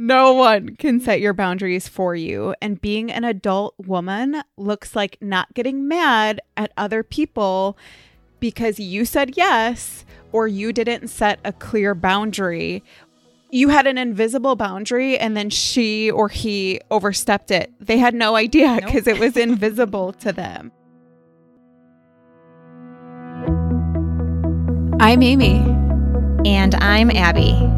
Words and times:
No 0.00 0.32
one 0.32 0.76
can 0.76 1.00
set 1.00 1.20
your 1.20 1.32
boundaries 1.32 1.88
for 1.88 2.14
you. 2.14 2.54
And 2.62 2.80
being 2.80 3.10
an 3.10 3.24
adult 3.24 3.74
woman 3.78 4.42
looks 4.56 4.94
like 4.94 5.18
not 5.20 5.52
getting 5.54 5.88
mad 5.88 6.40
at 6.56 6.70
other 6.76 7.02
people 7.02 7.76
because 8.38 8.78
you 8.78 9.04
said 9.04 9.36
yes 9.36 10.04
or 10.30 10.46
you 10.46 10.72
didn't 10.72 11.08
set 11.08 11.40
a 11.44 11.52
clear 11.52 11.96
boundary. 11.96 12.84
You 13.50 13.70
had 13.70 13.88
an 13.88 13.98
invisible 13.98 14.54
boundary 14.54 15.18
and 15.18 15.36
then 15.36 15.50
she 15.50 16.12
or 16.12 16.28
he 16.28 16.80
overstepped 16.92 17.50
it. 17.50 17.72
They 17.80 17.98
had 17.98 18.14
no 18.14 18.36
idea 18.36 18.76
because 18.76 19.06
nope. 19.06 19.16
it 19.16 19.18
was 19.18 19.36
invisible 19.36 20.12
to 20.12 20.32
them. 20.32 20.70
I'm 25.00 25.24
Amy. 25.24 25.58
And 26.48 26.76
I'm 26.76 27.10
Abby. 27.10 27.77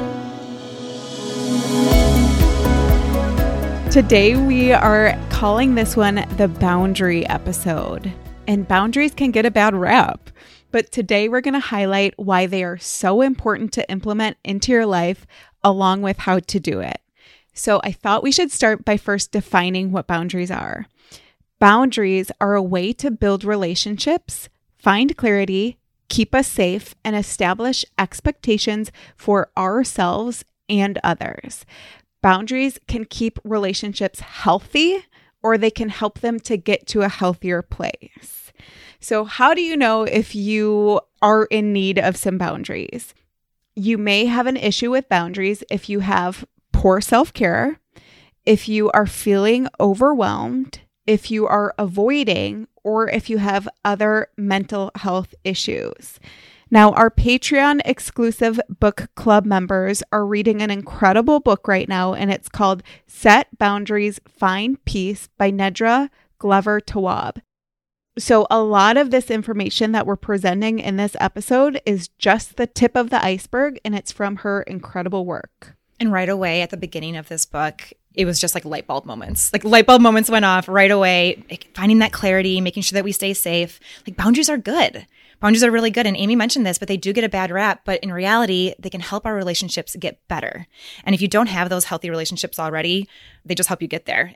Today, 3.91 4.37
we 4.37 4.71
are 4.71 5.19
calling 5.29 5.75
this 5.75 5.97
one 5.97 6.25
the 6.37 6.47
boundary 6.47 7.27
episode. 7.27 8.09
And 8.47 8.65
boundaries 8.65 9.13
can 9.13 9.31
get 9.31 9.45
a 9.45 9.51
bad 9.51 9.75
rap. 9.75 10.29
But 10.71 10.93
today, 10.93 11.27
we're 11.27 11.41
going 11.41 11.55
to 11.55 11.59
highlight 11.59 12.13
why 12.17 12.45
they 12.45 12.63
are 12.63 12.77
so 12.77 13.21
important 13.21 13.73
to 13.73 13.91
implement 13.91 14.37
into 14.45 14.71
your 14.71 14.85
life, 14.85 15.27
along 15.61 16.03
with 16.03 16.19
how 16.19 16.39
to 16.39 16.57
do 16.57 16.79
it. 16.79 17.01
So, 17.53 17.81
I 17.83 17.91
thought 17.91 18.23
we 18.23 18.31
should 18.31 18.49
start 18.49 18.85
by 18.85 18.95
first 18.95 19.33
defining 19.33 19.91
what 19.91 20.07
boundaries 20.07 20.51
are. 20.51 20.85
Boundaries 21.59 22.31
are 22.39 22.55
a 22.55 22.63
way 22.63 22.93
to 22.93 23.11
build 23.11 23.43
relationships, 23.43 24.47
find 24.77 25.17
clarity, 25.17 25.79
keep 26.07 26.33
us 26.33 26.47
safe, 26.47 26.95
and 27.03 27.13
establish 27.13 27.83
expectations 27.99 28.89
for 29.17 29.49
ourselves 29.57 30.45
and 30.69 30.97
others. 31.03 31.65
Boundaries 32.21 32.79
can 32.87 33.05
keep 33.05 33.39
relationships 33.43 34.19
healthy 34.19 35.05
or 35.43 35.57
they 35.57 35.71
can 35.71 35.89
help 35.89 36.19
them 36.19 36.39
to 36.41 36.57
get 36.57 36.85
to 36.87 37.01
a 37.01 37.09
healthier 37.09 37.61
place. 37.61 38.51
So, 38.99 39.25
how 39.25 39.53
do 39.53 39.61
you 39.61 39.75
know 39.75 40.03
if 40.03 40.35
you 40.35 41.01
are 41.21 41.45
in 41.45 41.73
need 41.73 41.97
of 41.97 42.15
some 42.15 42.37
boundaries? 42.37 43.15
You 43.75 43.97
may 43.97 44.25
have 44.25 44.45
an 44.45 44.57
issue 44.57 44.91
with 44.91 45.09
boundaries 45.09 45.63
if 45.71 45.89
you 45.89 46.01
have 46.01 46.45
poor 46.71 47.01
self 47.01 47.33
care, 47.33 47.79
if 48.45 48.69
you 48.69 48.91
are 48.91 49.07
feeling 49.07 49.67
overwhelmed, 49.79 50.81
if 51.07 51.31
you 51.31 51.47
are 51.47 51.73
avoiding, 51.79 52.67
or 52.83 53.09
if 53.09 53.29
you 53.29 53.37
have 53.39 53.67
other 53.83 54.27
mental 54.37 54.91
health 54.95 55.33
issues. 55.43 56.19
Now, 56.73 56.93
our 56.93 57.09
Patreon 57.09 57.81
exclusive 57.83 58.57
book 58.69 59.09
club 59.15 59.45
members 59.45 60.03
are 60.13 60.25
reading 60.25 60.61
an 60.61 60.71
incredible 60.71 61.41
book 61.41 61.67
right 61.67 61.87
now, 61.87 62.13
and 62.13 62.31
it's 62.31 62.47
called 62.47 62.81
Set 63.05 63.57
Boundaries, 63.57 64.21
Find 64.25 64.83
Peace 64.85 65.27
by 65.37 65.51
Nedra 65.51 66.09
Glover 66.39 66.79
Tawwab. 66.79 67.41
So, 68.17 68.47
a 68.49 68.63
lot 68.63 68.95
of 68.95 69.11
this 69.11 69.29
information 69.29 69.91
that 69.91 70.05
we're 70.05 70.15
presenting 70.15 70.79
in 70.79 70.95
this 70.95 71.17
episode 71.19 71.81
is 71.85 72.07
just 72.17 72.55
the 72.55 72.67
tip 72.67 72.95
of 72.95 73.09
the 73.09 73.23
iceberg, 73.23 73.77
and 73.83 73.93
it's 73.93 74.13
from 74.13 74.37
her 74.37 74.61
incredible 74.61 75.25
work. 75.25 75.75
And 75.99 76.13
right 76.13 76.29
away 76.29 76.61
at 76.61 76.69
the 76.69 76.77
beginning 76.77 77.17
of 77.17 77.27
this 77.27 77.45
book, 77.45 77.91
it 78.13 78.23
was 78.23 78.39
just 78.39 78.55
like 78.55 78.63
light 78.63 78.87
bulb 78.87 79.05
moments. 79.05 79.51
Like 79.51 79.65
light 79.65 79.85
bulb 79.85 80.01
moments 80.01 80.29
went 80.29 80.45
off 80.45 80.69
right 80.69 80.91
away, 80.91 81.43
finding 81.75 81.99
that 81.99 82.13
clarity, 82.13 82.61
making 82.61 82.83
sure 82.83 82.95
that 82.95 83.03
we 83.03 83.11
stay 83.11 83.33
safe. 83.33 83.81
Like 84.07 84.15
boundaries 84.15 84.49
are 84.49 84.57
good 84.57 85.05
boundaries 85.41 85.63
are 85.63 85.71
really 85.71 85.91
good. 85.91 86.07
And 86.07 86.15
Amy 86.15 86.35
mentioned 86.35 86.65
this, 86.65 86.77
but 86.77 86.87
they 86.87 86.97
do 86.97 87.11
get 87.11 87.25
a 87.25 87.29
bad 87.29 87.51
rap. 87.51 87.81
But 87.83 87.99
in 88.01 88.13
reality, 88.13 88.73
they 88.79 88.89
can 88.89 89.01
help 89.01 89.25
our 89.25 89.35
relationships 89.35 89.95
get 89.97 90.25
better. 90.29 90.67
And 91.03 91.13
if 91.13 91.21
you 91.21 91.27
don't 91.27 91.47
have 91.47 91.69
those 91.69 91.85
healthy 91.85 92.09
relationships 92.09 92.59
already, 92.59 93.09
they 93.43 93.55
just 93.55 93.67
help 93.67 93.81
you 93.81 93.87
get 93.87 94.05
there. 94.05 94.35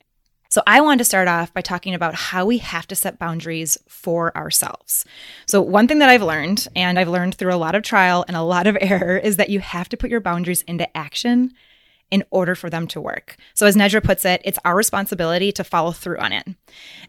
So, 0.50 0.62
I 0.68 0.80
wanted 0.82 1.00
to 1.00 1.06
start 1.06 1.28
off 1.28 1.54
by 1.54 1.62
talking 1.62 1.94
about 1.94 2.16
how 2.16 2.46
we 2.46 2.60
have 2.60 2.88
to 2.88 2.96
set 2.96 3.20
boundaries 3.20 3.78
for 3.90 4.36
ourselves. 4.38 5.04
So, 5.48 5.62
one 5.62 5.88
thing 5.88 6.00
that 6.00 6.10
I've 6.10 6.22
learned, 6.22 6.68
and 6.76 7.00
I've 7.00 7.10
learned 7.10 7.36
through 7.36 7.54
a 7.54 7.58
lot 7.58 7.76
of 7.76 7.84
trial 7.84 8.24
and 8.28 8.38
a 8.38 8.42
lot 8.42 8.68
of 8.68 8.78
error, 8.82 9.18
is 9.18 9.38
that 9.38 9.50
you 9.50 9.60
have 9.60 9.90
to 9.90 9.98
put 9.98 10.12
your 10.12 10.22
boundaries 10.22 10.62
into 10.62 10.96
action 10.96 11.52
in 12.12 12.24
order 12.30 12.54
for 12.54 12.70
them 12.70 12.88
to 12.88 13.02
work. 13.02 13.38
So, 13.54 13.66
as 13.66 13.76
Nedra 13.76 14.04
puts 14.04 14.24
it, 14.24 14.42
it's 14.46 14.60
our 14.64 14.76
responsibility 14.76 15.52
to 15.52 15.64
follow 15.64 15.92
through 15.92 16.20
on 16.20 16.32
it. 16.32 16.48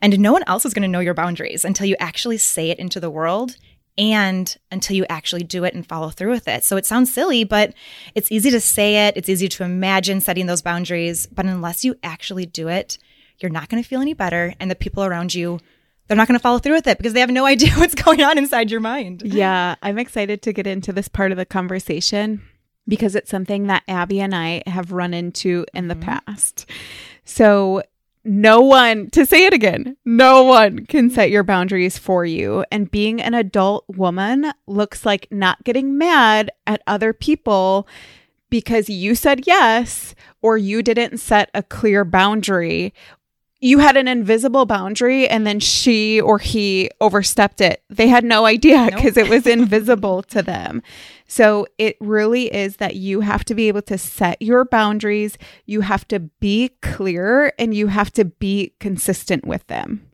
And 0.01 0.19
no 0.19 0.33
one 0.33 0.45
else 0.47 0.65
is 0.65 0.75
going 0.75 0.83
to 0.83 0.89
know 0.89 1.01
your 1.01 1.15
boundaries 1.15 1.65
until 1.65 1.87
you 1.87 1.97
actually 2.01 2.39
say 2.39 2.71
it 2.71 2.79
into 2.79 3.01
the 3.01 3.11
world 3.11 3.57
and 3.99 4.57
until 4.71 4.97
you 4.97 5.07
actually 5.09 5.43
do 5.43 5.65
it 5.65 5.75
and 5.75 5.87
follow 5.87 6.11
through 6.11 6.31
with 6.31 6.49
it. 6.49 6.65
So 6.65 6.77
it 6.77 6.87
sounds 6.87 7.13
silly, 7.13 7.45
but 7.45 7.75
it's 8.15 8.31
easy 8.31 8.51
to 8.51 8.61
say 8.61 9.07
it. 9.09 9.17
It's 9.17 9.29
easy 9.29 9.49
to 9.49 9.65
imagine 9.65 10.21
setting 10.21 10.47
those 10.47 10.63
boundaries. 10.63 11.27
But 11.27 11.47
unless 11.47 11.85
you 11.85 11.97
actually 12.03 12.47
do 12.47 12.69
it, 12.69 12.99
you're 13.39 13.51
not 13.51 13.69
going 13.69 13.83
to 13.83 13.89
feel 13.89 14.01
any 14.01 14.15
better. 14.15 14.55
And 14.61 14.71
the 14.71 14.75
people 14.75 15.05
around 15.05 15.35
you, 15.35 15.59
they're 16.07 16.17
not 16.17 16.29
going 16.29 16.39
to 16.39 16.43
follow 16.43 16.59
through 16.59 16.75
with 16.75 16.87
it 16.87 16.99
because 16.99 17.15
they 17.15 17.21
have 17.21 17.31
no 17.31 17.47
idea 17.47 17.73
what's 17.75 17.95
going 17.95 18.23
on 18.23 18.39
inside 18.39 18.71
your 18.71 18.81
mind. 18.81 19.23
Yeah. 19.37 19.77
I'm 19.83 19.99
excited 19.99 20.43
to 20.43 20.53
get 20.53 20.67
into 20.67 20.93
this 20.93 21.09
part 21.09 21.33
of 21.33 21.39
the 21.39 21.47
conversation 21.47 22.43
because 22.89 23.15
it's 23.15 23.31
something 23.31 23.67
that 23.67 23.83
Abby 23.89 24.21
and 24.21 24.35
I 24.35 24.63
have 24.67 24.93
run 24.93 25.13
into 25.13 25.67
in 25.75 25.89
the 25.89 25.95
mm-hmm. 25.95 26.19
past. 26.27 26.71
So 27.25 27.83
no 28.27 28.61
one, 28.61 29.09
to 29.11 29.25
say 29.25 29.47
it 29.47 29.55
again, 29.55 29.97
no 30.05 30.43
one 30.43 30.85
can 30.87 31.11
set 31.11 31.31
your 31.31 31.45
boundaries 31.45 31.97
for 31.97 32.25
you. 32.25 32.65
And 32.71 32.91
being 32.91 33.21
an 33.21 33.35
adult 33.35 33.85
woman 33.89 34.53
looks 34.67 35.07
like 35.07 35.29
not 35.31 35.65
getting 35.65 35.97
mad 35.97 36.51
at 36.67 36.83
other 36.87 37.13
people 37.13 37.87
because 38.51 38.89
you 38.89 39.15
said 39.15 39.47
yes 39.47 40.15
or 40.43 40.59
you 40.59 40.83
didn't 40.83 41.19
set 41.19 41.51
a 41.55 41.63
clear 41.63 42.05
boundary. 42.05 42.93
You 43.61 43.79
had 43.79 43.97
an 43.97 44.09
invisible 44.09 44.67
boundary 44.67 45.29
and 45.29 45.47
then 45.47 45.61
she 45.61 46.21
or 46.21 46.39
he 46.39 46.91
overstepped 47.01 47.61
it. 47.61 47.83
They 47.89 48.09
had 48.09 48.25
no 48.25 48.45
idea 48.45 48.87
because 48.87 49.17
nope. 49.17 49.27
it 49.27 49.31
was 49.31 49.47
invisible 49.47 50.23
to 50.25 50.43
them. 50.43 50.83
So 51.27 51.67
it 51.79 51.97
really 52.01 52.53
is 52.55 52.77
that 52.77 52.97
you 52.97 53.21
have 53.21 53.45
to 53.47 53.55
be 53.55 53.69
able 53.69 53.83
to 53.83 53.99
set 53.99 54.41
your 54.41 54.65
boundaries, 54.65 55.37
you 55.65 55.81
have 55.83 56.07
to 56.09 56.21
be 56.21 56.71
clear, 56.83 57.53
and 57.59 57.75
you 57.75 57.89
have 57.89 58.13
to 58.13 58.25
be 58.25 58.75
consistent 58.79 59.45
with 59.45 59.67
them. 59.67 60.07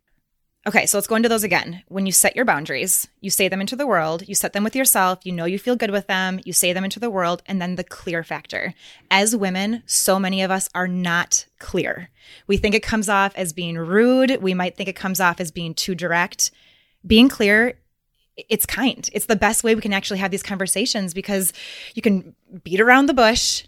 Okay, 0.65 0.87
so 0.87 0.97
let's 0.97 1.09
go 1.09 1.17
into 1.17 1.29
those 1.29 1.43
again. 1.43 1.83
When 1.89 2.07
you 2.07 2.13
set 2.13 2.37
your 2.37 2.45
boundaries, 2.45 3.09
you 3.21 3.31
say 3.31 3.49
them 3.49 3.61
into 3.61 3.75
the 3.75 3.87
world, 3.87 4.29
you 4.29 4.37
set 4.37 4.53
them 4.53 4.63
with 4.63 4.77
yourself, 4.77 5.19
you 5.25 5.33
know 5.33 5.45
you 5.45 5.59
feel 5.59 5.75
good 5.75 5.91
with 5.91 6.07
them, 6.07 6.39
you 6.45 6.53
say 6.53 6.73
them 6.73 6.85
into 6.85 7.01
the 7.01 7.11
world, 7.11 7.43
and 7.47 7.61
then 7.61 7.75
the 7.75 7.83
clear 7.83 8.23
factor. 8.23 8.73
As 9.11 9.35
women, 9.35 9.83
so 9.87 10.21
many 10.21 10.41
of 10.41 10.53
us 10.53 10.69
are 10.73 10.87
not 10.87 11.47
clear. 11.59 12.11
We 12.47 12.59
think 12.59 12.77
it 12.77 12.83
comes 12.85 13.09
off 13.09 13.33
as 13.35 13.53
being 13.53 13.77
rude, 13.77 14.41
we 14.41 14.55
might 14.55 14.77
think 14.77 14.89
it 14.89 14.95
comes 14.95 15.19
off 15.19 15.41
as 15.41 15.51
being 15.51 15.75
too 15.75 15.97
direct. 15.97 16.53
Being 17.05 17.29
clear 17.29 17.81
it's 18.37 18.67
kind. 18.67 19.09
It's 19.13 19.27
the 19.27 19.37
best 19.37 19.63
way 19.63 19.75
we 19.75 19.81
can 19.81 19.93
actually 19.93 20.19
have 20.19 20.31
these 20.31 20.43
conversations 20.43 21.13
because 21.13 21.53
you 21.95 22.03
can 22.03 22.35
beat 22.63 22.81
around 22.81 23.07
the 23.07 23.15
bush. 23.15 23.65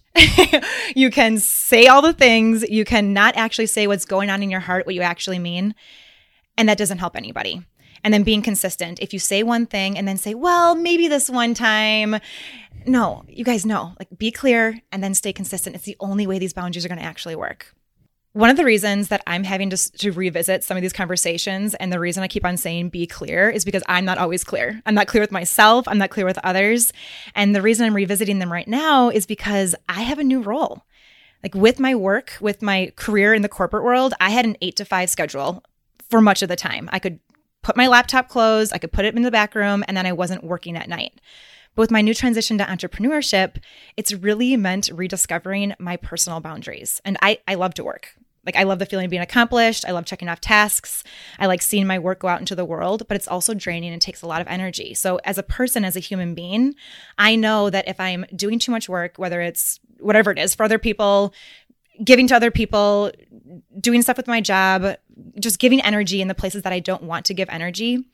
you 0.97 1.11
can 1.11 1.39
say 1.39 1.87
all 1.87 2.03
the 2.03 2.13
things. 2.13 2.63
You 2.69 2.85
can 2.85 3.13
not 3.13 3.37
actually 3.37 3.67
say 3.67 3.87
what's 3.87 4.05
going 4.05 4.31
on 4.31 4.43
in 4.43 4.51
your 4.51 4.61
heart, 4.61 4.87
what 4.87 4.95
you 4.95 5.03
actually 5.03 5.39
mean. 5.39 5.75
And 6.57 6.69
that 6.69 6.79
doesn't 6.79 6.99
help 6.99 7.17
anybody. 7.17 7.63
And 8.03 8.13
then 8.13 8.22
being 8.22 8.43
consistent. 8.43 9.01
If 9.01 9.13
you 9.13 9.19
say 9.19 9.43
one 9.43 9.66
thing 9.66 9.99
and 9.99 10.07
then 10.07 10.16
say, 10.16 10.34
well, 10.34 10.75
maybe 10.75 11.09
this 11.09 11.28
one 11.28 11.55
time. 11.55 12.17
No, 12.87 13.25
you 13.28 13.45
guys 13.45 13.65
know, 13.65 13.95
like 13.99 14.09
be 14.17 14.31
clear 14.31 14.81
and 14.93 15.03
then 15.03 15.15
stay 15.15 15.33
consistent. 15.33 15.75
It's 15.75 15.87
the 15.87 15.97
only 16.01 16.27
way 16.27 16.39
these 16.39 16.53
boundaries 16.53 16.84
are 16.84 16.89
going 16.89 16.99
to 16.99 17.05
actually 17.05 17.34
work. 17.34 17.73
One 18.34 18.51
of 18.51 18.57
the 18.57 18.65
reasons 18.65 19.09
that 19.09 19.22
I'm 19.28 19.45
having 19.45 19.71
to, 19.71 19.92
to 19.92 20.10
revisit 20.10 20.65
some 20.65 20.77
of 20.77 20.83
these 20.83 20.92
conversations 20.92 21.75
and 21.75 21.92
the 21.92 22.01
reason 22.01 22.25
I 22.25 22.27
keep 22.27 22.45
on 22.45 22.57
saying 22.57 22.89
be 22.89 23.07
clear 23.07 23.48
is 23.48 23.65
because 23.65 23.84
I'm 23.86 24.04
not 24.04 24.19
always 24.19 24.42
clear. 24.42 24.83
I'm 24.86 24.95
not 24.97 25.07
clear 25.07 25.21
with 25.21 25.31
myself, 25.31 25.86
I'm 25.86 25.98
not 25.98 26.10
clear 26.10 26.27
with 26.27 26.39
others. 26.39 26.92
And 27.36 27.54
the 27.54 27.63
reason 27.63 27.86
I'm 27.86 27.95
revisiting 27.95 28.41
them 28.41 28.53
right 28.53 28.66
now 28.66 29.09
is 29.09 29.25
because 29.25 29.77
I 29.89 30.03
have 30.03 30.19
a 30.19 30.25
new 30.25 30.42
role. 30.42 30.83
Like 31.45 31.54
with 31.54 31.78
my 31.78 31.95
work, 31.95 32.33
with 32.41 32.60
my 32.60 32.92
career 32.97 33.34
in 33.34 33.42
the 33.42 33.48
corporate 33.48 33.84
world, 33.84 34.15
I 34.19 34.31
had 34.31 34.47
an 34.47 34.57
eight 34.60 34.75
to 34.77 34.84
five 34.84 35.10
schedule 35.10 35.63
for 36.10 36.21
much 36.21 36.42
of 36.42 36.48
the 36.48 36.57
time. 36.57 36.91
I 36.92 36.98
could 36.98 37.21
put 37.63 37.77
my 37.77 37.86
laptop 37.86 38.28
closed, 38.28 38.72
I 38.72 38.78
could 38.78 38.91
put 38.91 39.04
it 39.04 39.15
in 39.15 39.22
the 39.22 39.31
back 39.31 39.54
room, 39.54 39.84
and 39.86 39.97
then 39.97 40.07
I 40.07 40.13
wasn't 40.13 40.42
working 40.42 40.77
at 40.77 40.89
night. 40.89 41.21
But 41.77 41.83
with 41.83 41.91
my 41.92 42.01
new 42.01 42.15
transition 42.15 42.59
to 42.59 42.65
entrepreneurship, 42.65 43.59
it's 43.97 44.13
really 44.13 44.57
meant 44.57 44.91
rediscovering 44.92 45.75
my 45.78 45.97
personal 45.97 46.41
boundaries. 46.41 47.01
And 47.04 47.16
I, 47.22 47.39
I 47.47 47.54
love 47.54 47.75
to 47.75 47.84
work. 47.84 48.16
Like, 48.47 48.57
I 48.57 48.65
love 48.65 48.79
the 48.79 48.87
feeling 48.87 49.05
of 49.07 49.11
being 49.11 49.23
accomplished. 49.23 49.85
I 49.87 49.93
love 49.93 50.05
checking 50.05 50.29
off 50.29 50.41
tasks. 50.41 51.03
I 51.39 51.47
like 51.47 51.63
seeing 51.63 51.87
my 51.87 51.99
work 51.99 52.21
go 52.21 52.29
out 52.29 52.41
into 52.41 52.55
the 52.55 52.65
world, 52.65 53.07
but 53.09 53.17
it's 53.17 53.29
also 53.29 53.55
draining 53.55 53.93
and 53.93 54.03
takes 54.03 54.23
a 54.23 54.27
lot 54.27 54.41
of 54.41 54.47
energy. 54.49 54.95
So, 54.95 55.21
as 55.25 55.39
a 55.39 55.43
person, 55.43 55.85
as 55.85 55.97
a 55.97 56.01
human 56.01 56.35
being, 56.35 56.75
I 57.19 57.37
know 57.37 57.71
that 57.71 57.89
if 57.89 57.99
I'm 58.01 58.25
doing 58.35 58.59
too 58.59 58.73
much 58.73 58.89
work, 58.89 59.15
whether 59.17 59.41
it's 59.41 59.81
whatever 59.99 60.31
it 60.31 60.39
is 60.39 60.55
for 60.55 60.65
other 60.65 60.79
people, 60.79 61.33
giving 62.03 62.27
to 62.29 62.37
other 62.37 62.51
people, 62.51 63.13
doing 63.81 64.03
stuff 64.03 64.17
with 64.17 64.27
my 64.27 64.41
job, 64.41 64.97
just 65.39 65.59
giving 65.59 65.81
energy 65.81 66.21
in 66.21 66.29
the 66.29 66.35
places 66.35 66.63
that 66.63 66.73
I 66.73 66.81
don't 66.81 67.05
want 67.05 67.27
to 67.27 67.35
give 67.35 67.49
energy, 67.51 68.05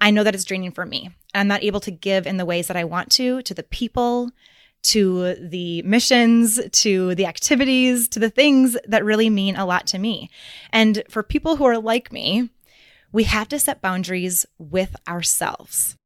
I 0.00 0.10
know 0.10 0.24
that 0.24 0.34
it's 0.34 0.44
draining 0.44 0.72
for 0.72 0.84
me. 0.84 1.10
I'm 1.34 1.48
not 1.48 1.62
able 1.62 1.80
to 1.80 1.90
give 1.90 2.26
in 2.26 2.36
the 2.36 2.44
ways 2.44 2.66
that 2.68 2.76
I 2.76 2.84
want 2.84 3.10
to, 3.12 3.42
to 3.42 3.54
the 3.54 3.62
people, 3.62 4.30
to 4.84 5.34
the 5.34 5.82
missions, 5.82 6.60
to 6.70 7.14
the 7.14 7.26
activities, 7.26 8.08
to 8.08 8.18
the 8.18 8.30
things 8.30 8.76
that 8.86 9.04
really 9.04 9.30
mean 9.30 9.56
a 9.56 9.66
lot 9.66 9.86
to 9.88 9.98
me. 9.98 10.30
And 10.72 11.02
for 11.08 11.22
people 11.22 11.56
who 11.56 11.64
are 11.64 11.78
like 11.78 12.12
me, 12.12 12.50
we 13.12 13.24
have 13.24 13.48
to 13.48 13.58
set 13.58 13.80
boundaries 13.80 14.44
with 14.58 14.96
ourselves 15.08 15.96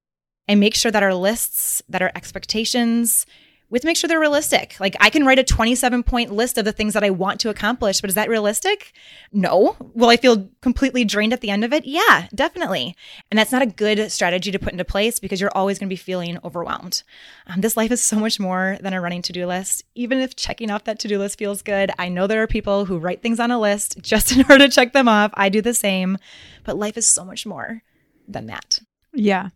and 0.46 0.60
make 0.60 0.74
sure 0.74 0.90
that 0.90 1.02
our 1.02 1.14
lists, 1.14 1.82
that 1.88 2.02
our 2.02 2.12
expectations, 2.14 3.26
we 3.70 3.76
have 3.76 3.82
to 3.82 3.86
make 3.86 3.96
sure 3.96 4.08
they're 4.08 4.18
realistic. 4.18 4.76
Like 4.80 4.96
I 4.98 5.10
can 5.10 5.26
write 5.26 5.38
a 5.38 5.44
27 5.44 6.02
point 6.02 6.32
list 6.32 6.56
of 6.56 6.64
the 6.64 6.72
things 6.72 6.94
that 6.94 7.04
I 7.04 7.10
want 7.10 7.40
to 7.40 7.50
accomplish, 7.50 8.00
but 8.00 8.08
is 8.08 8.14
that 8.14 8.28
realistic? 8.28 8.92
No. 9.30 9.76
Will 9.94 10.08
I 10.08 10.16
feel 10.16 10.48
completely 10.62 11.04
drained 11.04 11.32
at 11.32 11.42
the 11.42 11.50
end 11.50 11.64
of 11.64 11.72
it? 11.72 11.84
Yeah, 11.84 12.28
definitely. 12.34 12.96
And 13.30 13.38
that's 13.38 13.52
not 13.52 13.62
a 13.62 13.66
good 13.66 14.10
strategy 14.10 14.50
to 14.50 14.58
put 14.58 14.72
into 14.72 14.84
place 14.84 15.18
because 15.18 15.40
you're 15.40 15.54
always 15.54 15.78
going 15.78 15.88
to 15.88 15.92
be 15.92 15.96
feeling 15.96 16.38
overwhelmed. 16.42 17.02
Um, 17.46 17.60
this 17.60 17.76
life 17.76 17.90
is 17.90 18.02
so 18.02 18.18
much 18.18 18.40
more 18.40 18.78
than 18.80 18.94
a 18.94 19.00
running 19.00 19.22
to 19.22 19.32
do 19.32 19.46
list. 19.46 19.84
Even 19.94 20.18
if 20.18 20.34
checking 20.34 20.70
off 20.70 20.84
that 20.84 20.98
to 21.00 21.08
do 21.08 21.18
list 21.18 21.38
feels 21.38 21.60
good, 21.60 21.90
I 21.98 22.08
know 22.08 22.26
there 22.26 22.42
are 22.42 22.46
people 22.46 22.86
who 22.86 22.98
write 22.98 23.20
things 23.22 23.40
on 23.40 23.50
a 23.50 23.60
list 23.60 23.98
just 24.02 24.32
in 24.32 24.44
order 24.48 24.66
to 24.66 24.70
check 24.70 24.92
them 24.92 25.08
off. 25.08 25.30
I 25.34 25.50
do 25.50 25.60
the 25.60 25.74
same, 25.74 26.16
but 26.64 26.78
life 26.78 26.96
is 26.96 27.06
so 27.06 27.24
much 27.24 27.44
more 27.44 27.82
than 28.26 28.46
that. 28.46 28.80
Yeah. 29.12 29.50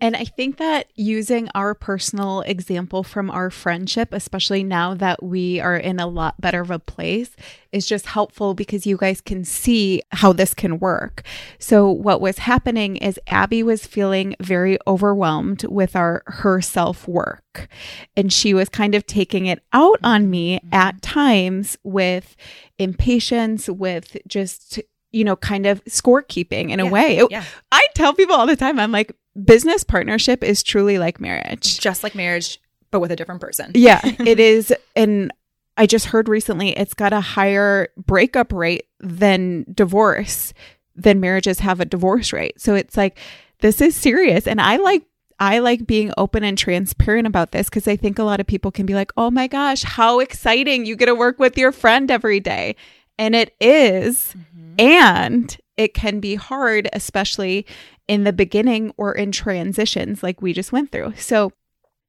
And 0.00 0.16
I 0.16 0.24
think 0.24 0.58
that 0.58 0.88
using 0.96 1.48
our 1.54 1.74
personal 1.74 2.42
example 2.42 3.04
from 3.04 3.30
our 3.30 3.48
friendship, 3.48 4.08
especially 4.12 4.64
now 4.64 4.92
that 4.94 5.22
we 5.22 5.60
are 5.60 5.76
in 5.76 6.00
a 6.00 6.06
lot 6.06 6.40
better 6.40 6.60
of 6.60 6.70
a 6.70 6.78
place, 6.78 7.30
is 7.72 7.86
just 7.86 8.06
helpful 8.06 8.54
because 8.54 8.86
you 8.86 8.96
guys 8.96 9.20
can 9.20 9.44
see 9.44 10.02
how 10.10 10.32
this 10.32 10.52
can 10.52 10.78
work. 10.78 11.22
So 11.58 11.88
what 11.88 12.20
was 12.20 12.38
happening 12.38 12.96
is 12.96 13.20
Abby 13.28 13.62
was 13.62 13.86
feeling 13.86 14.34
very 14.40 14.78
overwhelmed 14.86 15.64
with 15.64 15.94
our 15.94 16.22
her 16.26 16.60
self-work. 16.60 17.68
And 18.16 18.32
she 18.32 18.52
was 18.52 18.68
kind 18.68 18.94
of 18.94 19.06
taking 19.06 19.46
it 19.46 19.62
out 19.72 20.00
on 20.02 20.28
me 20.28 20.56
mm-hmm. 20.56 20.74
at 20.74 21.02
times 21.02 21.78
with 21.84 22.36
impatience, 22.78 23.68
with 23.68 24.16
just 24.26 24.80
you 25.12 25.22
know, 25.22 25.36
kind 25.36 25.64
of 25.64 25.82
scorekeeping 25.84 26.70
in 26.70 26.80
Yeah, 26.80 26.86
a 26.86 26.90
way. 26.90 27.18
It- 27.18 27.30
yeah. 27.30 27.44
I 27.70 27.86
tell 27.94 28.12
people 28.12 28.34
all 28.34 28.48
the 28.48 28.56
time, 28.56 28.80
I'm 28.80 28.90
like, 28.90 29.14
business 29.42 29.84
partnership 29.84 30.44
is 30.44 30.62
truly 30.62 30.98
like 30.98 31.20
marriage. 31.20 31.80
Just 31.80 32.02
like 32.02 32.14
marriage, 32.14 32.60
but 32.90 33.00
with 33.00 33.10
a 33.10 33.16
different 33.16 33.40
person. 33.40 33.72
Yeah, 33.74 34.00
it 34.04 34.40
is. 34.40 34.72
And 34.94 35.32
I 35.76 35.86
just 35.86 36.06
heard 36.06 36.28
recently 36.28 36.70
it's 36.70 36.94
got 36.94 37.12
a 37.12 37.20
higher 37.20 37.88
breakup 37.96 38.52
rate 38.52 38.86
than 39.00 39.66
divorce, 39.72 40.54
than 40.94 41.20
marriages 41.20 41.60
have 41.60 41.80
a 41.80 41.84
divorce 41.84 42.32
rate. 42.32 42.60
So 42.60 42.74
it's 42.74 42.96
like, 42.96 43.18
this 43.60 43.80
is 43.80 43.96
serious. 43.96 44.46
And 44.46 44.60
I 44.60 44.76
like, 44.76 45.04
I 45.40 45.58
like 45.58 45.86
being 45.86 46.12
open 46.16 46.44
and 46.44 46.56
transparent 46.56 47.26
about 47.26 47.50
this 47.50 47.68
because 47.68 47.88
I 47.88 47.96
think 47.96 48.18
a 48.18 48.24
lot 48.24 48.38
of 48.38 48.46
people 48.46 48.70
can 48.70 48.86
be 48.86 48.94
like, 48.94 49.10
oh 49.16 49.30
my 49.30 49.48
gosh, 49.48 49.82
how 49.82 50.20
exciting. 50.20 50.86
You 50.86 50.94
get 50.94 51.06
to 51.06 51.14
work 51.14 51.40
with 51.40 51.58
your 51.58 51.72
friend 51.72 52.10
every 52.10 52.38
day. 52.38 52.76
And 53.18 53.34
it 53.34 53.54
is. 53.60 54.34
Mm-hmm. 54.36 54.80
And 54.80 55.56
it 55.76 55.94
can 55.94 56.20
be 56.20 56.36
hard, 56.36 56.88
especially 56.92 57.66
in 58.08 58.24
the 58.24 58.32
beginning 58.32 58.92
or 58.96 59.12
in 59.12 59.32
transitions 59.32 60.22
like 60.22 60.42
we 60.42 60.52
just 60.52 60.72
went 60.72 60.92
through. 60.92 61.14
So, 61.16 61.52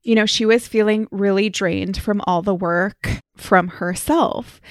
you 0.03 0.15
know, 0.15 0.25
she 0.25 0.45
was 0.45 0.67
feeling 0.67 1.07
really 1.11 1.49
drained 1.49 1.97
from 1.97 2.21
all 2.27 2.41
the 2.41 2.55
work 2.55 3.21
from 3.35 3.67
herself. 3.69 4.61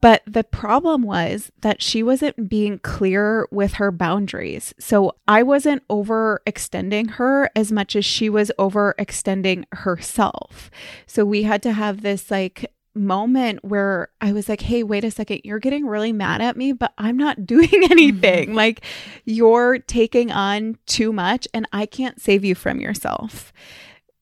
But 0.00 0.22
the 0.26 0.44
problem 0.44 1.02
was 1.02 1.50
that 1.60 1.82
she 1.82 2.02
wasn't 2.02 2.48
being 2.48 2.78
clear 2.78 3.48
with 3.50 3.74
her 3.74 3.90
boundaries. 3.90 4.72
So 4.78 5.16
I 5.26 5.42
wasn't 5.42 5.86
overextending 5.88 7.12
her 7.12 7.50
as 7.56 7.72
much 7.72 7.96
as 7.96 8.04
she 8.04 8.28
was 8.28 8.52
overextending 8.58 9.64
herself. 9.72 10.70
So 11.06 11.24
we 11.24 11.42
had 11.42 11.62
to 11.64 11.72
have 11.72 12.02
this 12.02 12.30
like 12.30 12.72
moment 12.98 13.64
where 13.64 14.08
I 14.20 14.32
was 14.32 14.48
like, 14.48 14.60
hey, 14.60 14.82
wait 14.82 15.04
a 15.04 15.10
second, 15.10 15.42
you're 15.44 15.58
getting 15.58 15.86
really 15.86 16.12
mad 16.12 16.40
at 16.40 16.56
me, 16.56 16.72
but 16.72 16.92
I'm 16.98 17.16
not 17.16 17.46
doing 17.46 17.70
anything. 17.72 18.48
Mm-hmm. 18.48 18.54
Like, 18.54 18.84
you're 19.24 19.78
taking 19.78 20.30
on 20.30 20.78
too 20.86 21.12
much, 21.12 21.48
and 21.54 21.66
I 21.72 21.86
can't 21.86 22.20
save 22.20 22.44
you 22.44 22.54
from 22.54 22.80
yourself. 22.80 23.52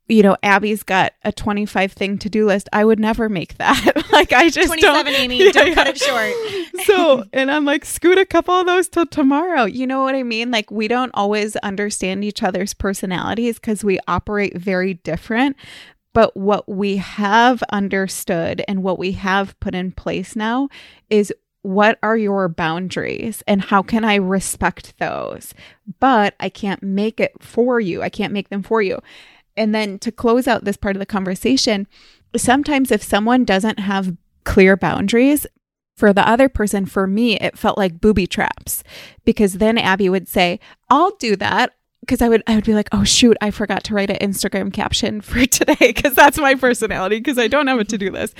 You 0.08 0.22
know, 0.22 0.36
Abby's 0.40 0.84
got 0.84 1.14
a 1.24 1.32
25 1.32 1.92
thing 1.92 2.18
to 2.18 2.30
do 2.30 2.46
list. 2.46 2.68
I 2.72 2.84
would 2.84 3.00
never 3.00 3.28
make 3.28 3.58
that. 3.58 3.92
like, 4.12 4.32
I 4.32 4.50
just 4.50 4.68
27, 4.68 5.04
don't. 5.04 5.14
Amy. 5.20 5.44
Yeah, 5.44 5.50
don't 5.50 5.74
cut 5.74 5.88
it 5.88 5.98
short. 5.98 6.32
so, 6.84 7.24
and 7.32 7.50
I'm 7.50 7.64
like, 7.64 7.84
scoot 7.84 8.16
a 8.16 8.24
couple 8.24 8.54
of 8.54 8.66
those 8.66 8.86
till 8.88 9.06
tomorrow. 9.06 9.64
You 9.64 9.84
know 9.84 10.04
what 10.04 10.14
I 10.14 10.22
mean? 10.22 10.52
Like, 10.52 10.70
we 10.70 10.86
don't 10.86 11.10
always 11.14 11.56
understand 11.56 12.24
each 12.24 12.44
other's 12.44 12.72
personalities 12.72 13.56
because 13.56 13.82
we 13.82 13.98
operate 14.06 14.56
very 14.56 14.94
different. 14.94 15.56
But 16.16 16.34
what 16.34 16.66
we 16.66 16.96
have 16.96 17.62
understood 17.64 18.64
and 18.66 18.82
what 18.82 18.98
we 18.98 19.12
have 19.12 19.60
put 19.60 19.74
in 19.74 19.92
place 19.92 20.34
now 20.34 20.70
is 21.10 21.30
what 21.60 21.98
are 22.02 22.16
your 22.16 22.48
boundaries 22.48 23.42
and 23.46 23.60
how 23.60 23.82
can 23.82 24.02
I 24.02 24.14
respect 24.14 24.94
those? 24.98 25.52
But 26.00 26.34
I 26.40 26.48
can't 26.48 26.82
make 26.82 27.20
it 27.20 27.34
for 27.42 27.80
you. 27.80 28.02
I 28.02 28.08
can't 28.08 28.32
make 28.32 28.48
them 28.48 28.62
for 28.62 28.80
you. 28.80 29.00
And 29.58 29.74
then 29.74 29.98
to 29.98 30.10
close 30.10 30.48
out 30.48 30.64
this 30.64 30.78
part 30.78 30.96
of 30.96 31.00
the 31.00 31.04
conversation, 31.04 31.86
sometimes 32.34 32.90
if 32.90 33.02
someone 33.02 33.44
doesn't 33.44 33.80
have 33.80 34.16
clear 34.44 34.74
boundaries, 34.74 35.46
for 35.98 36.14
the 36.14 36.26
other 36.26 36.48
person, 36.48 36.86
for 36.86 37.06
me, 37.06 37.36
it 37.36 37.58
felt 37.58 37.76
like 37.76 38.00
booby 38.00 38.26
traps 38.26 38.82
because 39.26 39.54
then 39.54 39.76
Abby 39.76 40.08
would 40.08 40.28
say, 40.28 40.60
I'll 40.88 41.14
do 41.16 41.36
that. 41.36 41.74
Because 42.00 42.22
I 42.22 42.28
would, 42.28 42.42
I 42.46 42.54
would 42.54 42.64
be 42.64 42.74
like, 42.74 42.88
oh 42.92 43.04
shoot, 43.04 43.36
I 43.40 43.50
forgot 43.50 43.82
to 43.84 43.94
write 43.94 44.10
an 44.10 44.18
Instagram 44.18 44.72
caption 44.72 45.20
for 45.20 45.44
today 45.46 45.74
because 45.80 46.14
that's 46.14 46.38
my 46.38 46.54
personality 46.54 47.18
because 47.18 47.38
I 47.38 47.48
don't 47.48 47.66
have 47.66 47.80
a 47.80 47.84
to 47.84 47.98
do 47.98 48.06
mm-hmm. 48.06 48.14
list. 48.14 48.36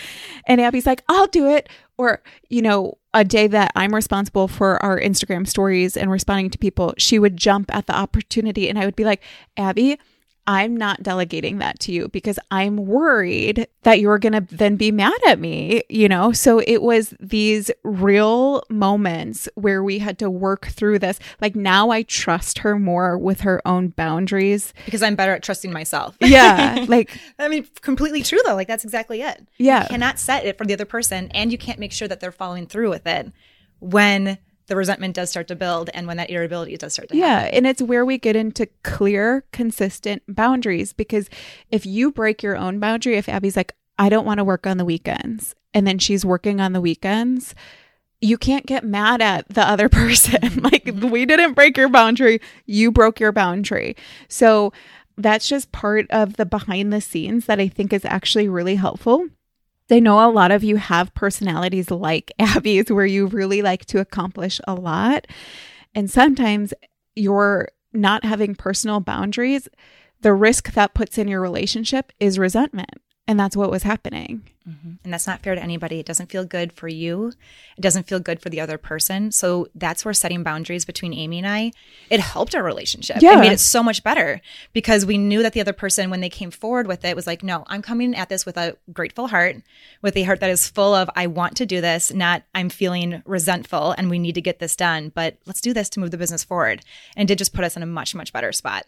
And 0.46 0.60
Abby's 0.60 0.86
like, 0.86 1.02
I'll 1.08 1.26
do 1.26 1.48
it. 1.48 1.68
Or, 1.98 2.22
you 2.50 2.60
know, 2.60 2.98
a 3.14 3.24
day 3.24 3.46
that 3.46 3.72
I'm 3.74 3.94
responsible 3.94 4.48
for 4.48 4.82
our 4.84 5.00
Instagram 5.00 5.48
stories 5.48 5.96
and 5.96 6.10
responding 6.10 6.50
to 6.50 6.58
people, 6.58 6.92
she 6.98 7.18
would 7.18 7.36
jump 7.36 7.74
at 7.74 7.86
the 7.86 7.96
opportunity 7.96 8.68
and 8.68 8.78
I 8.78 8.84
would 8.84 8.96
be 8.96 9.04
like, 9.04 9.22
Abby, 9.56 9.98
I'm 10.46 10.76
not 10.76 11.02
delegating 11.02 11.58
that 11.58 11.80
to 11.80 11.92
you 11.92 12.08
because 12.08 12.38
I'm 12.50 12.76
worried 12.76 13.66
that 13.82 14.00
you're 14.00 14.18
going 14.18 14.32
to 14.32 14.54
then 14.54 14.76
be 14.76 14.92
mad 14.92 15.18
at 15.26 15.40
me, 15.40 15.82
you 15.88 16.08
know? 16.08 16.32
So 16.32 16.60
it 16.60 16.82
was 16.82 17.14
these 17.18 17.70
real 17.82 18.62
moments 18.70 19.48
where 19.54 19.82
we 19.82 19.98
had 19.98 20.18
to 20.20 20.30
work 20.30 20.66
through 20.66 21.00
this. 21.00 21.18
Like 21.40 21.56
now 21.56 21.90
I 21.90 22.02
trust 22.02 22.58
her 22.58 22.78
more 22.78 23.18
with 23.18 23.40
her 23.40 23.60
own 23.66 23.88
boundaries. 23.88 24.72
because 24.84 25.02
I'm 25.02 25.16
better 25.16 25.32
at 25.32 25.42
trusting 25.42 25.72
myself. 25.72 26.16
Yeah. 26.26 26.84
like, 26.88 27.18
I 27.38 27.48
mean, 27.48 27.66
completely 27.80 28.22
true 28.22 28.40
though. 28.44 28.54
Like 28.54 28.68
that's 28.68 28.84
exactly 28.84 29.22
it. 29.22 29.46
Yeah. 29.58 29.84
You 29.84 29.88
cannot 29.88 30.18
set 30.18 30.44
it 30.44 30.58
for 30.58 30.66
the 30.66 30.74
other 30.74 30.84
person 30.84 31.30
and 31.32 31.52
you 31.52 31.58
can't 31.58 31.78
make 31.78 31.92
sure 31.92 32.08
that 32.08 32.20
they're 32.20 32.32
following 32.32 32.66
through 32.66 32.90
with 32.90 33.06
it 33.06 33.32
when 33.78 34.38
the 34.66 34.76
resentment 34.76 35.14
does 35.14 35.30
start 35.30 35.48
to 35.48 35.56
build 35.56 35.90
and 35.94 36.06
when 36.06 36.16
that 36.16 36.30
irritability 36.30 36.76
does 36.76 36.92
start 36.92 37.08
to 37.08 37.16
happen. 37.16 37.28
yeah. 37.28 37.56
And 37.56 37.66
it's 37.66 37.82
where 37.82 38.04
we 38.04 38.18
get 38.18 38.36
into 38.36 38.66
clear, 38.82 39.44
consistent 39.52 40.22
boundaries 40.28 40.92
because 40.92 41.30
if 41.70 41.86
you 41.86 42.10
break 42.10 42.42
your 42.42 42.56
own 42.56 42.80
boundary, 42.80 43.16
if 43.16 43.28
Abby's 43.28 43.56
like, 43.56 43.74
I 43.98 44.08
don't 44.08 44.26
want 44.26 44.38
to 44.38 44.44
work 44.44 44.66
on 44.66 44.76
the 44.76 44.84
weekends, 44.84 45.54
and 45.72 45.86
then 45.86 45.98
she's 45.98 46.24
working 46.24 46.60
on 46.60 46.72
the 46.72 46.80
weekends, 46.80 47.54
you 48.20 48.38
can't 48.38 48.66
get 48.66 48.84
mad 48.84 49.22
at 49.22 49.48
the 49.48 49.66
other 49.66 49.88
person. 49.90 50.40
Mm-hmm, 50.40 50.64
like, 50.64 50.84
mm-hmm. 50.84 51.10
we 51.10 51.26
didn't 51.26 51.54
break 51.54 51.76
your 51.76 51.88
boundary, 51.88 52.40
you 52.66 52.90
broke 52.90 53.20
your 53.20 53.32
boundary. 53.32 53.96
So, 54.28 54.72
that's 55.18 55.48
just 55.48 55.72
part 55.72 56.06
of 56.10 56.36
the 56.36 56.44
behind 56.44 56.92
the 56.92 57.00
scenes 57.00 57.46
that 57.46 57.58
I 57.58 57.68
think 57.68 57.94
is 57.94 58.04
actually 58.04 58.50
really 58.50 58.74
helpful. 58.74 59.26
I 59.90 60.00
know 60.00 60.18
a 60.18 60.30
lot 60.30 60.50
of 60.50 60.64
you 60.64 60.76
have 60.76 61.14
personalities 61.14 61.90
like 61.90 62.32
Abby's 62.38 62.90
where 62.90 63.06
you 63.06 63.26
really 63.26 63.62
like 63.62 63.84
to 63.86 64.00
accomplish 64.00 64.60
a 64.66 64.74
lot. 64.74 65.26
And 65.94 66.10
sometimes 66.10 66.74
you're 67.14 67.68
not 67.92 68.24
having 68.24 68.54
personal 68.54 69.00
boundaries, 69.00 69.68
the 70.20 70.34
risk 70.34 70.72
that 70.72 70.94
puts 70.94 71.18
in 71.18 71.28
your 71.28 71.40
relationship 71.40 72.12
is 72.20 72.38
resentment. 72.38 72.90
And 73.28 73.40
that's 73.40 73.56
what 73.56 73.72
was 73.72 73.82
happening. 73.82 74.42
Mm-hmm. 74.68 74.92
And 75.02 75.12
that's 75.12 75.26
not 75.26 75.42
fair 75.42 75.54
to 75.54 75.62
anybody. 75.62 75.98
It 75.98 76.06
doesn't 76.06 76.30
feel 76.30 76.44
good 76.44 76.72
for 76.72 76.86
you. 76.86 77.32
It 77.76 77.80
doesn't 77.80 78.06
feel 78.06 78.20
good 78.20 78.40
for 78.40 78.50
the 78.50 78.60
other 78.60 78.78
person. 78.78 79.32
So 79.32 79.68
that's 79.74 80.04
where 80.04 80.14
setting 80.14 80.42
boundaries 80.42 80.84
between 80.84 81.12
Amy 81.12 81.38
and 81.38 81.46
I, 81.46 81.72
it 82.08 82.20
helped 82.20 82.54
our 82.54 82.62
relationship. 82.62 83.18
Yeah. 83.20 83.36
It 83.36 83.40
made 83.40 83.52
it 83.52 83.60
so 83.60 83.82
much 83.82 84.04
better 84.04 84.40
because 84.72 85.04
we 85.04 85.18
knew 85.18 85.42
that 85.42 85.52
the 85.52 85.60
other 85.60 85.72
person, 85.72 86.10
when 86.10 86.20
they 86.20 86.28
came 86.28 86.50
forward 86.50 86.86
with 86.86 87.04
it, 87.04 87.16
was 87.16 87.26
like, 87.26 87.42
no, 87.42 87.64
I'm 87.66 87.82
coming 87.82 88.14
at 88.14 88.28
this 88.28 88.46
with 88.46 88.56
a 88.56 88.76
grateful 88.92 89.28
heart, 89.28 89.56
with 90.02 90.16
a 90.16 90.22
heart 90.22 90.40
that 90.40 90.50
is 90.50 90.68
full 90.68 90.94
of, 90.94 91.10
I 91.16 91.26
want 91.26 91.56
to 91.56 91.66
do 91.66 91.80
this, 91.80 92.12
not 92.12 92.42
I'm 92.54 92.68
feeling 92.68 93.22
resentful 93.24 93.92
and 93.92 94.08
we 94.10 94.18
need 94.18 94.36
to 94.36 94.40
get 94.40 94.58
this 94.58 94.76
done, 94.76 95.10
but 95.14 95.36
let's 95.46 95.60
do 95.60 95.72
this 95.72 95.88
to 95.90 96.00
move 96.00 96.12
the 96.12 96.18
business 96.18 96.44
forward. 96.44 96.82
And 97.16 97.28
it 97.28 97.28
did 97.28 97.38
just 97.38 97.54
put 97.54 97.64
us 97.64 97.76
in 97.76 97.82
a 97.82 97.86
much, 97.86 98.14
much 98.14 98.32
better 98.32 98.52
spot 98.52 98.84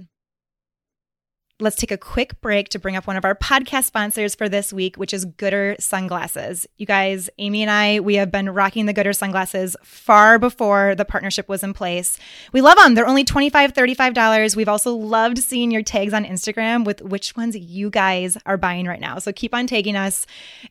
let's 1.60 1.74
take 1.74 1.90
a 1.90 1.98
quick 1.98 2.40
break 2.40 2.68
to 2.68 2.78
bring 2.78 2.94
up 2.94 3.06
one 3.08 3.16
of 3.16 3.24
our 3.24 3.34
podcast 3.34 3.84
sponsors 3.84 4.32
for 4.34 4.48
this 4.48 4.72
week, 4.72 4.96
which 4.96 5.12
is 5.12 5.26
Goodr 5.26 5.80
Sunglasses. 5.80 6.68
You 6.76 6.86
guys, 6.86 7.28
Amy 7.38 7.62
and 7.62 7.70
I, 7.70 7.98
we 7.98 8.14
have 8.14 8.30
been 8.30 8.50
rocking 8.50 8.86
the 8.86 8.94
Goodr 8.94 9.14
sunglasses 9.14 9.76
far 9.82 10.38
before 10.38 10.94
the 10.94 11.04
partnership 11.04 11.48
was 11.48 11.64
in 11.64 11.74
place. 11.74 12.16
We 12.52 12.60
love 12.60 12.76
them. 12.76 12.94
They're 12.94 13.08
only 13.08 13.24
$25, 13.24 13.72
$35. 13.72 14.54
We've 14.54 14.68
also 14.68 14.94
loved 14.94 15.38
seeing 15.38 15.72
your 15.72 15.82
tags 15.82 16.14
on 16.14 16.24
Instagram 16.24 16.84
with 16.84 17.02
which 17.02 17.36
ones 17.36 17.56
you 17.56 17.90
guys 17.90 18.38
are 18.46 18.56
buying 18.56 18.86
right 18.86 19.00
now. 19.00 19.18
So 19.18 19.32
keep 19.32 19.52
on 19.52 19.66
tagging 19.66 19.96
us. 19.96 20.26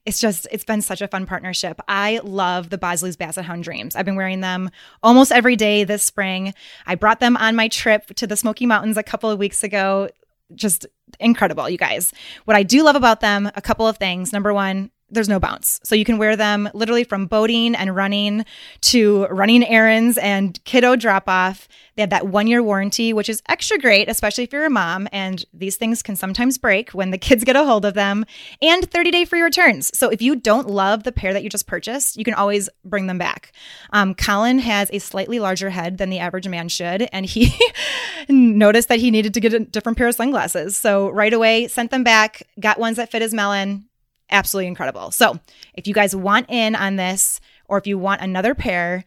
It's 0.05 0.21
just, 0.21 0.47
it's 0.51 0.63
been 0.63 0.81
such 0.81 1.01
a 1.01 1.07
fun 1.09 1.25
partnership. 1.25 1.81
I 1.89 2.21
love 2.23 2.69
the 2.69 2.77
Bosley's 2.77 3.17
Basset 3.17 3.43
Hound 3.43 3.65
Dreams. 3.65 3.93
I've 3.97 4.05
been 4.05 4.15
wearing 4.15 4.39
them 4.39 4.69
almost 5.03 5.33
every 5.33 5.57
day 5.57 5.83
this 5.83 6.03
spring. 6.03 6.53
I 6.85 6.95
brought 6.95 7.19
them 7.19 7.35
on 7.35 7.57
my 7.57 7.67
trip 7.67 8.07
to 8.15 8.25
the 8.25 8.37
Smoky 8.37 8.65
Mountains 8.65 8.95
a 8.95 9.03
couple 9.03 9.29
of 9.29 9.37
weeks 9.37 9.65
ago 9.65 10.07
just 10.55 10.85
incredible, 11.19 11.69
you 11.69 11.77
guys. 11.77 12.13
What 12.45 12.57
I 12.57 12.63
do 12.63 12.83
love 12.83 12.95
about 12.95 13.21
them, 13.21 13.49
a 13.55 13.61
couple 13.61 13.87
of 13.87 13.97
things. 13.97 14.33
Number 14.33 14.53
one, 14.53 14.91
there's 15.09 15.29
no 15.29 15.39
bounce. 15.39 15.79
So 15.83 15.95
you 15.95 16.03
can 16.03 16.17
wear 16.17 16.35
them 16.35 16.69
literally 16.73 17.03
from 17.03 17.27
boating 17.27 17.75
and 17.75 17.95
running 17.95 18.45
to 18.81 19.25
running 19.27 19.65
errands 19.65 20.17
and 20.17 20.61
kiddo 20.65 20.95
drop 20.95 21.29
off. 21.29 21.67
They 21.95 22.01
have 22.01 22.09
that 22.09 22.27
one 22.27 22.47
year 22.47 22.61
warranty, 22.61 23.13
which 23.13 23.29
is 23.29 23.41
extra 23.47 23.77
great, 23.77 24.09
especially 24.09 24.43
if 24.43 24.51
you're 24.51 24.65
a 24.65 24.69
mom. 24.69 25.07
And 25.13 25.45
these 25.53 25.77
things 25.77 26.03
can 26.03 26.15
sometimes 26.15 26.57
break 26.57 26.91
when 26.91 27.11
the 27.11 27.17
kids 27.27 27.43
get 27.43 27.55
a 27.55 27.63
hold 27.63 27.85
of 27.85 27.93
them, 27.93 28.25
and 28.61 28.89
30 28.89 29.11
day 29.11 29.25
free 29.25 29.41
returns. 29.41 29.97
So 29.97 30.09
if 30.09 30.21
you 30.21 30.35
don't 30.35 30.67
love 30.67 31.03
the 31.03 31.11
pair 31.11 31.33
that 31.33 31.43
you 31.43 31.49
just 31.49 31.67
purchased, 31.67 32.17
you 32.17 32.25
can 32.25 32.33
always 32.33 32.69
bring 32.83 33.07
them 33.07 33.17
back. 33.17 33.53
Um, 33.91 34.13
Colin 34.13 34.59
has 34.59 34.89
a 34.91 34.99
slightly 34.99 35.39
larger 35.39 35.69
head 35.69 35.97
than 35.97 36.09
the 36.09 36.19
average 36.19 36.47
man 36.47 36.67
should, 36.67 37.07
and 37.13 37.25
he 37.25 37.57
noticed 38.29 38.89
that 38.89 38.99
he 38.99 39.09
needed 39.09 39.33
to 39.33 39.39
get 39.39 39.53
a 39.53 39.59
different 39.59 39.97
pair 39.97 40.07
of 40.07 40.15
sunglasses. 40.15 40.77
So 40.77 41.09
right 41.09 41.33
away, 41.33 41.67
sent 41.67 41.91
them 41.91 42.03
back, 42.03 42.43
got 42.59 42.79
ones 42.79 42.97
that 42.97 43.09
fit 43.09 43.21
his 43.21 43.33
melon 43.33 43.85
absolutely 44.29 44.67
incredible. 44.67 45.11
So, 45.11 45.39
if 45.73 45.87
you 45.87 45.93
guys 45.93 46.15
want 46.15 46.49
in 46.49 46.75
on 46.75 46.95
this, 46.95 47.39
or 47.65 47.77
if 47.77 47.87
you 47.87 47.97
want 47.97 48.21
another 48.21 48.55
pair, 48.55 49.05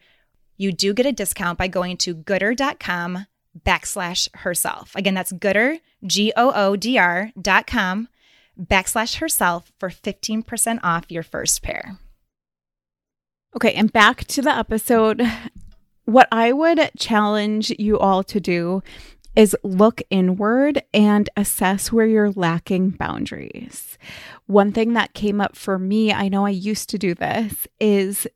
you 0.57 0.71
do 0.71 0.93
get 0.93 1.05
a 1.05 1.11
discount 1.11 1.57
by 1.57 1.67
going 1.67 1.97
to 1.97 2.15
goodr.com 2.15 3.25
backslash 3.65 4.33
herself. 4.35 4.95
Again, 4.95 5.13
that's 5.13 5.31
gooder, 5.31 5.77
G 6.05 6.31
O 6.35 6.51
O 6.53 6.75
D 6.75 6.97
R 6.97 7.31
dot 7.39 7.67
com 7.67 8.07
backslash 8.59 9.17
herself 9.17 9.71
for 9.79 9.89
15% 9.89 10.79
off 10.83 11.05
your 11.09 11.23
first 11.23 11.63
pair. 11.63 11.97
Okay, 13.55 13.73
and 13.73 13.91
back 13.91 14.25
to 14.25 14.41
the 14.41 14.55
episode. 14.55 15.21
What 16.05 16.27
I 16.31 16.51
would 16.51 16.91
challenge 16.97 17.71
you 17.77 17.97
all 17.97 18.23
to 18.23 18.39
do 18.39 18.81
is 19.35 19.55
look 19.63 20.01
inward 20.09 20.83
and 20.93 21.29
assess 21.37 21.91
where 21.91 22.05
you're 22.05 22.31
lacking 22.31 22.89
boundaries. 22.91 23.97
One 24.51 24.73
thing 24.73 24.91
that 24.93 25.13
came 25.13 25.39
up 25.39 25.55
for 25.55 25.79
me, 25.79 26.11
I 26.11 26.27
know 26.27 26.45
I 26.45 26.49
used 26.49 26.89
to 26.89 26.97
do 26.97 27.15
this, 27.15 27.67
is 27.79 28.27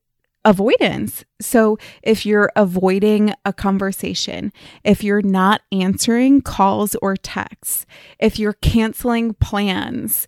avoidance. 0.45 1.25
So 1.41 1.77
if 2.03 2.25
you're 2.25 2.53
avoiding 2.55 3.33
a 3.43 3.51
conversation, 3.51 4.53
if 4.85 5.03
you're 5.03 5.21
not 5.21 5.63
answering 5.73 6.41
calls 6.41 6.95
or 7.01 7.17
texts, 7.17 7.85
if 8.17 8.39
you're 8.39 8.53
canceling 8.53 9.33
plans, 9.33 10.25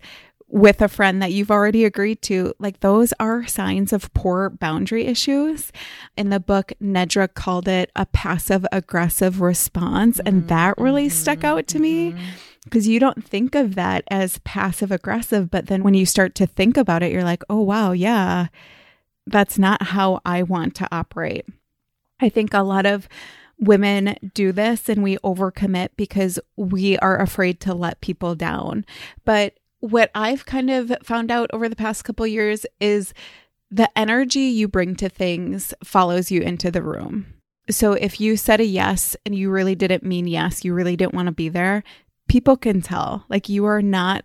with 0.48 0.80
a 0.80 0.88
friend 0.88 1.20
that 1.20 1.32
you've 1.32 1.50
already 1.50 1.84
agreed 1.84 2.22
to, 2.22 2.54
like 2.58 2.80
those 2.80 3.12
are 3.20 3.46
signs 3.46 3.92
of 3.92 4.12
poor 4.14 4.48
boundary 4.48 5.04
issues. 5.04 5.70
In 6.16 6.30
the 6.30 6.40
book, 6.40 6.72
Nedra 6.82 7.32
called 7.32 7.68
it 7.68 7.90
a 7.94 8.06
passive 8.06 8.66
aggressive 8.72 9.42
response. 9.42 10.18
And 10.20 10.40
mm-hmm. 10.40 10.48
that 10.48 10.78
really 10.78 11.08
mm-hmm. 11.08 11.16
stuck 11.16 11.44
out 11.44 11.66
to 11.68 11.78
me 11.78 12.12
mm-hmm. 12.12 12.24
because 12.64 12.88
you 12.88 12.98
don't 12.98 13.22
think 13.22 13.54
of 13.54 13.74
that 13.74 14.04
as 14.10 14.38
passive 14.38 14.90
aggressive. 14.90 15.50
But 15.50 15.66
then 15.66 15.82
when 15.82 15.94
you 15.94 16.06
start 16.06 16.34
to 16.36 16.46
think 16.46 16.78
about 16.78 17.02
it, 17.02 17.12
you're 17.12 17.24
like, 17.24 17.42
oh, 17.50 17.60
wow, 17.60 17.92
yeah, 17.92 18.46
that's 19.26 19.58
not 19.58 19.82
how 19.82 20.20
I 20.24 20.42
want 20.42 20.74
to 20.76 20.88
operate. 20.90 21.44
I 22.20 22.30
think 22.30 22.54
a 22.54 22.62
lot 22.62 22.86
of 22.86 23.06
women 23.60 24.16
do 24.34 24.52
this 24.52 24.88
and 24.88 25.02
we 25.02 25.18
overcommit 25.18 25.90
because 25.96 26.38
we 26.56 26.96
are 26.98 27.20
afraid 27.20 27.60
to 27.60 27.74
let 27.74 28.00
people 28.00 28.34
down. 28.34 28.86
But 29.24 29.57
what 29.80 30.10
I've 30.14 30.46
kind 30.46 30.70
of 30.70 30.92
found 31.02 31.30
out 31.30 31.50
over 31.52 31.68
the 31.68 31.76
past 31.76 32.04
couple 32.04 32.26
years 32.26 32.66
is 32.80 33.14
the 33.70 33.88
energy 33.98 34.40
you 34.40 34.68
bring 34.68 34.96
to 34.96 35.08
things 35.08 35.74
follows 35.84 36.30
you 36.30 36.40
into 36.40 36.70
the 36.70 36.82
room. 36.82 37.26
So 37.70 37.92
if 37.92 38.20
you 38.20 38.36
said 38.36 38.60
a 38.60 38.64
yes 38.64 39.16
and 39.26 39.34
you 39.34 39.50
really 39.50 39.74
didn't 39.74 40.02
mean 40.02 40.26
yes, 40.26 40.64
you 40.64 40.72
really 40.72 40.96
didn't 40.96 41.14
want 41.14 41.26
to 41.26 41.32
be 41.32 41.48
there, 41.48 41.84
people 42.28 42.56
can 42.56 42.80
tell. 42.80 43.24
Like 43.28 43.48
you 43.48 43.66
are 43.66 43.82
not 43.82 44.24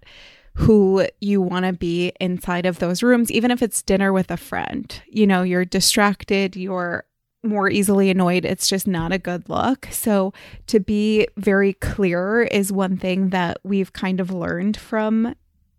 who 0.56 1.08
you 1.20 1.42
want 1.42 1.66
to 1.66 1.74
be 1.74 2.14
inside 2.22 2.66
of 2.66 2.80
those 2.80 3.04
rooms, 3.04 3.32
even 3.32 3.52
if 3.52 3.62
it's 3.62 3.82
dinner 3.82 4.14
with 4.14 4.32
a 4.32 4.38
friend. 4.38 5.02
You 5.08 5.28
know, 5.28 5.42
you're 5.42 5.66
distracted, 5.66 6.56
you're 6.56 7.06
more 7.44 7.70
easily 7.70 8.10
annoyed. 8.10 8.46
It's 8.46 8.68
just 8.68 8.88
not 8.88 9.12
a 9.12 9.18
good 9.18 9.50
look. 9.50 9.88
So, 9.92 10.32
to 10.68 10.80
be 10.80 11.28
very 11.36 11.74
clear 11.74 12.44
is 12.44 12.72
one 12.72 12.98
thing 12.98 13.30
that 13.30 13.58
we've 13.64 13.92
kind 13.92 14.20
of 14.20 14.32
learned 14.32 14.78
from 14.78 15.36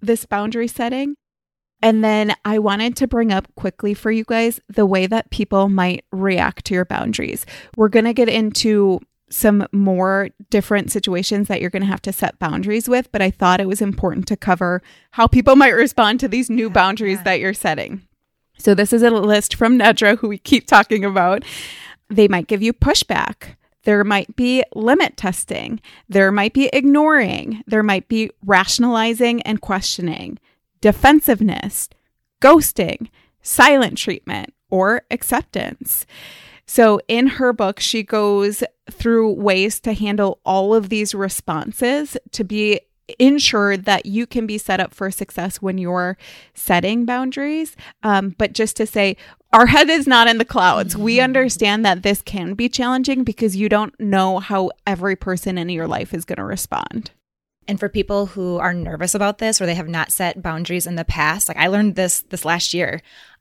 this 0.07 0.27
boundary 0.27 0.69
setting. 0.69 1.17
And 1.83 2.03
then 2.03 2.35
I 2.45 2.59
wanted 2.59 2.97
to 2.97 3.07
bring 3.07 3.31
up 3.31 3.47
quickly 3.57 3.93
for 3.93 4.11
you 4.11 4.25
guys 4.25 4.61
the 4.69 4.87
way 4.87 5.07
that 5.07 5.31
people 5.31 5.69
might 5.69 6.05
react 6.13 6.65
to 6.67 6.75
your 6.75 6.87
boundaries. 6.87 7.45
We're 7.77 7.91
going 7.91 8.07
to 8.07 8.15
get 8.15 8.29
into 8.29 9.01
some 9.29 9.67
more 9.73 10.31
different 10.51 10.93
situations 10.93 11.49
that 11.49 11.61
you're 11.61 11.71
going 11.71 11.83
to 11.83 11.89
have 11.89 12.03
to 12.03 12.13
set 12.13 12.39
boundaries 12.39 12.89
with, 12.89 13.11
but 13.13 13.21
I 13.21 13.31
thought 13.31 13.61
it 13.61 13.69
was 13.69 13.83
important 13.83 14.27
to 14.29 14.37
cover 14.37 14.83
how 15.13 15.27
people 15.27 15.57
might 15.57 15.71
respond 15.71 16.21
to 16.21 16.29
these 16.29 16.49
new 16.49 16.71
boundaries 16.71 17.19
yeah. 17.19 17.25
that 17.25 17.41
you're 17.41 17.55
setting. 17.55 18.03
So, 18.57 18.75
this 18.75 18.93
is 18.93 19.03
a 19.03 19.11
list 19.11 19.57
from 19.57 19.79
Nedra, 19.79 20.19
who 20.19 20.29
we 20.29 20.39
keep 20.39 20.67
talking 20.67 21.05
about. 21.05 21.45
They 22.09 22.29
might 22.29 22.47
give 22.47 22.63
you 22.63 22.73
pushback. 22.73 23.57
There 23.85 24.05
might 24.05 24.35
be 24.37 24.65
limit 24.75 25.17
testing. 25.17 25.81
There 26.09 26.33
might 26.33 26.53
be 26.53 26.69
ignoring. 26.73 27.63
There 27.67 27.83
might 27.83 28.09
be 28.09 28.31
rationalizing 28.45 29.43
and 29.43 29.61
questioning, 29.61 30.39
defensiveness, 30.81 31.89
ghosting, 32.41 33.09
silent 33.43 33.99
treatment, 33.99 34.55
or 34.71 35.03
acceptance. 35.11 36.07
So, 36.67 36.99
in 37.09 37.27
her 37.27 37.53
book, 37.53 37.79
she 37.79 38.03
goes 38.03 38.65
through 38.91 39.35
ways 39.35 39.81
to 39.81 39.93
handle 39.93 40.41
all 40.45 40.75
of 40.75 40.89
these 40.89 41.15
responses 41.15 42.17
to 42.33 42.45
be 42.45 42.81
ensure 43.19 43.77
that 43.77 44.07
you 44.07 44.27
can 44.27 44.47
be 44.47 44.59
set 44.59 44.81
up 44.81 44.95
for 44.95 45.11
success 45.11 45.61
when 45.61 45.79
you're 45.79 46.17
setting 46.55 47.05
boundaries. 47.05 47.77
Um, 48.03 48.35
but 48.39 48.55
just 48.55 48.77
to 48.79 48.87
say, 48.87 49.17
our 49.55 49.67
head 49.67 49.89
is 49.89 50.09
not 50.09 50.27
in 50.27 50.39
the 50.39 50.45
clouds. 50.45 50.97
We 50.97 51.17
mm-hmm. 51.17 51.25
understand 51.25 51.85
that 51.85 52.03
this 52.03 52.21
can 52.21 52.55
be 52.55 52.69
challenging 52.69 53.23
because 53.23 53.55
you 53.55 53.69
don't 53.69 53.99
know 54.01 54.41
how 54.41 54.71
every 54.85 55.15
person 55.15 55.57
in 55.57 55.69
your 55.69 55.87
life 55.87 56.13
is 56.13 56.25
going 56.25 56.39
to 56.39 56.45
respond. 56.45 57.13
And 57.69 57.79
for 57.79 57.89
people 57.89 58.27
who 58.27 58.59
are 58.59 58.75
nervous 58.75 59.15
about 59.15 59.39
this 59.39 59.61
or 59.61 59.67
they 59.67 59.77
have 59.77 59.89
not 59.89 60.13
set 60.13 60.43
boundaries 60.43 60.89
in 60.89 60.97
the 60.97 61.05
past, 61.05 61.47
like 61.49 61.57
I 61.57 61.69
learned 61.69 61.95
this 61.95 62.21
this 62.23 62.45
last 62.45 62.75
year, 62.75 63.01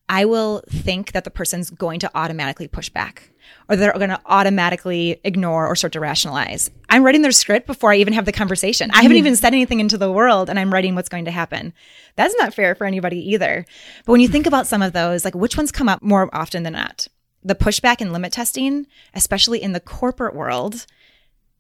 I 0.10 0.26
will 0.26 0.64
think 0.70 1.14
that 1.14 1.24
the 1.24 1.32
person's 1.32 1.70
going 1.70 2.00
to 2.02 2.12
automatically 2.14 2.68
push 2.68 2.90
back 2.90 3.32
or 3.70 3.76
they're 3.76 3.94
going 3.94 4.10
to 4.10 4.22
automatically 4.26 5.20
ignore 5.24 5.68
or 5.68 5.76
start 5.76 5.94
to 5.94 6.00
rationalize. 6.00 6.70
I'm 6.90 7.04
writing 7.04 7.22
their 7.22 7.32
script 7.32 7.68
before 7.68 7.92
I 7.92 7.98
even 7.98 8.14
have 8.14 8.26
the 8.26 8.32
conversation. 8.32 8.92
I 8.92 8.98
haven't 8.98 9.12
mm-hmm. 9.12 9.18
even 9.20 9.36
said 9.36 9.54
anything 9.54 9.80
into 9.80 9.98
the 9.98 10.12
world 10.12 10.50
and 10.50 10.60
I'm 10.60 10.74
writing 10.74 10.96
what's 10.96 11.10
going 11.10 11.26
to 11.26 11.32
happen. 11.32 11.74
That's 12.16 12.36
not 12.36 12.54
fair 12.54 12.76
for 12.76 12.86
anybody 12.86 13.32
either. 13.32 13.66
But 14.06 14.12
when 14.12 14.22
you 14.22 14.28
think 14.28 14.46
about 14.46 14.68
some 14.68 14.82
of 14.82 14.94
those, 14.94 15.24
like 15.24 15.36
which 15.36 15.58
ones 15.58 15.72
come 15.72 15.90
up 15.90 16.02
more 16.02 16.30
often 16.34 16.64
than 16.64 16.74
not? 16.74 17.08
The 17.44 17.56
pushback 17.56 18.00
and 18.00 18.14
limit 18.14 18.34
testing, 18.34 18.88
especially 19.14 19.62
in 19.62 19.74
the 19.74 19.80
corporate 19.80 20.36
world, 20.36 20.86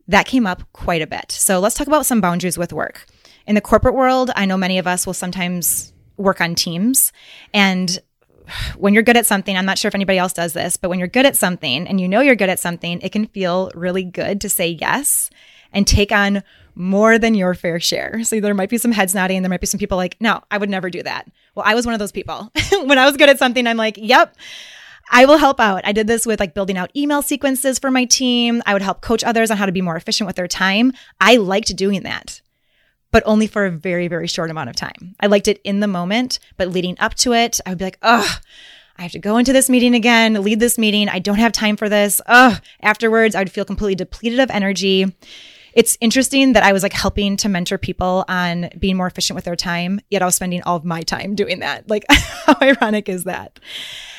that 0.07 0.25
came 0.25 0.45
up 0.45 0.63
quite 0.73 1.01
a 1.01 1.07
bit. 1.07 1.31
So 1.31 1.59
let's 1.59 1.75
talk 1.75 1.87
about 1.87 2.05
some 2.05 2.21
boundaries 2.21 2.57
with 2.57 2.73
work. 2.73 3.05
In 3.47 3.55
the 3.55 3.61
corporate 3.61 3.95
world, 3.95 4.31
I 4.35 4.45
know 4.45 4.57
many 4.57 4.77
of 4.77 4.87
us 4.87 5.05
will 5.05 5.13
sometimes 5.13 5.93
work 6.17 6.41
on 6.41 6.55
teams 6.55 7.11
and 7.53 7.99
when 8.77 8.93
you're 8.93 9.03
good 9.03 9.17
at 9.17 9.25
something, 9.25 9.55
I'm 9.55 9.65
not 9.65 9.77
sure 9.77 9.89
if 9.89 9.95
anybody 9.95 10.17
else 10.17 10.33
does 10.33 10.53
this, 10.53 10.77
but 10.77 10.89
when 10.89 10.99
you're 10.99 11.07
good 11.07 11.25
at 11.25 11.35
something 11.35 11.87
and 11.87 11.99
you 11.99 12.07
know 12.07 12.21
you're 12.21 12.35
good 12.35 12.49
at 12.49 12.59
something, 12.59 13.01
it 13.01 13.11
can 13.11 13.27
feel 13.27 13.71
really 13.75 14.03
good 14.03 14.41
to 14.41 14.49
say 14.49 14.69
yes 14.69 15.29
and 15.71 15.87
take 15.87 16.11
on 16.11 16.43
more 16.75 17.19
than 17.19 17.35
your 17.35 17.53
fair 17.53 17.79
share. 17.79 18.23
So 18.23 18.39
there 18.39 18.53
might 18.53 18.69
be 18.69 18.77
some 18.77 18.91
heads 18.91 19.13
nodding. 19.13 19.41
There 19.41 19.49
might 19.49 19.61
be 19.61 19.67
some 19.67 19.79
people 19.79 19.97
like, 19.97 20.17
no, 20.19 20.41
I 20.49 20.57
would 20.57 20.69
never 20.69 20.89
do 20.89 21.03
that. 21.03 21.29
Well, 21.55 21.65
I 21.67 21.75
was 21.75 21.85
one 21.85 21.93
of 21.93 21.99
those 21.99 22.11
people. 22.11 22.51
when 22.83 22.97
I 22.97 23.05
was 23.05 23.17
good 23.17 23.29
at 23.29 23.39
something, 23.39 23.67
I'm 23.67 23.77
like, 23.77 23.97
yep, 23.97 24.35
I 25.11 25.25
will 25.25 25.37
help 25.37 25.59
out. 25.59 25.85
I 25.85 25.91
did 25.91 26.07
this 26.07 26.25
with 26.25 26.39
like 26.39 26.53
building 26.53 26.77
out 26.77 26.91
email 26.95 27.21
sequences 27.21 27.77
for 27.77 27.91
my 27.91 28.05
team. 28.05 28.63
I 28.65 28.73
would 28.73 28.81
help 28.81 29.01
coach 29.01 29.23
others 29.23 29.51
on 29.51 29.57
how 29.57 29.65
to 29.65 29.71
be 29.71 29.81
more 29.81 29.95
efficient 29.95 30.27
with 30.27 30.35
their 30.35 30.47
time. 30.47 30.93
I 31.19 31.37
liked 31.37 31.75
doing 31.75 32.03
that, 32.03 32.41
but 33.13 33.23
only 33.25 33.47
for 33.47 33.65
a 33.65 33.71
very, 33.71 34.09
very 34.09 34.27
short 34.27 34.51
amount 34.51 34.69
of 34.69 34.75
time. 34.75 35.15
I 35.21 35.27
liked 35.27 35.47
it 35.47 35.61
in 35.63 35.79
the 35.79 35.87
moment, 35.87 36.39
but 36.57 36.67
leading 36.67 36.97
up 36.99 37.13
to 37.15 37.31
it, 37.31 37.61
I 37.65 37.69
would 37.69 37.77
be 37.77 37.85
like, 37.85 37.99
oh, 38.01 38.37
I 38.97 39.03
have 39.03 39.13
to 39.13 39.19
go 39.19 39.37
into 39.37 39.53
this 39.53 39.69
meeting 39.69 39.95
again, 39.95 40.33
lead 40.43 40.59
this 40.59 40.77
meeting. 40.77 41.07
I 41.07 41.19
don't 41.19 41.39
have 41.39 41.53
time 41.53 41.77
for 41.77 41.87
this. 41.87 42.19
Ugh. 42.25 42.61
Afterwards, 42.81 43.35
I 43.35 43.39
would 43.39 43.51
feel 43.51 43.63
completely 43.63 43.95
depleted 43.95 44.39
of 44.39 44.51
energy 44.51 45.15
it's 45.73 45.97
interesting 45.99 46.53
that 46.53 46.63
I 46.63 46.71
was 46.71 46.83
like 46.83 46.93
helping 46.93 47.35
to 47.37 47.49
mentor 47.49 47.79
people 47.79 48.25
on 48.27 48.69
being 48.77 48.95
more 48.95 49.07
efficient 49.07 49.35
with 49.35 49.45
their 49.45 49.55
time, 49.55 49.99
yet 50.09 50.21
I 50.21 50.25
was 50.25 50.35
spending 50.35 50.61
all 50.61 50.75
of 50.75 50.85
my 50.85 51.01
time 51.01 51.35
doing 51.35 51.59
that. 51.59 51.85
Like, 51.93 52.05
how 52.09 52.55
ironic 52.61 53.09
is 53.09 53.23
that? 53.25 53.59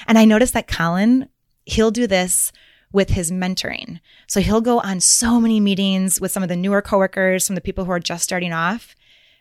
And 0.07 0.19
I 0.19 0.25
noticed 0.25 0.55
that 0.55 0.69
Colin, 0.69 1.29
he'll 1.65 1.91
do 1.91 2.07
this 2.07 2.53
with 2.95 3.11
his 3.11 3.31
mentoring. 3.31 4.01
So 4.27 4.41
he'll 4.41 4.63
go 4.63 4.81
on 4.81 5.01
so 5.01 5.39
many 5.41 5.61
meetings 5.61 6.21
with 6.21 6.33
some 6.33 6.43
of 6.43 6.49
the 6.49 6.57
newer 6.57 6.81
coworkers, 6.81 7.45
some 7.45 7.55
of 7.55 7.57
the 7.57 7.67
people 7.67 7.85
who 7.85 7.91
are 7.91 8.01
just 8.01 8.25
starting 8.25 8.53
off, 8.53 8.97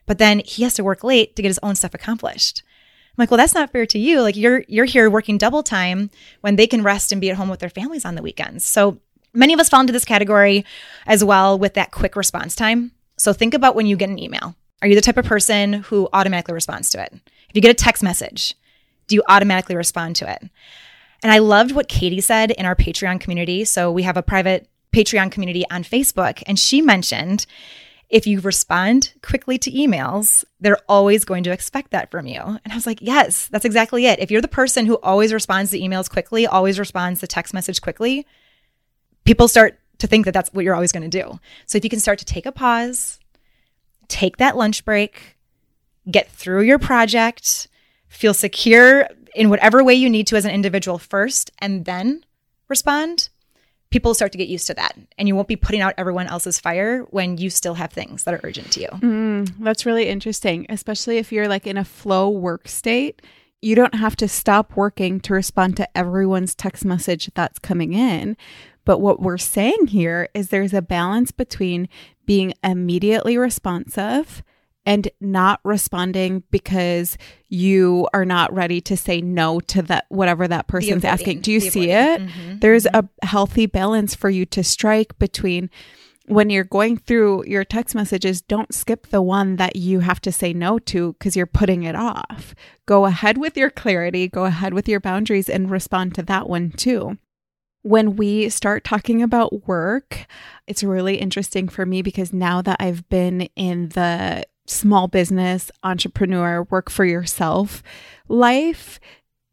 but 0.05 0.17
then 0.17 0.39
he 0.39 0.63
has 0.63 0.73
to 0.73 0.83
work 0.83 1.03
late 1.03 1.37
to 1.37 1.41
get 1.41 1.47
his 1.47 1.59
own 1.63 1.75
stuff 1.75 1.93
accomplished. 1.93 2.63
I'm 3.09 3.21
like, 3.21 3.31
well, 3.31 3.37
that's 3.37 3.53
not 3.53 3.71
fair 3.71 3.85
to 3.85 3.99
you. 3.99 4.21
Like 4.21 4.35
you're 4.35 4.65
you're 4.67 4.85
here 4.85 5.09
working 5.09 5.37
double 5.37 5.63
time 5.63 6.09
when 6.41 6.57
they 6.57 6.67
can 6.67 6.83
rest 6.83 7.11
and 7.11 7.21
be 7.21 7.29
at 7.29 7.37
home 7.37 7.47
with 7.47 7.59
their 7.59 7.69
families 7.69 8.03
on 8.03 8.15
the 8.15 8.23
weekends. 8.23 8.65
So 8.65 8.99
Many 9.33 9.53
of 9.53 9.59
us 9.59 9.69
fall 9.69 9.81
into 9.81 9.93
this 9.93 10.05
category 10.05 10.63
as 11.07 11.23
well 11.23 11.57
with 11.57 11.73
that 11.73 11.91
quick 11.91 12.15
response 12.15 12.55
time. 12.55 12.91
So 13.17 13.33
think 13.33 13.55
about 13.55 13.75
when 13.75 13.87
you 13.87 13.97
get 13.97 14.09
an 14.09 14.19
email. 14.19 14.55
Are 14.81 14.87
you 14.87 14.95
the 14.95 15.01
type 15.01 15.17
of 15.17 15.25
person 15.25 15.73
who 15.73 16.07
automatically 16.13 16.53
responds 16.53 16.91
to 16.91 17.01
it? 17.01 17.13
If 17.49 17.55
you 17.55 17.61
get 17.61 17.71
a 17.71 17.73
text 17.73 18.03
message, 18.03 18.53
do 19.07 19.15
you 19.15 19.23
automatically 19.27 19.75
respond 19.75 20.15
to 20.17 20.31
it? 20.31 20.49
And 21.23 21.31
I 21.31 21.39
loved 21.39 21.71
what 21.71 21.87
Katie 21.87 22.21
said 22.21 22.51
in 22.51 22.65
our 22.65 22.75
Patreon 22.75 23.19
community. 23.19 23.63
So 23.65 23.91
we 23.91 24.03
have 24.03 24.17
a 24.17 24.21
private 24.23 24.67
Patreon 24.91 25.31
community 25.31 25.63
on 25.71 25.83
Facebook, 25.83 26.43
and 26.45 26.59
she 26.59 26.81
mentioned 26.81 27.45
if 28.09 28.27
you 28.27 28.41
respond 28.41 29.13
quickly 29.23 29.57
to 29.57 29.71
emails, 29.71 30.43
they're 30.59 30.77
always 30.87 31.25
going 31.25 31.43
to 31.45 31.51
expect 31.51 31.89
that 31.91 32.11
from 32.11 32.27
you. 32.27 32.39
And 32.39 32.71
I 32.71 32.75
was 32.75 32.85
like, 32.85 32.99
yes, 33.01 33.47
that's 33.47 33.65
exactly 33.65 34.05
it. 34.05 34.19
If 34.19 34.29
you're 34.29 34.41
the 34.41 34.47
person 34.47 34.85
who 34.85 34.99
always 35.01 35.33
responds 35.33 35.71
to 35.71 35.79
emails 35.79 36.07
quickly, 36.07 36.45
always 36.45 36.77
responds 36.77 37.21
to 37.21 37.27
text 37.27 37.55
message 37.55 37.81
quickly, 37.81 38.27
people 39.23 39.47
start 39.47 39.79
to 39.97 40.05
think 40.05 40.25
that 40.25 40.33
that's 40.33 40.53
what 40.53 40.63
you're 40.63 40.75
always 40.75 40.91
going 40.91 41.09
to 41.09 41.23
do. 41.23 41.39
So 41.65 41.77
if 41.77 41.83
you 41.83 41.89
can 41.89 41.99
start 41.99 42.19
to 42.19 42.25
take 42.25 42.45
a 42.45 42.51
pause, 42.51 43.19
take 44.09 44.37
that 44.37 44.57
lunch 44.57 44.85
break, 44.85 45.37
get 46.11 46.29
through 46.29 46.63
your 46.63 46.77
project, 46.77 47.67
feel 48.09 48.35
secure 48.35 49.07
in 49.35 49.49
whatever 49.49 49.83
way 49.83 49.93
you 49.93 50.09
need 50.09 50.27
to 50.27 50.35
as 50.35 50.45
an 50.45 50.51
individual 50.51 50.97
first, 50.97 51.51
and 51.59 51.85
then 51.85 52.23
respond, 52.67 53.29
people 53.89 54.13
start 54.13 54.31
to 54.31 54.37
get 54.37 54.47
used 54.47 54.67
to 54.67 54.73
that. 54.73 54.97
And 55.17 55.27
you 55.27 55.35
won't 55.35 55.47
be 55.47 55.55
putting 55.55 55.81
out 55.81 55.93
everyone 55.97 56.27
else's 56.27 56.59
fire 56.59 57.01
when 57.09 57.37
you 57.37 57.49
still 57.49 57.75
have 57.75 57.91
things 57.91 58.23
that 58.23 58.33
are 58.33 58.41
urgent 58.43 58.71
to 58.73 58.81
you. 58.81 58.87
Mm, 58.87 59.53
that's 59.59 59.85
really 59.85 60.07
interesting, 60.07 60.65
especially 60.69 61.17
if 61.17 61.31
you're 61.31 61.47
like 61.47 61.67
in 61.67 61.77
a 61.77 61.85
flow 61.85 62.29
work 62.29 62.67
state. 62.67 63.21
You 63.61 63.75
don't 63.75 63.95
have 63.95 64.17
to 64.17 64.27
stop 64.27 64.75
working 64.75 65.21
to 65.21 65.33
respond 65.33 65.77
to 65.77 65.97
everyone's 65.97 66.53
text 66.53 66.83
message 66.83 67.31
that's 67.33 67.59
coming 67.59 67.93
in 67.93 68.35
but 68.85 68.99
what 68.99 69.21
we're 69.21 69.37
saying 69.37 69.87
here 69.87 70.29
is 70.33 70.49
there's 70.49 70.73
a 70.73 70.81
balance 70.81 71.31
between 71.31 71.87
being 72.25 72.53
immediately 72.63 73.37
responsive 73.37 74.43
and 74.85 75.09
not 75.21 75.59
responding 75.63 76.43
because 76.51 77.17
you 77.47 78.07
are 78.13 78.25
not 78.25 78.53
ready 78.53 78.81
to 78.81 78.97
say 78.97 79.21
no 79.21 79.59
to 79.61 79.81
that 79.83 80.05
whatever 80.09 80.47
that 80.47 80.67
person's 80.67 81.05
asking. 81.05 81.41
Do 81.41 81.51
you 81.51 81.59
see 81.59 81.91
it? 81.91 82.21
Mm-hmm. 82.21 82.59
There's 82.59 82.85
mm-hmm. 82.85 83.07
a 83.21 83.25
healthy 83.25 83.65
balance 83.65 84.15
for 84.15 84.29
you 84.29 84.45
to 84.47 84.63
strike 84.63 85.17
between 85.19 85.69
when 86.27 86.49
you're 86.49 86.63
going 86.63 86.97
through 86.97 87.43
your 87.47 87.65
text 87.65 87.95
messages, 87.95 88.41
don't 88.41 88.73
skip 88.73 89.07
the 89.07 89.21
one 89.21 89.57
that 89.57 89.75
you 89.75 89.99
have 89.99 90.21
to 90.21 90.31
say 90.31 90.53
no 90.53 90.79
to 90.79 91.13
because 91.13 91.35
you're 91.35 91.45
putting 91.45 91.83
it 91.83 91.95
off. 91.95 92.55
Go 92.85 93.05
ahead 93.05 93.37
with 93.37 93.57
your 93.57 93.69
clarity, 93.69 94.29
go 94.29 94.45
ahead 94.45 94.73
with 94.73 94.87
your 94.87 95.01
boundaries, 95.01 95.49
and 95.49 95.69
respond 95.69 96.15
to 96.15 96.23
that 96.23 96.47
one 96.47 96.71
too 96.71 97.17
when 97.83 98.15
we 98.15 98.49
start 98.49 98.83
talking 98.83 99.21
about 99.21 99.67
work, 99.67 100.25
it's 100.67 100.83
really 100.83 101.17
interesting 101.17 101.67
for 101.67 101.85
me 101.85 102.01
because 102.01 102.33
now 102.33 102.61
that 102.61 102.77
I've 102.79 103.07
been 103.09 103.41
in 103.55 103.89
the 103.89 104.45
small 104.65 105.07
business, 105.07 105.71
entrepreneur, 105.83 106.63
work 106.63 106.89
for 106.89 107.05
yourself 107.05 107.83
life, 108.27 108.99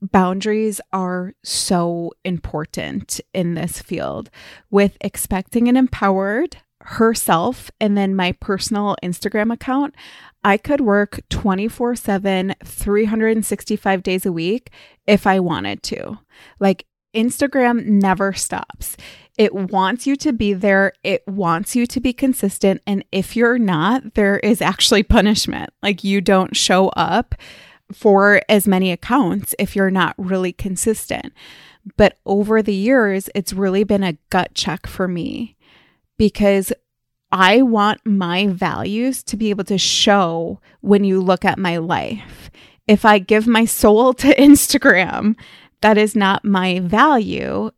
boundaries 0.00 0.80
are 0.92 1.34
so 1.44 2.12
important 2.24 3.20
in 3.34 3.54
this 3.54 3.80
field. 3.80 4.30
With 4.70 4.96
expecting 5.00 5.68
and 5.68 5.76
empowered 5.76 6.56
herself 6.82 7.70
and 7.80 7.96
then 7.96 8.16
my 8.16 8.32
personal 8.32 8.96
Instagram 9.02 9.52
account, 9.52 9.94
I 10.42 10.56
could 10.56 10.80
work 10.80 11.20
24 11.28 11.96
7, 11.96 12.54
365 12.64 14.02
days 14.02 14.24
a 14.24 14.32
week 14.32 14.70
if 15.06 15.26
I 15.26 15.40
wanted 15.40 15.82
to. 15.84 16.18
Like, 16.58 16.86
Instagram 17.14 17.84
never 17.84 18.32
stops. 18.32 18.96
It 19.40 19.54
wants 19.54 20.06
you 20.06 20.16
to 20.16 20.34
be 20.34 20.52
there. 20.52 20.92
It 21.02 21.26
wants 21.26 21.74
you 21.74 21.86
to 21.86 21.98
be 21.98 22.12
consistent. 22.12 22.82
And 22.86 23.02
if 23.10 23.34
you're 23.34 23.58
not, 23.58 24.12
there 24.12 24.38
is 24.40 24.60
actually 24.60 25.02
punishment. 25.02 25.70
Like 25.82 26.04
you 26.04 26.20
don't 26.20 26.54
show 26.54 26.88
up 26.88 27.34
for 27.90 28.42
as 28.50 28.68
many 28.68 28.92
accounts 28.92 29.54
if 29.58 29.74
you're 29.74 29.90
not 29.90 30.14
really 30.18 30.52
consistent. 30.52 31.32
But 31.96 32.18
over 32.26 32.60
the 32.60 32.74
years, 32.74 33.30
it's 33.34 33.54
really 33.54 33.82
been 33.82 34.04
a 34.04 34.18
gut 34.28 34.52
check 34.52 34.86
for 34.86 35.08
me 35.08 35.56
because 36.18 36.70
I 37.32 37.62
want 37.62 38.04
my 38.04 38.48
values 38.48 39.22
to 39.22 39.38
be 39.38 39.48
able 39.48 39.64
to 39.64 39.78
show 39.78 40.60
when 40.82 41.02
you 41.02 41.18
look 41.18 41.46
at 41.46 41.58
my 41.58 41.78
life. 41.78 42.50
If 42.86 43.06
I 43.06 43.18
give 43.18 43.46
my 43.46 43.64
soul 43.64 44.12
to 44.20 44.34
Instagram, 44.34 45.34
that 45.80 45.96
is 45.96 46.14
not 46.14 46.44
my 46.44 46.80
value. 46.80 47.70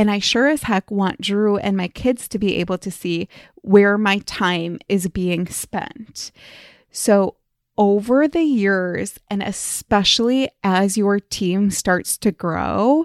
And 0.00 0.10
I 0.10 0.18
sure 0.18 0.48
as 0.48 0.62
heck 0.62 0.90
want 0.90 1.20
Drew 1.20 1.58
and 1.58 1.76
my 1.76 1.88
kids 1.88 2.26
to 2.28 2.38
be 2.38 2.56
able 2.56 2.78
to 2.78 2.90
see 2.90 3.28
where 3.56 3.98
my 3.98 4.20
time 4.20 4.78
is 4.88 5.06
being 5.08 5.46
spent. 5.46 6.32
So, 6.90 7.36
over 7.76 8.26
the 8.26 8.40
years, 8.40 9.18
and 9.28 9.42
especially 9.42 10.48
as 10.64 10.96
your 10.96 11.20
team 11.20 11.70
starts 11.70 12.16
to 12.16 12.32
grow, 12.32 13.04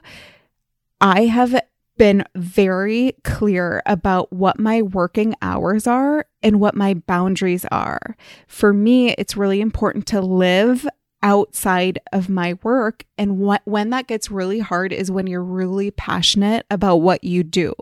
I 1.01 1.25
have 1.25 1.62
been 1.97 2.23
very 2.34 3.17
clear 3.25 3.81
about 3.86 4.31
what 4.31 4.58
my 4.58 4.81
working 4.81 5.36
hours 5.41 5.88
are 5.88 6.25
and 6.41 6.62
what 6.62 6.75
my 6.75 6.93
boundaries 6.93 7.65
are. 7.73 8.15
For 8.47 8.71
me, 8.71 9.12
it's 9.15 9.36
really 9.36 9.60
important 9.60 10.08
to 10.08 10.21
live 10.21 10.88
outside 11.25 11.97
of 12.13 12.29
my 12.29 12.53
work. 12.61 13.03
And 13.17 13.39
when 13.65 13.89
that 13.89 14.05
gets 14.05 14.29
really 14.29 14.59
hard 14.59 14.93
is 14.93 15.09
when 15.09 15.25
you're 15.25 15.43
really 15.43 15.89
passionate 15.89 16.67
about 16.69 16.97
what 16.97 17.23
you 17.23 17.43
do, 17.43 17.73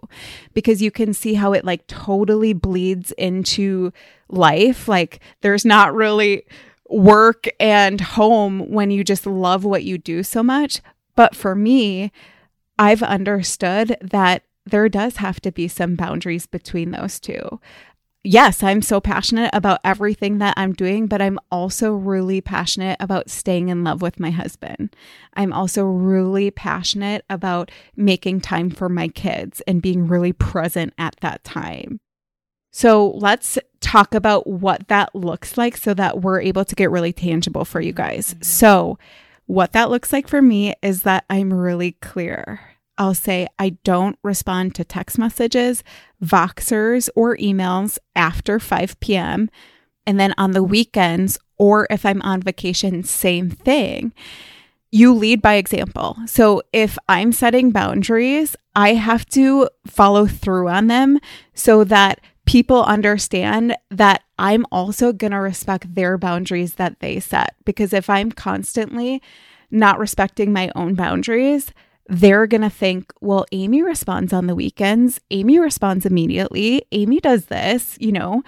because 0.53 0.81
you 0.81 0.89
can 0.89 1.13
see 1.13 1.33
how 1.33 1.51
it 1.51 1.65
like 1.65 1.85
totally 1.87 2.53
bleeds 2.53 3.11
into 3.11 3.91
life. 4.29 4.87
Like 4.87 5.19
there's 5.41 5.65
not 5.65 5.93
really 5.93 6.45
work 6.89 7.49
and 7.59 7.99
home 7.99 8.71
when 8.71 8.91
you 8.91 9.03
just 9.03 9.25
love 9.27 9.65
what 9.65 9.83
you 9.83 9.97
do 9.97 10.23
so 10.23 10.41
much. 10.41 10.79
But 11.17 11.35
for 11.35 11.53
me, 11.53 12.13
I've 12.79 13.03
understood 13.03 13.97
that 14.01 14.43
there 14.65 14.87
does 14.87 15.17
have 15.17 15.41
to 15.41 15.51
be 15.51 15.67
some 15.67 15.95
boundaries 15.95 16.45
between 16.45 16.91
those 16.91 17.19
two 17.19 17.59
yes, 18.23 18.63
I'm 18.63 18.81
so 18.81 19.01
passionate 19.01 19.51
about 19.53 19.79
everything 19.83 20.37
that 20.37 20.53
I'm 20.57 20.73
doing, 20.73 21.07
but 21.07 21.21
I'm 21.21 21.39
also 21.51 21.93
really 21.93 22.41
passionate 22.41 22.97
about 22.99 23.29
staying 23.29 23.69
in 23.69 23.83
love 23.83 24.01
with 24.01 24.19
my 24.19 24.31
husband. 24.31 24.95
I'm 25.33 25.53
also 25.53 25.83
really 25.83 26.51
passionate 26.51 27.25
about 27.29 27.71
making 27.95 28.41
time 28.41 28.69
for 28.69 28.89
my 28.89 29.07
kids 29.07 29.61
and 29.67 29.81
being 29.81 30.07
really 30.07 30.33
present 30.33 30.93
at 30.97 31.15
that 31.21 31.43
time. 31.43 31.99
So 32.71 33.11
let's 33.11 33.59
talk 33.81 34.15
about 34.15 34.47
what 34.47 34.87
that 34.87 35.13
looks 35.13 35.57
like 35.57 35.77
so 35.77 35.93
that 35.93 36.21
we're 36.21 36.41
able 36.41 36.65
to 36.65 36.75
get 36.75 36.89
really 36.89 37.13
tangible 37.13 37.65
for 37.65 37.79
you 37.79 37.93
guys. 37.93 38.33
Mm-hmm. 38.33 38.43
So, 38.43 38.97
what 39.45 39.73
that 39.73 39.89
looks 39.89 40.13
like 40.13 40.27
for 40.29 40.41
me 40.41 40.73
is 40.81 41.03
that 41.03 41.25
I'm 41.29 41.53
really 41.53 41.91
clear. 42.01 42.61
I'll 42.97 43.13
say 43.13 43.47
I 43.59 43.71
don't 43.83 44.17
respond 44.23 44.73
to 44.75 44.85
text 44.85 45.19
messages, 45.19 45.83
Voxers, 46.23 47.09
or 47.15 47.37
emails 47.37 47.97
after 48.15 48.59
5 48.59 48.99
p.m. 48.99 49.49
And 50.05 50.19
then 50.19 50.33
on 50.37 50.51
the 50.51 50.63
weekends, 50.63 51.37
or 51.57 51.87
if 51.89 52.05
I'm 52.05 52.21
on 52.21 52.41
vacation, 52.41 53.03
same 53.03 53.49
thing. 53.49 54.13
You 54.91 55.13
lead 55.13 55.41
by 55.41 55.55
example. 55.55 56.17
So 56.27 56.61
if 56.71 56.97
I'm 57.09 57.31
setting 57.31 57.71
boundaries, 57.71 58.55
I 58.75 58.93
have 58.93 59.25
to 59.29 59.69
follow 59.87 60.27
through 60.27 60.69
on 60.69 60.87
them 60.87 61.19
so 61.53 61.83
that 61.85 62.21
people 62.45 62.83
understand 62.83 63.75
that 63.89 64.23
I'm 64.37 64.65
also 64.71 65.13
going 65.13 65.31
to 65.31 65.37
respect 65.37 65.95
their 65.95 66.17
boundaries 66.17 66.75
that 66.75 66.99
they 66.99 67.19
set. 67.19 67.55
Because 67.65 67.93
if 67.93 68.09
I'm 68.09 68.31
constantly 68.31 69.21
not 69.71 69.99
respecting 69.99 70.53
my 70.53 70.71
own 70.75 70.93
boundaries, 70.93 71.71
they're 72.07 72.47
going 72.47 72.61
to 72.61 72.69
think, 72.69 73.13
well, 73.21 73.45
Amy 73.51 73.81
responds 73.81 74.33
on 74.33 74.47
the 74.47 74.55
weekends. 74.55 75.19
Amy 75.31 75.59
responds 75.59 76.05
immediately. 76.05 76.83
Amy 76.91 77.19
does 77.19 77.45
this, 77.45 77.97
you 77.99 78.11
know? 78.11 78.43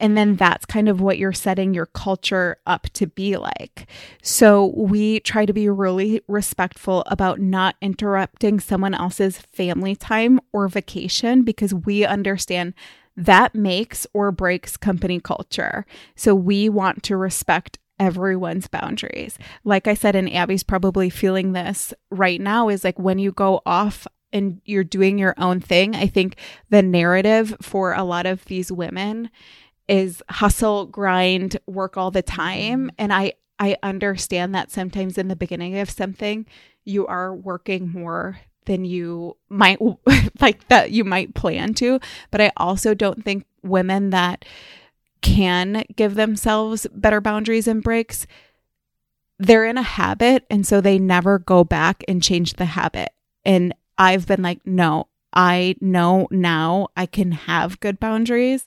And 0.00 0.16
then 0.16 0.36
that's 0.36 0.64
kind 0.64 0.88
of 0.88 1.00
what 1.00 1.18
you're 1.18 1.32
setting 1.32 1.74
your 1.74 1.86
culture 1.86 2.58
up 2.66 2.86
to 2.92 3.06
be 3.06 3.36
like. 3.36 3.88
So 4.22 4.66
we 4.76 5.20
try 5.20 5.44
to 5.44 5.52
be 5.52 5.68
really 5.68 6.22
respectful 6.28 7.02
about 7.06 7.40
not 7.40 7.74
interrupting 7.80 8.60
someone 8.60 8.94
else's 8.94 9.38
family 9.38 9.96
time 9.96 10.38
or 10.52 10.68
vacation 10.68 11.42
because 11.42 11.74
we 11.74 12.04
understand 12.04 12.74
that 13.16 13.54
makes 13.54 14.06
or 14.14 14.30
breaks 14.30 14.76
company 14.76 15.18
culture. 15.18 15.84
So 16.14 16.34
we 16.34 16.68
want 16.68 17.02
to 17.04 17.16
respect 17.16 17.78
everyone's 17.98 18.68
boundaries. 18.68 19.38
Like 19.64 19.86
I 19.86 19.94
said, 19.94 20.14
and 20.14 20.32
Abby's 20.32 20.62
probably 20.62 21.10
feeling 21.10 21.52
this 21.52 21.92
right 22.10 22.40
now 22.40 22.68
is 22.68 22.84
like 22.84 22.98
when 22.98 23.18
you 23.18 23.32
go 23.32 23.60
off 23.66 24.06
and 24.32 24.60
you're 24.64 24.84
doing 24.84 25.18
your 25.18 25.34
own 25.38 25.60
thing, 25.60 25.94
I 25.94 26.06
think 26.06 26.36
the 26.70 26.82
narrative 26.82 27.56
for 27.62 27.94
a 27.94 28.04
lot 28.04 28.26
of 28.26 28.44
these 28.44 28.70
women 28.70 29.30
is 29.88 30.22
hustle, 30.28 30.86
grind, 30.86 31.58
work 31.66 31.96
all 31.96 32.10
the 32.10 32.22
time. 32.22 32.80
Mm-hmm. 32.80 32.96
And 32.98 33.12
I 33.12 33.32
I 33.58 33.76
understand 33.82 34.54
that 34.54 34.70
sometimes 34.70 35.18
in 35.18 35.28
the 35.28 35.34
beginning 35.34 35.78
of 35.78 35.90
something, 35.90 36.46
you 36.84 37.06
are 37.06 37.34
working 37.34 37.90
more 37.90 38.38
than 38.66 38.84
you 38.84 39.36
might 39.48 39.78
like 40.40 40.68
that 40.68 40.92
you 40.92 41.04
might 41.04 41.34
plan 41.34 41.74
to. 41.74 41.98
But 42.30 42.40
I 42.40 42.52
also 42.56 42.94
don't 42.94 43.24
think 43.24 43.44
women 43.62 44.10
that 44.10 44.44
can 45.20 45.84
give 45.96 46.14
themselves 46.14 46.86
better 46.94 47.20
boundaries 47.20 47.66
and 47.68 47.82
breaks, 47.82 48.26
they're 49.38 49.66
in 49.66 49.78
a 49.78 49.82
habit. 49.82 50.44
And 50.50 50.66
so 50.66 50.80
they 50.80 50.98
never 50.98 51.38
go 51.38 51.64
back 51.64 52.02
and 52.08 52.22
change 52.22 52.54
the 52.54 52.64
habit. 52.64 53.10
And 53.44 53.74
I've 53.96 54.26
been 54.26 54.42
like, 54.42 54.66
no, 54.66 55.08
I 55.32 55.76
know 55.80 56.28
now 56.30 56.88
I 56.96 57.06
can 57.06 57.32
have 57.32 57.80
good 57.80 58.00
boundaries 58.00 58.66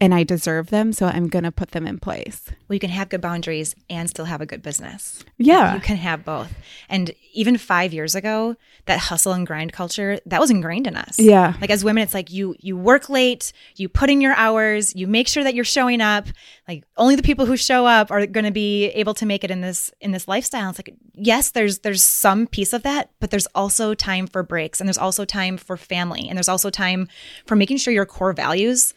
and 0.00 0.12
I 0.12 0.24
deserve 0.24 0.70
them, 0.70 0.92
so 0.92 1.06
I'm 1.06 1.28
going 1.28 1.44
to 1.44 1.52
put 1.52 1.70
them 1.70 1.86
in 1.86 1.98
place. 1.98 2.42
Well, 2.68 2.74
you 2.74 2.80
can 2.80 2.90
have 2.90 3.08
good 3.08 3.20
boundaries 3.20 3.76
and 3.88 4.10
still 4.10 4.24
have 4.24 4.40
a 4.40 4.46
good 4.46 4.60
business. 4.60 5.24
Yeah. 5.38 5.74
You 5.74 5.80
can 5.80 5.96
have 5.96 6.24
both. 6.24 6.52
And 6.88 7.12
even 7.32 7.56
5 7.56 7.94
years 7.94 8.14
ago, 8.14 8.56
that 8.86 8.98
hustle 8.98 9.32
and 9.32 9.46
grind 9.46 9.72
culture, 9.72 10.18
that 10.26 10.40
was 10.40 10.50
ingrained 10.50 10.86
in 10.86 10.96
us. 10.96 11.18
Yeah. 11.18 11.54
Like 11.60 11.70
as 11.70 11.84
women, 11.84 12.02
it's 12.02 12.12
like 12.12 12.30
you 12.30 12.54
you 12.58 12.76
work 12.76 13.08
late, 13.08 13.52
you 13.76 13.88
put 13.88 14.10
in 14.10 14.20
your 14.20 14.34
hours, 14.34 14.94
you 14.94 15.06
make 15.06 15.28
sure 15.28 15.44
that 15.44 15.54
you're 15.54 15.64
showing 15.64 16.00
up. 16.00 16.26
Like 16.68 16.84
only 16.96 17.16
the 17.16 17.22
people 17.22 17.46
who 17.46 17.56
show 17.56 17.86
up 17.86 18.10
are 18.10 18.26
going 18.26 18.44
to 18.44 18.50
be 18.50 18.86
able 18.88 19.14
to 19.14 19.26
make 19.26 19.44
it 19.44 19.50
in 19.50 19.60
this 19.60 19.92
in 20.00 20.10
this 20.10 20.28
lifestyle. 20.28 20.70
It's 20.70 20.78
like 20.78 20.94
yes, 21.14 21.50
there's 21.50 21.78
there's 21.78 22.04
some 22.04 22.46
piece 22.46 22.72
of 22.72 22.82
that, 22.82 23.10
but 23.20 23.30
there's 23.30 23.46
also 23.54 23.94
time 23.94 24.26
for 24.26 24.42
breaks 24.42 24.80
and 24.80 24.88
there's 24.88 24.98
also 24.98 25.24
time 25.24 25.56
for 25.56 25.76
family 25.76 26.28
and 26.28 26.36
there's 26.36 26.48
also 26.48 26.68
time 26.68 27.08
for 27.46 27.56
making 27.56 27.78
sure 27.78 27.94
your 27.94 28.06
core 28.06 28.32
values 28.32 28.92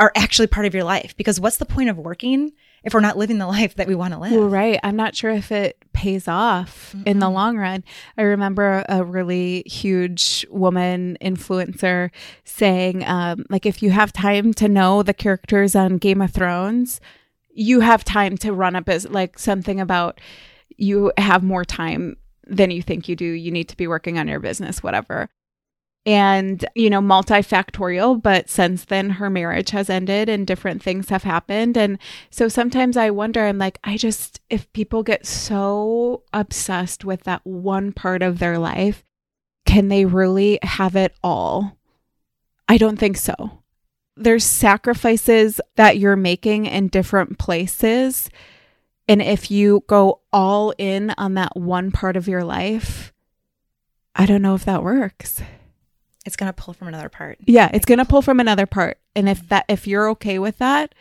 are 0.00 0.10
actually 0.16 0.48
part 0.48 0.66
of 0.66 0.74
your 0.74 0.82
life. 0.82 1.16
Because 1.16 1.38
what's 1.38 1.58
the 1.58 1.66
point 1.66 1.90
of 1.90 1.98
working 1.98 2.52
if 2.82 2.94
we're 2.94 3.00
not 3.00 3.18
living 3.18 3.38
the 3.38 3.46
life 3.58 3.76
that 3.76 3.86
we 3.86 3.94
want 3.94 4.14
to 4.14 4.18
live? 4.18 4.32
Well, 4.32 4.48
right. 4.48 4.80
I'm 4.82 4.96
not 4.96 5.14
sure 5.14 5.30
if 5.30 5.52
it 5.52 5.76
pays 5.92 6.26
off 6.26 6.92
mm-hmm. 6.96 7.06
in 7.06 7.18
the 7.20 7.28
long 7.28 7.58
run. 7.58 7.84
I 8.16 8.22
remember 8.22 8.84
a 8.88 9.04
really 9.04 9.62
huge 9.66 10.46
woman 10.50 11.18
influencer 11.20 12.10
saying, 12.44 13.04
um, 13.06 13.44
like, 13.50 13.66
if 13.66 13.82
you 13.82 13.90
have 13.90 14.12
time 14.12 14.52
to 14.54 14.68
know 14.68 15.02
the 15.02 15.14
characters 15.14 15.76
on 15.76 15.98
Game 15.98 16.22
of 16.22 16.32
Thrones, 16.32 17.00
you 17.52 17.80
have 17.80 18.02
time 18.02 18.36
to 18.38 18.52
run 18.52 18.74
a 18.74 18.82
business, 18.82 19.12
like 19.12 19.38
something 19.38 19.80
about 19.80 20.20
you 20.76 21.12
have 21.18 21.42
more 21.42 21.64
time 21.64 22.16
than 22.46 22.70
you 22.70 22.80
think 22.80 23.08
you 23.08 23.14
do. 23.14 23.26
You 23.26 23.50
need 23.50 23.68
to 23.68 23.76
be 23.76 23.86
working 23.86 24.18
on 24.18 24.28
your 24.28 24.40
business, 24.40 24.82
whatever 24.82 25.28
and 26.06 26.64
you 26.74 26.88
know 26.88 27.00
multifactorial 27.00 28.20
but 28.22 28.48
since 28.48 28.86
then 28.86 29.10
her 29.10 29.28
marriage 29.28 29.70
has 29.70 29.90
ended 29.90 30.30
and 30.30 30.46
different 30.46 30.82
things 30.82 31.08
have 31.10 31.24
happened. 31.24 31.76
And 31.76 31.98
so 32.30 32.48
sometimes 32.48 32.96
i 32.96 33.10
wonder 33.10 33.44
i'm 33.44 33.58
like 33.58 33.78
i 33.84 33.96
just 33.96 34.40
if 34.48 34.72
people 34.72 35.02
get 35.02 35.26
so 35.26 36.22
obsessed 36.32 37.04
with 37.04 37.24
that 37.24 37.44
one 37.44 37.92
part 37.92 38.22
of 38.22 38.38
their 38.38 38.58
life 38.58 39.04
can 39.66 39.88
they 39.88 40.04
really 40.04 40.58
have 40.62 40.96
it 40.96 41.14
all? 41.22 41.76
I 42.68 42.76
don't 42.76 42.98
think 42.98 43.16
so. 43.16 43.62
There's 44.16 44.44
sacrifices 44.44 45.60
that 45.76 45.98
you're 45.98 46.16
making 46.16 46.66
in 46.66 46.88
different 46.88 47.38
places 47.38 48.30
and 49.10 49.20
if 49.20 49.50
you 49.50 49.82
go 49.88 50.20
all 50.32 50.72
in 50.78 51.12
on 51.18 51.34
that 51.34 51.56
one 51.56 51.90
part 51.90 52.16
of 52.16 52.28
your 52.28 52.44
life 52.44 53.12
i 54.14 54.24
don't 54.24 54.42
know 54.42 54.54
if 54.54 54.64
that 54.64 54.84
works 54.84 55.42
it's 56.26 56.36
going 56.36 56.48
to 56.48 56.52
pull 56.52 56.74
from 56.74 56.88
another 56.88 57.08
part. 57.08 57.38
Yeah, 57.46 57.70
it's 57.72 57.86
going 57.86 57.98
to 57.98 58.04
pull 58.04 58.22
from 58.22 58.40
another 58.40 58.66
part. 58.66 58.98
And 59.16 59.28
if 59.28 59.48
that 59.48 59.64
if 59.68 59.86
you're 59.86 60.08
okay 60.10 60.38
with 60.38 60.58
that, 60.58 60.94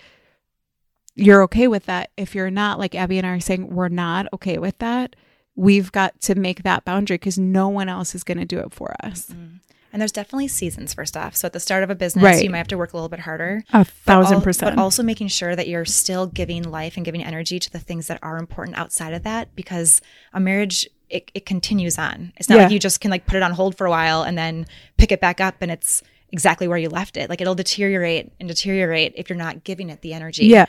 you're 1.15 1.43
okay 1.43 1.67
with 1.67 1.85
that. 1.85 2.11
If 2.17 2.35
you're 2.35 2.49
not, 2.49 2.79
like 2.79 2.95
Abby 2.95 3.17
and 3.17 3.27
I 3.27 3.31
are 3.31 3.39
saying, 3.39 3.69
we're 3.69 3.89
not 3.89 4.27
okay 4.33 4.57
with 4.57 4.77
that, 4.79 5.15
we've 5.55 5.91
got 5.91 6.19
to 6.21 6.35
make 6.35 6.63
that 6.63 6.85
boundary 6.85 7.15
because 7.17 7.37
no 7.37 7.67
one 7.67 7.89
else 7.89 8.15
is 8.15 8.23
going 8.23 8.37
to 8.37 8.45
do 8.45 8.59
it 8.59 8.73
for 8.73 8.95
us. 9.03 9.27
Mm-hmm. 9.27 9.57
And 9.91 9.99
there's 9.99 10.11
definitely 10.11 10.47
seasons 10.47 10.93
for 10.93 11.03
stuff. 11.03 11.35
So 11.35 11.47
at 11.47 11.53
the 11.53 11.59
start 11.59 11.83
of 11.83 11.89
a 11.89 11.95
business, 11.95 12.23
right. 12.23 12.43
you 12.43 12.49
might 12.51 12.59
have 12.59 12.67
to 12.67 12.77
work 12.77 12.93
a 12.93 12.95
little 12.95 13.09
bit 13.09 13.21
harder. 13.21 13.63
A 13.73 13.83
thousand 13.83 14.41
percent. 14.41 14.75
But 14.75 14.81
also 14.81 15.01
making 15.01 15.29
sure 15.29 15.55
that 15.55 15.67
you're 15.67 15.85
still 15.85 16.27
giving 16.27 16.61
life 16.61 16.95
and 16.95 17.03
giving 17.03 17.23
energy 17.23 17.57
to 17.59 17.71
the 17.71 17.79
things 17.79 18.07
that 18.07 18.19
are 18.21 18.37
important 18.37 18.77
outside 18.77 19.13
of 19.13 19.23
that 19.23 19.55
because 19.55 19.99
a 20.31 20.39
marriage 20.39 20.87
it, 21.09 21.31
it 21.33 21.45
continues 21.45 21.97
on. 21.97 22.33
It's 22.37 22.49
not 22.49 22.57
yeah. 22.57 22.63
like 22.63 22.71
you 22.71 22.79
just 22.79 23.01
can 23.01 23.11
like 23.11 23.25
put 23.25 23.35
it 23.35 23.43
on 23.43 23.51
hold 23.51 23.77
for 23.77 23.85
a 23.85 23.89
while 23.89 24.23
and 24.23 24.37
then 24.37 24.65
pick 24.97 25.11
it 25.11 25.19
back 25.19 25.41
up 25.41 25.55
and 25.61 25.71
it's 25.71 26.03
exactly 26.31 26.67
where 26.67 26.77
you 26.77 26.89
left 26.89 27.17
it. 27.17 27.29
Like 27.29 27.41
it'll 27.41 27.55
deteriorate 27.55 28.31
and 28.39 28.47
deteriorate 28.47 29.13
if 29.15 29.29
you're 29.29 29.37
not 29.37 29.63
giving 29.63 29.89
it 29.89 30.01
the 30.01 30.13
energy. 30.13 30.45
Yeah. 30.45 30.67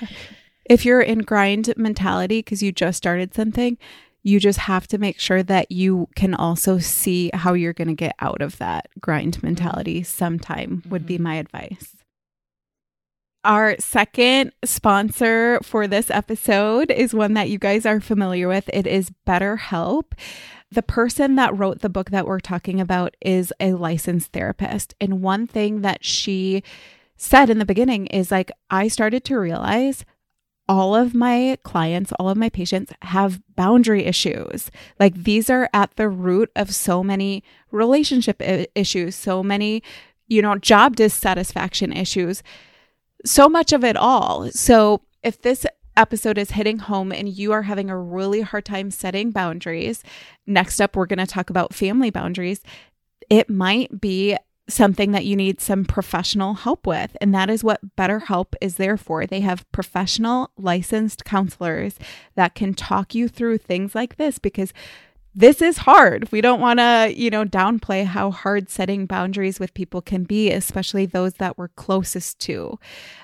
If 0.65 0.85
you're 0.85 1.01
in 1.01 1.21
grind 1.21 1.75
mentality 1.77 2.39
because 2.39 2.63
you 2.63 2.73
just 2.73 2.97
started 2.97 3.35
something, 3.35 3.77
you 4.23 4.39
just 4.39 4.61
have 4.61 4.87
to 4.89 4.99
make 4.99 5.19
sure 5.19 5.43
that 5.43 5.73
you 5.73 6.09
can 6.15 6.35
also 6.35 6.79
see 6.79 7.31
how 7.33 7.55
you're 7.55 7.73
going 7.73 7.89
to 7.89 7.95
get 7.95 8.15
out 8.21 8.43
of 8.43 8.59
that 8.59 8.89
grind 9.01 9.43
mentality 9.43 10.03
sometime, 10.03 10.83
would 10.89 11.03
mm-hmm. 11.03 11.09
be 11.09 11.19
my 11.19 11.35
advice. 11.37 11.97
Our 13.45 13.77
second 13.79 14.53
sponsor 14.65 15.61
for 15.63 15.87
this 15.87 16.11
episode 16.11 16.91
is 16.91 17.15
one 17.15 17.33
that 17.35 17.49
you 17.49 17.59
guys 17.59 17.87
are 17.87 17.99
familiar 17.99 18.47
with. 18.49 18.69
It 18.71 18.87
is 18.87 19.13
BetterHelp. 19.27 20.13
The 20.71 20.83
person 20.83 21.37
that 21.37 21.57
wrote 21.57 21.81
the 21.81 21.89
book 21.89 22.11
that 22.11 22.27
we're 22.27 22.41
talking 22.41 22.83
about 22.83 23.17
is 23.23 23.51
a 23.59 23.73
licensed 23.73 24.33
therapist. 24.33 24.95
And 25.01 25.23
one 25.23 25.47
thing 25.47 25.81
that 25.81 26.05
she 26.05 26.63
said 27.17 27.49
in 27.49 27.59
the 27.59 27.65
beginning 27.65 28.09
is 28.09 28.31
like, 28.31 28.51
I 28.69 28.89
started 28.89 29.25
to 29.25 29.39
realize 29.39 30.05
all 30.69 30.95
of 30.95 31.15
my 31.15 31.57
clients, 31.63 32.13
all 32.19 32.29
of 32.29 32.37
my 32.37 32.51
patients 32.51 32.93
have 33.03 33.41
boundary 33.57 34.05
issues. 34.05 34.71
Like 34.99 35.15
these 35.15 35.49
are 35.49 35.71
at 35.73 35.97
the 35.97 36.11
root 36.11 36.51
of 36.55 36.75
so 36.75 37.03
many 37.03 37.43
relationship 37.71 38.43
issues, 38.75 39.17
so 39.17 39.43
many, 39.43 39.83
you 40.29 40.43
know, 40.43 40.57
job 40.57 40.95
dissatisfaction 40.95 41.91
issues 41.91 42.43
so 43.25 43.49
much 43.49 43.73
of 43.73 43.85
it 43.85 43.97
all. 43.97 44.51
So 44.51 45.03
if 45.23 45.41
this 45.41 45.67
episode 45.97 46.39
is 46.39 46.53
hitting 46.53 46.79
home 46.79 47.13
and 47.13 47.29
you 47.29 47.53
are 47.53 47.63
having 47.63 47.91
a 47.91 47.99
really 47.99 48.41
hard 48.41 48.65
time 48.65 48.91
setting 48.91 49.31
boundaries, 49.31 50.03
next 50.47 50.81
up, 50.81 50.97
we're 50.97 51.07
going 51.07 51.19
to 51.19 51.27
talk 51.27 51.51
about 51.51 51.75
family 51.75 52.11
boundaries. 52.11 52.63
It 53.29 53.51
might 53.51 54.01
be 54.01 54.37
something 54.69 55.13
that 55.13 55.25
you 55.25 55.37
need 55.37 55.61
some 55.61 55.85
professional 55.85 56.55
help 56.55 56.87
with. 56.87 57.17
And 57.21 57.35
that 57.35 57.51
is 57.51 57.65
what 57.65 57.97
BetterHelp 57.97 58.55
is 58.61 58.77
there 58.77 58.97
for. 58.97 59.27
They 59.27 59.41
have 59.41 59.71
professional 59.73 60.51
licensed 60.57 61.25
counselors 61.25 61.99
that 62.37 62.55
can 62.55 62.75
talk 62.75 63.15
you 63.15 63.29
through 63.29 63.59
things 63.59 63.95
like 63.95 64.17
this 64.17 64.39
because 64.39 64.73
this 65.35 65.63
is 65.63 65.79
hard. 65.79 66.31
We 66.33 66.41
don't 66.41 66.61
want 66.61 66.81
to, 66.81 67.13
you 67.15 67.31
know, 67.31 67.45
downplay 67.45 68.05
how 68.05 68.31
hard 68.33 68.69
setting 68.69 69.07
boundaries 69.07 69.61
with 69.61 69.75
people 69.75 70.03
can 70.03 70.25
be, 70.25 70.51
especially 70.51 71.07
those 71.07 71.35
that 71.35 71.57
we're 71.57 71.69
closest 71.69 72.41
to. 72.41 72.79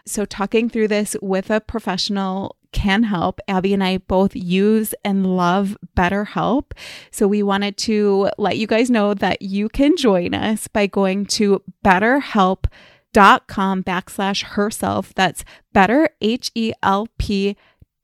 So, 0.04 0.24
talking 0.24 0.70
through 0.70 0.88
this 0.88 1.16
with 1.20 1.50
a 1.50 1.60
professional 1.60 2.56
can 2.70 3.02
help. 3.04 3.40
Abby 3.48 3.74
and 3.74 3.82
I 3.82 3.98
both 3.98 4.36
use 4.36 4.94
and 5.04 5.36
love 5.36 5.76
BetterHelp. 5.96 6.72
So, 7.10 7.26
we 7.26 7.42
wanted 7.42 7.76
to 7.78 8.30
let 8.38 8.56
you 8.56 8.68
guys 8.68 8.88
know 8.88 9.12
that 9.14 9.42
you 9.42 9.68
can 9.68 9.96
join 9.96 10.32
us 10.32 10.68
by 10.68 10.86
going 10.86 11.26
to 11.26 11.60
betterhelp.com 11.84 13.82
backslash 13.82 14.44
herself. 14.44 15.12
That's 15.14 15.44
better, 15.72 16.10
H 16.20 16.52
E 16.54 16.72
L 16.84 17.08
P 17.18 17.56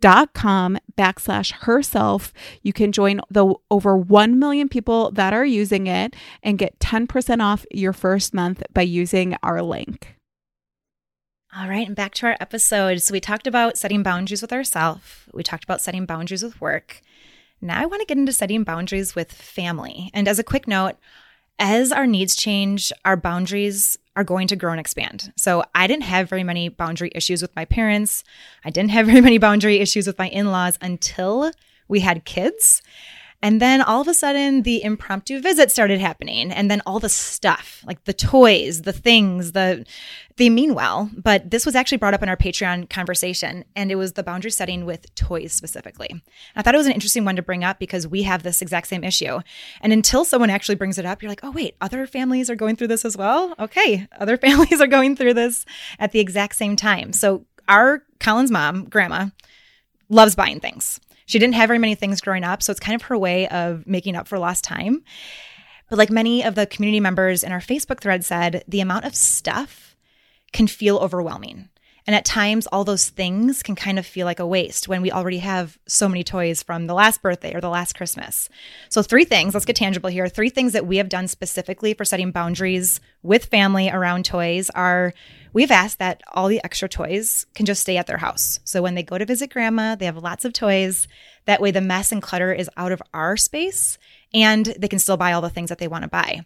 dot 0.03 0.35
com 0.35 0.77
backslash 0.99 1.53
herself. 1.53 2.35
You 2.63 2.75
can 2.75 2.93
join 2.93 3.23
the 3.31 3.55
over 3.71 3.97
1 3.97 4.39
million 4.39 4.69
people 4.69 5.11
that 5.13 5.33
are 5.33 5.47
using 5.47 5.87
it 5.87 6.15
and 6.43 6.59
get 6.59 6.79
10% 6.81 7.43
off 7.43 7.65
your 7.71 7.95
first 7.95 8.35
month 8.35 8.63
by 8.75 8.83
using 8.83 9.37
our 9.43 9.63
link. 9.63 10.17
All 11.57 11.69
right, 11.69 11.87
and 11.87 11.97
back 11.97 12.15
to 12.15 12.27
our 12.27 12.37
episode. 12.41 13.01
So 13.01 13.13
we 13.13 13.21
talked 13.21 13.47
about 13.47 13.79
setting 13.79 14.03
boundaries 14.03 14.43
with 14.43 14.53
ourselves. 14.53 15.03
We 15.33 15.43
talked 15.43 15.65
about 15.65 15.81
setting 15.81 16.05
boundaries 16.07 16.43
with 16.43 16.61
work. 16.61 17.01
Now 17.61 17.81
I 17.81 17.87
want 17.87 18.01
to 18.01 18.07
get 18.07 18.19
into 18.19 18.33
setting 18.33 18.65
boundaries 18.65 19.15
with 19.15 19.31
family. 19.31 20.11
And 20.13 20.27
as 20.27 20.39
a 20.39 20.45
quick 20.45 20.67
note, 20.67 20.97
as 21.63 21.93
our 21.93 22.09
needs 22.09 22.35
change, 22.35 22.93
our 23.05 23.17
boundaries 23.17 23.97
are 24.17 24.25
going 24.25 24.49
to 24.49 24.57
grow 24.57 24.73
and 24.73 24.81
expand. 24.81 25.33
So 25.37 25.63
I 25.77 25.87
didn't 25.87 26.03
have 26.03 26.29
very 26.29 26.43
many 26.43 26.69
boundary 26.69 27.13
issues 27.15 27.41
with 27.41 27.55
my 27.55 27.65
parents. 27.65 28.25
I 28.65 28.71
didn't 28.71 28.91
have 28.91 29.07
very 29.13 29.21
many 29.21 29.39
boundary 29.39 29.79
issues 29.79 30.09
with 30.09 30.19
my 30.19 30.29
in-laws 30.29 30.77
until 30.83 31.53
we 31.87 32.01
had 32.01 32.25
kids. 32.25 32.83
And 33.43 33.61
then 33.61 33.83
all 33.83 34.01
of 34.01 34.09
a 34.09 34.15
sudden, 34.15 34.63
the 34.63 34.83
impromptu 34.83 35.41
visit 35.41 35.71
started 35.71 36.01
happening, 36.01 36.53
and 36.53 36.71
then 36.71 36.81
all 36.87 37.01
the 37.01 37.09
stuff, 37.09 37.83
like 37.85 38.05
the 38.05 38.13
toys, 38.13 38.83
the 38.83 38.93
things, 38.93 39.53
the 39.53 39.85
they 40.37 40.49
mean 40.49 40.75
well. 40.75 41.11
But 41.17 41.51
this 41.51 41.67
was 41.67 41.75
actually 41.75 41.99
brought 41.99 42.15
up 42.15 42.23
in 42.23 42.29
our 42.29 42.37
Patreon 42.37 42.89
conversation, 42.89 43.65
and 43.75 43.91
it 43.91 43.97
was 43.97 44.13
the 44.13 44.23
boundary 44.23 44.53
setting 44.53 44.87
with 44.87 45.13
toys 45.15 45.53
specifically. 45.53 46.23
I 46.55 46.63
thought 46.63 46.75
it 46.75 46.79
was 46.79 46.87
an 46.87 46.93
interesting 46.93 47.25
one 47.25 47.37
to 47.37 47.43
bring 47.43 47.65
up 47.65 47.79
because 47.79 48.07
we 48.07 48.23
have 48.23 48.43
this 48.43 48.63
exact 48.63 48.87
same 48.87 49.05
issue. 49.05 49.41
And 49.81 49.93
until 49.93 50.25
someone 50.25 50.51
actually 50.51 50.77
brings 50.77 50.99
it 50.99 51.05
up, 51.05 51.21
you're 51.21 51.31
like, 51.31 51.45
oh 51.45 51.51
wait, 51.51 51.77
other 51.81 52.07
families 52.07 52.49
are 52.49 52.57
going 52.57 52.77
through 52.77 52.89
this 52.89 53.05
as 53.05 53.17
well. 53.17 53.55
Okay, 53.59 54.07
other 54.19 54.37
families 54.39 54.81
are 54.81 54.87
going 54.87 55.17
through 55.17 55.35
this 55.35 55.65
at 55.99 56.13
the 56.13 56.21
exact 56.21 56.55
same 56.55 56.77
time. 56.77 57.13
So 57.13 57.45
our 57.69 58.05
Colin's 58.21 58.51
mom, 58.51 58.85
grandma, 58.85 59.27
loves 60.09 60.35
buying 60.35 60.61
things. 60.61 61.01
She 61.33 61.39
didn't 61.39 61.55
have 61.55 61.69
very 61.69 61.79
many 61.79 61.95
things 61.95 62.21
growing 62.21 62.45
up, 62.45 62.63
so 62.63 62.73
it's 62.73 62.79
kind 62.79 62.95
of 62.95 63.07
her 63.07 63.17
way 63.17 63.49
of 63.49 63.87
making 63.87 64.17
up 64.17 64.29
for 64.29 64.39
lost 64.39 64.65
time. 64.65 65.03
But 65.89 65.99
like 65.99 66.11
many 66.11 66.45
of 66.45 66.57
the 66.57 66.67
community 66.67 67.01
members 67.01 67.43
in 67.43 67.53
our 67.53 67.59
Facebook 67.59 68.01
thread 68.01 68.23
said, 68.23 68.63
the 68.69 68.83
amount 68.83 69.07
of 69.07 69.15
stuff 69.15 69.97
can 70.53 70.67
feel 70.67 70.99
overwhelming. 70.99 71.71
And 72.07 72.17
at 72.17 72.25
times, 72.25 72.67
all 72.67 72.85
those 72.85 73.09
things 73.09 73.63
can 73.63 73.77
kind 73.77 73.99
of 73.99 74.07
feel 74.07 74.25
like 74.25 74.41
a 74.41 74.47
waste 74.47 74.89
when 74.89 75.03
we 75.03 75.13
already 75.13 75.39
have 75.39 75.79
so 75.87 76.09
many 76.09 76.25
toys 76.25 76.63
from 76.63 76.87
the 76.87 76.95
last 76.95 77.23
birthday 77.23 77.55
or 77.55 77.61
the 77.61 77.69
last 77.69 77.95
Christmas. 77.95 78.49
So, 78.89 79.03
three 79.03 79.25
things, 79.25 79.55
let's 79.55 79.67
get 79.67 79.77
tangible 79.77 80.11
here. 80.11 80.29
Three 80.29 80.51
things 80.51 80.73
that 80.73 80.87
we 80.87 80.97
have 80.97 81.09
done 81.09 81.29
specifically 81.29 81.95
for 81.95 82.05
setting 82.05 82.33
boundaries 82.33 83.01
with 83.23 83.47
family 83.47 83.89
around 83.89 84.25
toys 84.25 84.69
are 84.71 85.15
we've 85.53 85.71
asked 85.71 86.01
that 86.01 86.23
all 86.33 86.49
the 86.49 86.63
extra 86.65 86.89
toys 86.89 87.47
can 87.55 87.67
just 87.67 87.83
stay 87.83 87.97
at 87.97 88.09
their 88.09 88.19
house. 88.19 88.59
So, 88.65 88.83
when 88.83 88.97
they 88.97 89.05
go 89.05 89.17
to 89.17 89.25
visit 89.25 89.51
grandma, 89.51 89.95
they 89.95 90.07
have 90.07 90.17
lots 90.17 90.45
of 90.45 90.53
toys. 90.53 91.07
That 91.45 91.61
way, 91.61 91.71
the 91.71 91.81
mess 91.81 92.11
and 92.11 92.23
clutter 92.23 92.53
is 92.53 92.71
out 92.77 92.93
of 92.93 93.03
our 93.15 93.37
space 93.37 93.97
and 94.35 94.67
they 94.79 94.89
can 94.89 94.99
still 94.99 95.17
buy 95.17 95.33
all 95.33 95.41
the 95.41 95.51
things 95.51 95.69
that 95.69 95.79
they 95.79 95.89
want 95.89 96.03
to 96.03 96.09
buy. 96.09 96.45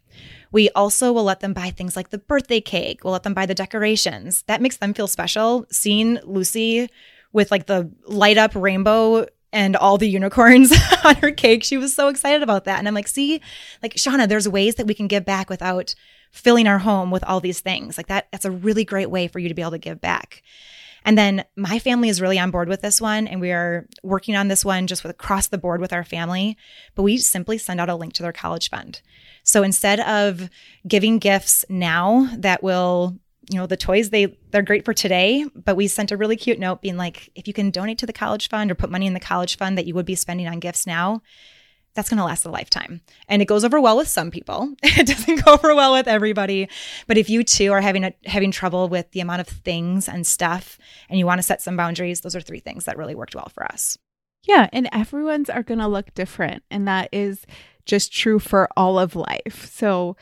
We 0.52 0.70
also 0.70 1.12
will 1.12 1.24
let 1.24 1.40
them 1.40 1.52
buy 1.52 1.70
things 1.70 1.96
like 1.96 2.10
the 2.10 2.18
birthday 2.18 2.60
cake. 2.60 3.04
We'll 3.04 3.12
let 3.12 3.22
them 3.22 3.34
buy 3.34 3.46
the 3.46 3.54
decorations. 3.54 4.42
That 4.42 4.62
makes 4.62 4.78
them 4.78 4.94
feel 4.94 5.06
special. 5.06 5.66
Seeing 5.70 6.18
Lucy 6.24 6.88
with 7.32 7.50
like 7.50 7.66
the 7.66 7.90
light 8.06 8.38
up 8.38 8.54
rainbow 8.54 9.26
and 9.52 9.76
all 9.76 9.98
the 9.98 10.08
unicorns 10.08 10.72
on 11.04 11.16
her 11.16 11.30
cake, 11.30 11.62
she 11.62 11.76
was 11.76 11.94
so 11.94 12.08
excited 12.08 12.42
about 12.42 12.64
that. 12.64 12.78
And 12.78 12.88
I'm 12.88 12.94
like, 12.94 13.08
see, 13.08 13.40
like 13.82 13.94
Shauna, 13.94 14.28
there's 14.28 14.48
ways 14.48 14.76
that 14.76 14.86
we 14.86 14.94
can 14.94 15.06
give 15.06 15.24
back 15.24 15.48
without 15.48 15.94
filling 16.32 16.66
our 16.66 16.78
home 16.78 17.10
with 17.10 17.24
all 17.24 17.40
these 17.40 17.60
things. 17.60 17.96
Like 17.96 18.08
that, 18.08 18.28
that's 18.32 18.44
a 18.44 18.50
really 18.50 18.84
great 18.84 19.10
way 19.10 19.28
for 19.28 19.38
you 19.38 19.48
to 19.48 19.54
be 19.54 19.62
able 19.62 19.72
to 19.72 19.78
give 19.78 20.00
back. 20.00 20.42
And 21.06 21.16
then 21.16 21.44
my 21.54 21.78
family 21.78 22.08
is 22.08 22.20
really 22.20 22.38
on 22.38 22.50
board 22.50 22.68
with 22.68 22.82
this 22.82 23.00
one, 23.00 23.28
and 23.28 23.40
we 23.40 23.52
are 23.52 23.86
working 24.02 24.34
on 24.34 24.48
this 24.48 24.64
one 24.64 24.88
just 24.88 25.04
with 25.04 25.10
across 25.10 25.46
the 25.46 25.56
board 25.56 25.80
with 25.80 25.92
our 25.92 26.04
family. 26.04 26.58
But 26.96 27.04
we 27.04 27.16
simply 27.16 27.58
send 27.58 27.80
out 27.80 27.88
a 27.88 27.94
link 27.94 28.12
to 28.14 28.24
their 28.24 28.32
college 28.32 28.68
fund. 28.68 29.00
So 29.44 29.62
instead 29.62 30.00
of 30.00 30.50
giving 30.86 31.18
gifts 31.18 31.64
now 31.68 32.28
that 32.36 32.62
will 32.62 33.16
you 33.48 33.58
know 33.60 33.66
the 33.66 33.76
toys 33.76 34.10
they 34.10 34.36
they're 34.50 34.60
great 34.60 34.84
for 34.84 34.92
today 34.92 35.46
but 35.54 35.76
we 35.76 35.86
sent 35.86 36.10
a 36.10 36.16
really 36.16 36.34
cute 36.34 36.58
note 36.58 36.82
being 36.82 36.96
like 36.96 37.30
if 37.36 37.46
you 37.46 37.54
can 37.54 37.70
donate 37.70 37.96
to 37.96 38.04
the 38.04 38.12
college 38.12 38.48
fund 38.48 38.72
or 38.72 38.74
put 38.74 38.90
money 38.90 39.06
in 39.06 39.14
the 39.14 39.20
college 39.20 39.56
fund 39.56 39.78
that 39.78 39.86
you 39.86 39.94
would 39.94 40.04
be 40.04 40.16
spending 40.16 40.48
on 40.48 40.58
gifts 40.58 40.84
now 40.84 41.22
that's 41.96 42.08
going 42.08 42.18
to 42.18 42.24
last 42.24 42.44
a 42.44 42.50
lifetime. 42.50 43.00
And 43.28 43.42
it 43.42 43.46
goes 43.46 43.64
over 43.64 43.80
well 43.80 43.96
with 43.96 44.08
some 44.08 44.30
people. 44.30 44.74
It 44.98 45.06
doesn't 45.06 45.44
go 45.44 45.54
over 45.54 45.74
well 45.74 45.92
with 45.92 46.06
everybody. 46.06 46.68
But 47.06 47.18
if 47.18 47.28
you 47.28 47.42
too 47.42 47.72
are 47.72 47.80
having 47.80 48.04
a, 48.04 48.12
having 48.24 48.50
trouble 48.50 48.88
with 48.88 49.10
the 49.10 49.20
amount 49.20 49.40
of 49.40 49.48
things 49.48 50.08
and 50.08 50.26
stuff 50.26 50.78
and 51.08 51.18
you 51.18 51.26
want 51.26 51.38
to 51.38 51.42
set 51.42 51.60
some 51.60 51.76
boundaries, 51.76 52.20
those 52.20 52.36
are 52.36 52.40
three 52.40 52.60
things 52.60 52.84
that 52.84 52.96
really 52.96 53.14
worked 53.14 53.34
well 53.34 53.50
for 53.52 53.64
us. 53.64 53.98
Yeah, 54.44 54.68
and 54.72 54.88
everyone's 54.92 55.50
are 55.50 55.62
going 55.62 55.80
to 55.80 55.88
look 55.88 56.14
different 56.14 56.62
and 56.70 56.86
that 56.86 57.08
is 57.12 57.44
just 57.84 58.12
true 58.12 58.38
for 58.38 58.68
all 58.76 58.98
of 58.98 59.16
life. 59.16 59.68
So 59.72 60.16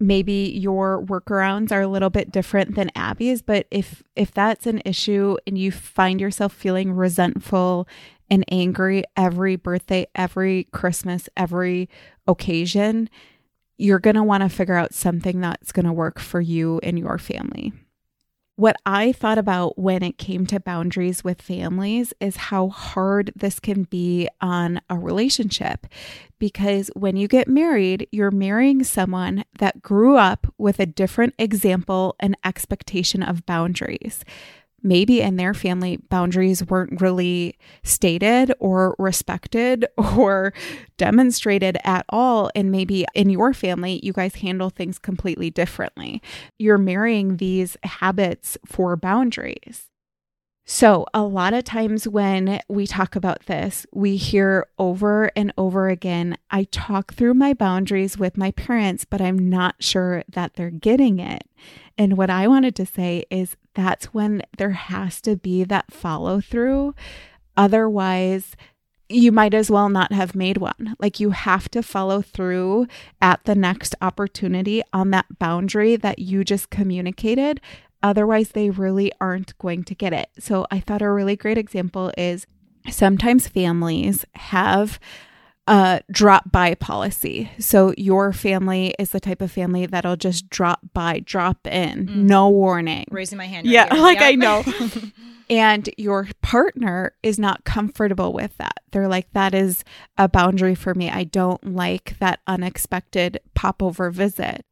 maybe 0.00 0.52
your 0.56 1.04
workarounds 1.04 1.70
are 1.70 1.82
a 1.82 1.88
little 1.88 2.10
bit 2.10 2.32
different 2.32 2.74
than 2.74 2.90
Abby's, 2.94 3.42
but 3.42 3.66
if 3.70 4.02
if 4.16 4.32
that's 4.32 4.66
an 4.66 4.82
issue 4.84 5.36
and 5.46 5.58
you 5.58 5.70
find 5.70 6.20
yourself 6.20 6.52
feeling 6.52 6.92
resentful 6.92 7.86
and 8.30 8.44
angry 8.50 9.04
every 9.16 9.56
birthday, 9.56 10.06
every 10.14 10.64
Christmas, 10.72 11.28
every 11.36 11.88
occasion, 12.26 13.10
you're 13.76 13.98
going 13.98 14.16
to 14.16 14.22
want 14.22 14.42
to 14.42 14.48
figure 14.48 14.76
out 14.76 14.94
something 14.94 15.40
that's 15.40 15.72
going 15.72 15.86
to 15.86 15.92
work 15.92 16.18
for 16.18 16.40
you 16.40 16.80
and 16.82 16.98
your 16.98 17.18
family. 17.18 17.72
What 18.56 18.76
I 18.84 19.12
thought 19.12 19.38
about 19.38 19.78
when 19.78 20.02
it 20.02 20.18
came 20.18 20.44
to 20.48 20.60
boundaries 20.60 21.24
with 21.24 21.40
families 21.40 22.12
is 22.20 22.36
how 22.36 22.68
hard 22.68 23.32
this 23.34 23.58
can 23.58 23.84
be 23.84 24.28
on 24.42 24.82
a 24.90 24.98
relationship. 24.98 25.86
Because 26.38 26.90
when 26.94 27.16
you 27.16 27.26
get 27.26 27.48
married, 27.48 28.06
you're 28.12 28.30
marrying 28.30 28.84
someone 28.84 29.44
that 29.60 29.80
grew 29.80 30.18
up 30.18 30.46
with 30.58 30.78
a 30.78 30.84
different 30.84 31.32
example 31.38 32.16
and 32.20 32.36
expectation 32.44 33.22
of 33.22 33.46
boundaries 33.46 34.26
maybe 34.82 35.20
in 35.20 35.36
their 35.36 35.54
family 35.54 35.98
boundaries 36.08 36.64
weren't 36.64 37.00
really 37.00 37.58
stated 37.82 38.52
or 38.58 38.94
respected 38.98 39.86
or 40.16 40.52
demonstrated 40.96 41.76
at 41.84 42.04
all. 42.08 42.50
And 42.54 42.70
maybe 42.70 43.06
in 43.14 43.30
your 43.30 43.52
family 43.54 44.00
you 44.02 44.12
guys 44.12 44.36
handle 44.36 44.70
things 44.70 44.98
completely 44.98 45.50
differently. 45.50 46.22
You're 46.58 46.78
marrying 46.78 47.36
these 47.36 47.76
habits 47.82 48.56
for 48.66 48.96
boundaries. 48.96 49.90
So, 50.72 51.04
a 51.12 51.24
lot 51.24 51.52
of 51.52 51.64
times 51.64 52.06
when 52.06 52.60
we 52.68 52.86
talk 52.86 53.16
about 53.16 53.46
this, 53.46 53.86
we 53.92 54.16
hear 54.16 54.68
over 54.78 55.28
and 55.34 55.52
over 55.58 55.88
again 55.88 56.38
I 56.48 56.64
talk 56.70 57.12
through 57.12 57.34
my 57.34 57.54
boundaries 57.54 58.18
with 58.18 58.36
my 58.36 58.52
parents, 58.52 59.04
but 59.04 59.20
I'm 59.20 59.50
not 59.50 59.74
sure 59.80 60.22
that 60.28 60.54
they're 60.54 60.70
getting 60.70 61.18
it. 61.18 61.42
And 61.98 62.16
what 62.16 62.30
I 62.30 62.46
wanted 62.46 62.76
to 62.76 62.86
say 62.86 63.24
is 63.30 63.56
that's 63.74 64.06
when 64.06 64.42
there 64.58 64.70
has 64.70 65.20
to 65.22 65.36
be 65.36 65.64
that 65.64 65.92
follow 65.92 66.40
through. 66.40 66.94
Otherwise, 67.56 68.56
you 69.08 69.32
might 69.32 69.54
as 69.54 69.70
well 69.70 69.88
not 69.88 70.12
have 70.12 70.34
made 70.34 70.58
one. 70.58 70.94
Like 70.98 71.20
you 71.20 71.30
have 71.30 71.68
to 71.70 71.82
follow 71.82 72.22
through 72.22 72.86
at 73.20 73.44
the 73.44 73.54
next 73.54 73.94
opportunity 74.00 74.82
on 74.92 75.10
that 75.10 75.38
boundary 75.38 75.96
that 75.96 76.20
you 76.20 76.44
just 76.44 76.70
communicated. 76.70 77.60
Otherwise, 78.02 78.50
they 78.50 78.70
really 78.70 79.12
aren't 79.20 79.58
going 79.58 79.84
to 79.84 79.94
get 79.94 80.12
it. 80.12 80.30
So, 80.38 80.66
I 80.70 80.80
thought 80.80 81.02
a 81.02 81.10
really 81.10 81.36
great 81.36 81.58
example 81.58 82.12
is 82.16 82.46
sometimes 82.88 83.46
families 83.46 84.24
have 84.34 84.98
a 85.70 86.02
drop 86.10 86.50
by 86.50 86.74
policy. 86.74 87.50
So, 87.58 87.94
your 87.96 88.32
family 88.32 88.94
is 88.98 89.10
the 89.10 89.20
type 89.20 89.40
of 89.40 89.52
family 89.52 89.86
that'll 89.86 90.16
just 90.16 90.50
drop 90.50 90.80
by, 90.92 91.20
drop 91.20 91.66
in, 91.66 92.06
mm. 92.06 92.14
no 92.16 92.48
warning. 92.48 93.06
Raising 93.10 93.38
my 93.38 93.46
hand. 93.46 93.66
Right 93.66 93.72
yeah, 93.72 93.94
here. 93.94 94.02
like 94.02 94.20
yep. 94.20 94.28
I 94.28 94.34
know. 94.34 94.64
and 95.50 95.88
your 95.96 96.28
partner 96.42 97.12
is 97.22 97.38
not 97.38 97.64
comfortable 97.64 98.32
with 98.32 98.56
that. 98.58 98.80
They're 98.90 99.08
like, 99.08 99.32
that 99.32 99.54
is 99.54 99.84
a 100.18 100.28
boundary 100.28 100.74
for 100.74 100.94
me. 100.94 101.08
I 101.08 101.24
don't 101.24 101.74
like 101.74 102.18
that 102.18 102.40
unexpected 102.46 103.40
popover 103.54 104.10
visit 104.10 104.64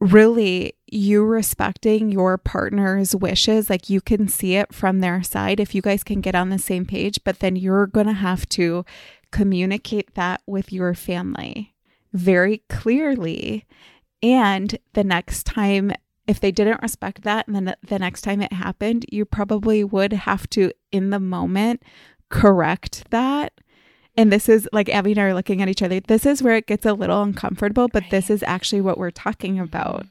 really 0.00 0.72
you 0.86 1.22
respecting 1.22 2.10
your 2.10 2.38
partner's 2.38 3.14
wishes 3.14 3.68
like 3.68 3.90
you 3.90 4.00
can 4.00 4.26
see 4.26 4.56
it 4.56 4.74
from 4.74 5.00
their 5.00 5.22
side 5.22 5.60
if 5.60 5.74
you 5.74 5.82
guys 5.82 6.02
can 6.02 6.22
get 6.22 6.34
on 6.34 6.48
the 6.48 6.58
same 6.58 6.86
page 6.86 7.20
but 7.22 7.40
then 7.40 7.54
you're 7.54 7.86
going 7.86 8.06
to 8.06 8.14
have 8.14 8.48
to 8.48 8.82
communicate 9.30 10.14
that 10.14 10.40
with 10.46 10.72
your 10.72 10.94
family 10.94 11.74
very 12.12 12.58
clearly 12.68 13.64
and 14.22 14.78
the 14.94 15.04
next 15.04 15.44
time 15.44 15.92
if 16.26 16.40
they 16.40 16.50
didn't 16.50 16.82
respect 16.82 17.22
that 17.22 17.46
and 17.46 17.54
then 17.54 17.74
the 17.82 17.98
next 17.98 18.22
time 18.22 18.40
it 18.40 18.52
happened 18.52 19.06
you 19.10 19.24
probably 19.24 19.84
would 19.84 20.12
have 20.12 20.48
to 20.50 20.72
in 20.90 21.10
the 21.10 21.20
moment 21.20 21.82
correct 22.28 23.04
that 23.10 23.52
and 24.16 24.32
this 24.32 24.48
is 24.48 24.68
like 24.72 24.88
Abby 24.88 25.12
and 25.12 25.20
I 25.20 25.24
are 25.24 25.34
looking 25.34 25.62
at 25.62 25.68
each 25.68 25.82
other. 25.82 26.00
This 26.00 26.26
is 26.26 26.42
where 26.42 26.56
it 26.56 26.66
gets 26.66 26.84
a 26.84 26.92
little 26.92 27.22
uncomfortable, 27.22 27.88
but 27.88 28.02
right. 28.02 28.10
this 28.10 28.28
is 28.28 28.42
actually 28.42 28.80
what 28.80 28.98
we're 28.98 29.10
talking 29.10 29.58
about. 29.58 30.04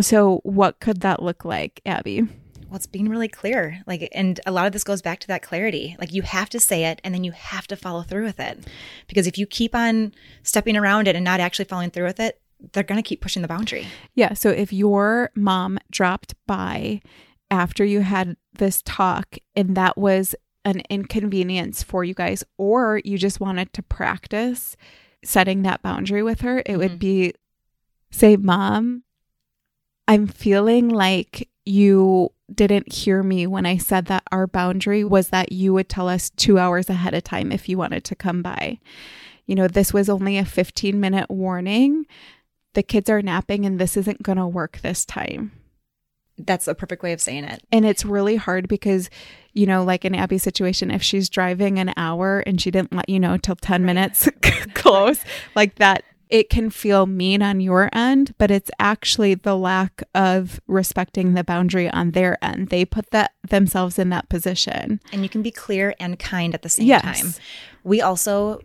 So, 0.00 0.40
what 0.42 0.80
could 0.80 1.02
that 1.02 1.22
look 1.22 1.44
like, 1.44 1.80
Abby? 1.84 2.26
Well, 2.70 2.76
it's 2.76 2.86
being 2.86 3.08
really 3.08 3.26
clear. 3.26 3.82
Like, 3.84 4.08
and 4.12 4.38
a 4.46 4.52
lot 4.52 4.66
of 4.66 4.72
this 4.72 4.84
goes 4.84 5.02
back 5.02 5.18
to 5.20 5.26
that 5.26 5.42
clarity. 5.42 5.96
Like, 5.98 6.12
you 6.12 6.22
have 6.22 6.48
to 6.50 6.60
say 6.60 6.84
it 6.84 7.00
and 7.02 7.12
then 7.12 7.24
you 7.24 7.32
have 7.32 7.66
to 7.66 7.76
follow 7.76 8.02
through 8.02 8.24
with 8.24 8.38
it. 8.38 8.60
Because 9.08 9.26
if 9.26 9.36
you 9.36 9.46
keep 9.46 9.74
on 9.74 10.14
stepping 10.44 10.76
around 10.76 11.08
it 11.08 11.16
and 11.16 11.24
not 11.24 11.40
actually 11.40 11.64
following 11.64 11.90
through 11.90 12.04
with 12.04 12.20
it, 12.20 12.40
they're 12.72 12.84
going 12.84 13.02
to 13.02 13.06
keep 13.06 13.20
pushing 13.20 13.42
the 13.42 13.48
boundary. 13.48 13.88
Yeah. 14.14 14.34
So, 14.34 14.50
if 14.50 14.72
your 14.72 15.30
mom 15.34 15.78
dropped 15.90 16.34
by 16.46 17.00
after 17.50 17.84
you 17.84 18.02
had 18.02 18.36
this 18.52 18.82
talk 18.82 19.36
and 19.56 19.76
that 19.76 19.98
was 19.98 20.36
an 20.64 20.82
inconvenience 20.88 21.82
for 21.82 22.04
you 22.04 22.14
guys, 22.14 22.44
or 22.56 23.00
you 23.04 23.18
just 23.18 23.40
wanted 23.40 23.72
to 23.72 23.82
practice 23.82 24.76
setting 25.24 25.62
that 25.62 25.82
boundary 25.82 26.22
with 26.22 26.42
her, 26.42 26.58
it 26.58 26.66
mm-hmm. 26.66 26.78
would 26.78 26.98
be 27.00 27.34
say, 28.12 28.36
Mom, 28.36 29.02
I'm 30.06 30.26
feeling 30.26 30.88
like 30.88 31.48
you 31.64 32.32
didn't 32.52 32.92
hear 32.92 33.22
me 33.22 33.46
when 33.46 33.66
I 33.66 33.76
said 33.76 34.06
that 34.06 34.24
our 34.32 34.46
boundary 34.46 35.04
was 35.04 35.28
that 35.28 35.52
you 35.52 35.72
would 35.72 35.88
tell 35.88 36.08
us 36.08 36.30
two 36.30 36.58
hours 36.58 36.90
ahead 36.90 37.14
of 37.14 37.24
time 37.24 37.52
if 37.52 37.68
you 37.68 37.78
wanted 37.78 38.04
to 38.04 38.14
come 38.14 38.42
by. 38.42 38.78
You 39.46 39.54
know, 39.54 39.68
this 39.68 39.92
was 39.92 40.08
only 40.08 40.38
a 40.38 40.44
15 40.44 40.98
minute 40.98 41.30
warning. 41.30 42.06
The 42.74 42.82
kids 42.82 43.10
are 43.10 43.22
napping 43.22 43.66
and 43.66 43.78
this 43.78 43.96
isn't 43.96 44.22
going 44.22 44.38
to 44.38 44.46
work 44.46 44.78
this 44.80 45.04
time. 45.04 45.52
That's 46.38 46.68
a 46.68 46.74
perfect 46.74 47.02
way 47.02 47.12
of 47.12 47.20
saying 47.20 47.44
it. 47.44 47.62
And 47.70 47.84
it's 47.84 48.04
really 48.04 48.36
hard 48.36 48.66
because, 48.66 49.10
you 49.52 49.66
know, 49.66 49.84
like 49.84 50.04
in 50.04 50.14
Abby's 50.14 50.42
situation, 50.42 50.90
if 50.90 51.02
she's 51.02 51.28
driving 51.28 51.78
an 51.78 51.92
hour 51.96 52.40
and 52.40 52.60
she 52.60 52.70
didn't 52.70 52.94
let 52.94 53.08
you 53.08 53.20
know 53.20 53.36
till 53.36 53.56
10 53.56 53.82
right. 53.82 53.86
minutes 53.86 54.28
close, 54.74 55.22
like 55.54 55.74
that 55.76 56.04
it 56.30 56.48
can 56.48 56.70
feel 56.70 57.06
mean 57.06 57.42
on 57.42 57.60
your 57.60 57.90
end, 57.92 58.34
but 58.38 58.50
it's 58.50 58.70
actually 58.78 59.34
the 59.34 59.56
lack 59.56 60.02
of 60.14 60.60
respecting 60.68 61.34
the 61.34 61.44
boundary 61.44 61.90
on 61.90 62.12
their 62.12 62.42
end. 62.42 62.68
They 62.68 62.84
put 62.84 63.10
that 63.10 63.32
themselves 63.48 63.98
in 63.98 64.10
that 64.10 64.28
position. 64.28 65.00
And 65.12 65.22
you 65.22 65.28
can 65.28 65.42
be 65.42 65.50
clear 65.50 65.94
and 65.98 66.18
kind 66.18 66.54
at 66.54 66.62
the 66.62 66.68
same 66.68 66.86
yes. 66.86 67.20
time. 67.20 67.34
We 67.82 68.00
also 68.00 68.60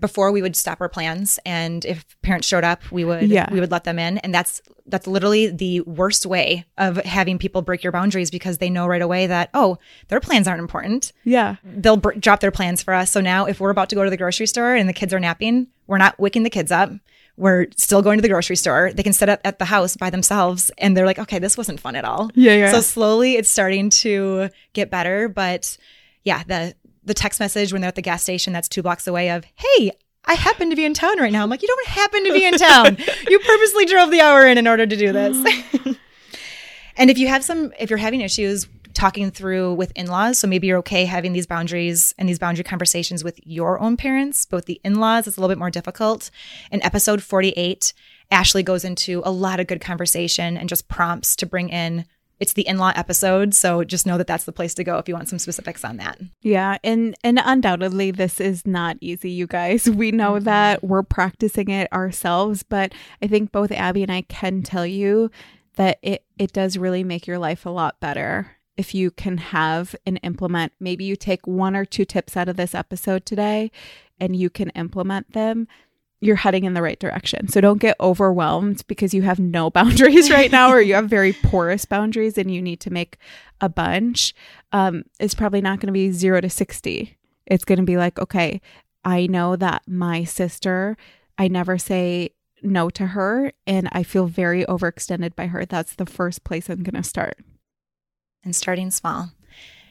before 0.00 0.32
we 0.32 0.42
would 0.42 0.56
stop 0.56 0.80
our 0.80 0.88
plans 0.88 1.38
and 1.46 1.84
if 1.84 2.04
parents 2.20 2.48
showed 2.48 2.64
up 2.64 2.90
we 2.90 3.04
would 3.04 3.28
yeah. 3.28 3.48
we 3.52 3.60
would 3.60 3.70
let 3.70 3.84
them 3.84 4.00
in 4.00 4.18
and 4.18 4.34
that's 4.34 4.60
that's 4.86 5.06
literally 5.06 5.46
the 5.46 5.80
worst 5.82 6.26
way 6.26 6.64
of 6.76 6.96
having 6.98 7.38
people 7.38 7.62
break 7.62 7.84
your 7.84 7.92
boundaries 7.92 8.28
because 8.28 8.58
they 8.58 8.68
know 8.68 8.86
right 8.88 9.00
away 9.00 9.28
that 9.28 9.48
oh 9.54 9.78
their 10.08 10.18
plans 10.18 10.48
aren't 10.48 10.60
important 10.60 11.12
yeah 11.22 11.54
they'll 11.62 11.96
br- 11.96 12.14
drop 12.14 12.40
their 12.40 12.50
plans 12.50 12.82
for 12.82 12.92
us 12.92 13.12
so 13.12 13.20
now 13.20 13.46
if 13.46 13.60
we're 13.60 13.70
about 13.70 13.88
to 13.88 13.94
go 13.94 14.02
to 14.02 14.10
the 14.10 14.16
grocery 14.16 14.46
store 14.46 14.74
and 14.74 14.88
the 14.88 14.92
kids 14.92 15.14
are 15.14 15.20
napping 15.20 15.68
we're 15.86 15.98
not 15.98 16.18
waking 16.18 16.42
the 16.42 16.50
kids 16.50 16.72
up 16.72 16.90
we're 17.36 17.66
still 17.76 18.02
going 18.02 18.18
to 18.18 18.22
the 18.22 18.28
grocery 18.28 18.56
store. 18.56 18.92
They 18.92 19.02
can 19.02 19.12
sit 19.12 19.28
up 19.28 19.40
at 19.44 19.58
the 19.58 19.64
house 19.66 19.96
by 19.96 20.10
themselves 20.10 20.70
and 20.78 20.96
they're 20.96 21.06
like, 21.06 21.18
okay, 21.18 21.38
this 21.38 21.56
wasn't 21.56 21.80
fun 21.80 21.94
at 21.94 22.04
all. 22.04 22.30
Yeah, 22.34 22.54
yeah. 22.54 22.72
So 22.72 22.80
slowly 22.80 23.36
it's 23.36 23.50
starting 23.50 23.90
to 23.90 24.48
get 24.72 24.90
better. 24.90 25.28
But 25.28 25.76
yeah, 26.24 26.42
the 26.44 26.74
the 27.04 27.14
text 27.14 27.38
message 27.38 27.72
when 27.72 27.82
they're 27.82 27.88
at 27.88 27.94
the 27.94 28.02
gas 28.02 28.22
station 28.22 28.52
that's 28.52 28.68
two 28.68 28.82
blocks 28.82 29.06
away 29.06 29.30
of, 29.30 29.44
hey, 29.54 29.92
I 30.24 30.34
happen 30.34 30.70
to 30.70 30.76
be 30.76 30.84
in 30.84 30.92
town 30.92 31.20
right 31.20 31.30
now. 31.30 31.44
I'm 31.44 31.50
like, 31.50 31.62
you 31.62 31.68
don't 31.68 31.86
happen 31.86 32.24
to 32.24 32.32
be 32.32 32.44
in 32.44 32.54
town. 32.54 32.96
you 33.28 33.38
purposely 33.38 33.84
drove 33.84 34.10
the 34.10 34.20
hour 34.20 34.44
in 34.44 34.58
in 34.58 34.66
order 34.66 34.86
to 34.86 34.96
do 34.96 35.12
this. 35.12 35.36
and 36.96 37.10
if 37.10 37.18
you 37.18 37.28
have 37.28 37.44
some, 37.44 37.72
if 37.78 37.90
you're 37.90 37.98
having 37.98 38.22
issues 38.22 38.66
talking 38.96 39.30
through 39.30 39.74
with 39.74 39.92
in 39.94 40.06
laws, 40.06 40.38
so 40.38 40.48
maybe 40.48 40.66
you're 40.66 40.78
okay 40.78 41.04
having 41.04 41.32
these 41.32 41.46
boundaries 41.46 42.14
and 42.18 42.28
these 42.28 42.38
boundary 42.38 42.64
conversations 42.64 43.22
with 43.22 43.38
your 43.44 43.78
own 43.78 43.96
parents, 43.96 44.46
but 44.46 44.56
with 44.56 44.66
the 44.66 44.80
in 44.84 44.96
laws, 44.96 45.26
it's 45.26 45.36
a 45.36 45.40
little 45.40 45.54
bit 45.54 45.58
more 45.58 45.70
difficult. 45.70 46.30
In 46.72 46.82
episode 46.82 47.22
48, 47.22 47.92
Ashley 48.30 48.62
goes 48.62 48.84
into 48.84 49.22
a 49.24 49.30
lot 49.30 49.60
of 49.60 49.66
good 49.66 49.80
conversation 49.80 50.56
and 50.56 50.68
just 50.68 50.88
prompts 50.88 51.36
to 51.36 51.46
bring 51.46 51.68
in 51.68 52.06
it's 52.38 52.52
the 52.52 52.68
in-law 52.68 52.92
episode. 52.94 53.54
So 53.54 53.82
just 53.82 54.04
know 54.04 54.18
that 54.18 54.26
that's 54.26 54.44
the 54.44 54.52
place 54.52 54.74
to 54.74 54.84
go 54.84 54.98
if 54.98 55.08
you 55.08 55.14
want 55.14 55.30
some 55.30 55.38
specifics 55.38 55.86
on 55.86 55.96
that. 55.96 56.20
Yeah 56.42 56.76
and 56.84 57.14
and 57.24 57.40
undoubtedly 57.42 58.10
this 58.10 58.40
is 58.40 58.66
not 58.66 58.98
easy 59.00 59.30
you 59.30 59.46
guys. 59.46 59.88
We 59.96 60.10
know 60.12 60.32
mm-hmm. 60.32 60.44
that. 60.44 60.84
We're 60.84 61.02
practicing 61.02 61.70
it 61.70 61.90
ourselves 61.92 62.62
but 62.62 62.92
i 63.22 63.26
think 63.26 63.52
both 63.52 63.72
abby 63.72 64.02
and 64.02 64.12
i 64.12 64.22
can 64.22 64.62
tell 64.62 64.86
you 64.86 65.30
that 65.76 65.98
it 66.02 66.24
it 66.38 66.52
does 66.52 66.76
really 66.76 67.04
make 67.04 67.26
your 67.26 67.38
life 67.38 67.64
a 67.64 67.70
lot 67.70 67.98
better 68.00 68.56
if 68.76 68.94
you 68.94 69.10
can 69.10 69.38
have 69.38 69.96
and 70.04 70.20
implement 70.22 70.72
maybe 70.80 71.04
you 71.04 71.16
take 71.16 71.46
one 71.46 71.74
or 71.74 71.84
two 71.84 72.04
tips 72.04 72.36
out 72.36 72.48
of 72.48 72.56
this 72.56 72.74
episode 72.74 73.24
today 73.24 73.70
and 74.20 74.36
you 74.36 74.50
can 74.50 74.70
implement 74.70 75.32
them 75.32 75.66
you're 76.20 76.36
heading 76.36 76.64
in 76.64 76.74
the 76.74 76.82
right 76.82 76.98
direction. 76.98 77.48
So 77.48 77.60
don't 77.60 77.80
get 77.80 77.96
overwhelmed 78.00 78.84
because 78.86 79.12
you 79.12 79.22
have 79.22 79.38
no 79.38 79.70
boundaries 79.78 80.30
right 80.30 80.50
now 80.50 80.70
or 80.70 80.80
you 80.80 80.94
have 80.94 81.08
very 81.08 81.32
porous 81.32 81.84
boundaries 81.84 82.38
and 82.38 82.52
you 82.52 82.62
need 82.62 82.80
to 82.80 82.92
make 82.92 83.18
a 83.60 83.68
bunch. 83.68 84.34
Um, 84.72 85.04
it's 85.20 85.34
probably 85.34 85.60
not 85.60 85.80
going 85.80 85.88
to 85.88 85.92
be 85.92 86.10
zero 86.12 86.40
to 86.40 86.50
60. 86.50 87.16
It's 87.46 87.64
going 87.64 87.78
to 87.78 87.84
be 87.84 87.96
like, 87.96 88.18
okay, 88.18 88.60
I 89.04 89.26
know 89.26 89.56
that 89.56 89.82
my 89.86 90.24
sister, 90.24 90.96
I 91.38 91.48
never 91.48 91.78
say 91.78 92.30
no 92.62 92.90
to 92.90 93.08
her 93.08 93.52
and 93.66 93.88
I 93.92 94.02
feel 94.02 94.26
very 94.26 94.64
overextended 94.64 95.36
by 95.36 95.46
her. 95.46 95.64
That's 95.64 95.94
the 95.94 96.06
first 96.06 96.44
place 96.44 96.68
I'm 96.68 96.82
going 96.82 97.00
to 97.00 97.08
start. 97.08 97.38
And 98.46 98.54
starting 98.54 98.92
small. 98.92 99.30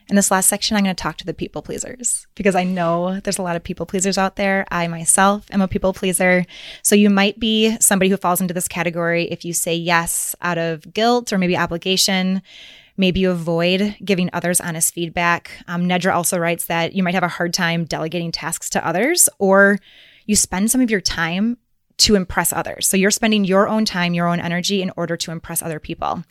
In 0.08 0.16
this 0.16 0.32
last 0.32 0.48
section, 0.48 0.78
I'm 0.78 0.84
going 0.84 0.96
to 0.96 1.02
talk 1.02 1.18
to 1.18 1.26
the 1.26 1.34
people 1.34 1.62
pleasers 1.62 2.26
because 2.36 2.56
I 2.56 2.64
know 2.64 3.20
there's 3.20 3.38
a 3.38 3.42
lot 3.42 3.58
of 3.58 3.66
people 3.66 3.86
pleasers 3.86 4.18
out 4.18 4.38
there. 4.38 4.66
I 4.72 4.88
myself 4.88 5.46
am 5.52 5.60
a 5.60 5.68
people 5.68 5.92
pleaser. 5.92 6.46
So 6.82 6.96
you 6.96 7.10
might 7.10 7.38
be 7.38 7.76
somebody 7.82 8.10
who 8.10 8.16
falls 8.16 8.40
into 8.40 8.54
this 8.54 8.70
category 8.70 9.26
if 9.26 9.44
you 9.44 9.52
say 9.52 9.76
yes 9.76 10.38
out 10.42 10.58
of 10.58 10.94
guilt 10.94 11.34
or 11.34 11.38
maybe 11.38 11.58
obligation. 11.58 12.42
Maybe 12.96 13.20
you 13.20 13.32
avoid 13.32 13.98
giving 14.06 14.30
others 14.32 14.62
honest 14.62 14.94
feedback. 14.94 15.52
Um, 15.68 15.84
Nedra 15.84 16.16
also 16.16 16.38
writes 16.38 16.68
that 16.68 16.94
you 16.94 17.04
might 17.04 17.16
have 17.16 17.24
a 17.24 17.28
hard 17.28 17.54
time 17.54 17.84
delegating 17.84 18.32
tasks 18.32 18.70
to 18.70 18.88
others, 18.88 19.28
or 19.38 19.80
you 20.28 20.38
spend 20.38 20.72
some 20.72 20.80
of 20.80 20.90
your 20.90 21.02
time 21.02 21.58
to 21.98 22.16
impress 22.16 22.52
others. 22.52 22.88
So 22.88 22.98
you're 22.98 23.12
spending 23.12 23.46
your 23.46 23.68
own 23.68 23.86
time, 23.86 24.14
your 24.14 24.28
own 24.28 24.40
energy 24.40 24.82
in 24.82 24.92
order 24.98 25.16
to 25.18 25.32
impress 25.32 25.62
other 25.62 25.80
people. 25.80 26.24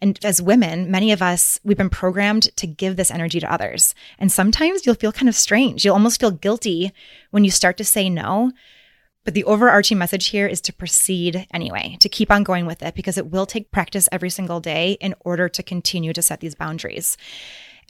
And 0.00 0.18
as 0.24 0.40
women, 0.40 0.90
many 0.90 1.12
of 1.12 1.20
us, 1.20 1.60
we've 1.62 1.76
been 1.76 1.90
programmed 1.90 2.54
to 2.56 2.66
give 2.66 2.96
this 2.96 3.10
energy 3.10 3.40
to 3.40 3.52
others. 3.52 3.94
And 4.18 4.32
sometimes 4.32 4.86
you'll 4.86 4.94
feel 4.94 5.12
kind 5.12 5.28
of 5.28 5.34
strange. 5.34 5.84
You'll 5.84 5.94
almost 5.94 6.20
feel 6.20 6.30
guilty 6.30 6.92
when 7.30 7.44
you 7.44 7.50
start 7.50 7.76
to 7.78 7.84
say 7.84 8.08
no. 8.08 8.52
But 9.24 9.34
the 9.34 9.44
overarching 9.44 9.98
message 9.98 10.28
here 10.28 10.46
is 10.46 10.62
to 10.62 10.72
proceed 10.72 11.46
anyway, 11.52 11.98
to 12.00 12.08
keep 12.08 12.30
on 12.30 12.42
going 12.42 12.64
with 12.64 12.82
it 12.82 12.94
because 12.94 13.18
it 13.18 13.30
will 13.30 13.44
take 13.44 13.70
practice 13.70 14.08
every 14.10 14.30
single 14.30 14.60
day 14.60 14.92
in 15.00 15.14
order 15.20 15.46
to 15.50 15.62
continue 15.62 16.14
to 16.14 16.22
set 16.22 16.40
these 16.40 16.54
boundaries. 16.54 17.18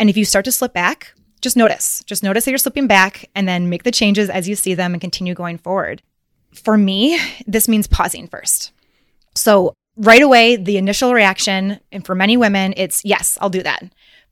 And 0.01 0.11
if 0.11 0.17
you 0.17 0.25
start 0.25 0.45
to 0.47 0.53
slip 0.53 0.73
back, 0.73 1.15
just 1.41 1.57
notice. 1.57 2.03
Just 2.05 2.25
notice 2.25 2.45
that 2.45 2.51
you're 2.51 2.59
slipping 2.59 2.89
back 2.89 3.31
and 3.37 3.47
then 3.47 3.69
make 3.69 3.85
the 3.85 3.93
changes 3.93 4.29
as 4.29 4.49
you 4.49 4.57
see 4.57 4.75
them 4.75 4.93
and 4.93 5.01
continue 5.01 5.35
going 5.35 5.57
forward 5.57 6.03
for 6.53 6.77
me, 6.77 7.19
this 7.47 7.69
means 7.69 7.87
pausing 7.87 8.29
first. 8.29 8.73
So, 9.35 9.75
right 9.97 10.23
away, 10.23 10.57
the 10.57 10.77
initial 10.77 11.15
reaction, 11.15 11.81
and 11.93 12.05
for 12.05 12.15
many 12.15 12.37
women, 12.37 12.75
it's 12.77 13.05
yes, 13.05 13.39
I'll 13.41 13.51
do 13.51 13.63
that. 13.63 13.83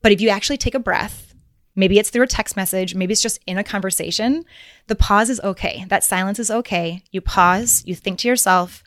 But 0.01 0.11
if 0.11 0.21
you 0.21 0.29
actually 0.29 0.57
take 0.57 0.75
a 0.75 0.79
breath, 0.79 1.33
maybe 1.75 1.99
it's 1.99 2.09
through 2.09 2.23
a 2.23 2.27
text 2.27 2.55
message, 2.55 2.95
maybe 2.95 3.11
it's 3.11 3.21
just 3.21 3.39
in 3.45 3.57
a 3.57 3.63
conversation, 3.63 4.45
the 4.87 4.95
pause 4.95 5.29
is 5.29 5.39
okay. 5.41 5.85
That 5.87 6.03
silence 6.03 6.39
is 6.39 6.51
okay. 6.51 7.03
You 7.11 7.21
pause, 7.21 7.83
you 7.85 7.95
think 7.95 8.19
to 8.19 8.27
yourself, 8.27 8.83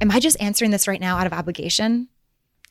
Am 0.00 0.10
I 0.10 0.20
just 0.20 0.40
answering 0.40 0.70
this 0.70 0.88
right 0.88 1.00
now 1.00 1.18
out 1.18 1.26
of 1.26 1.32
obligation? 1.32 2.08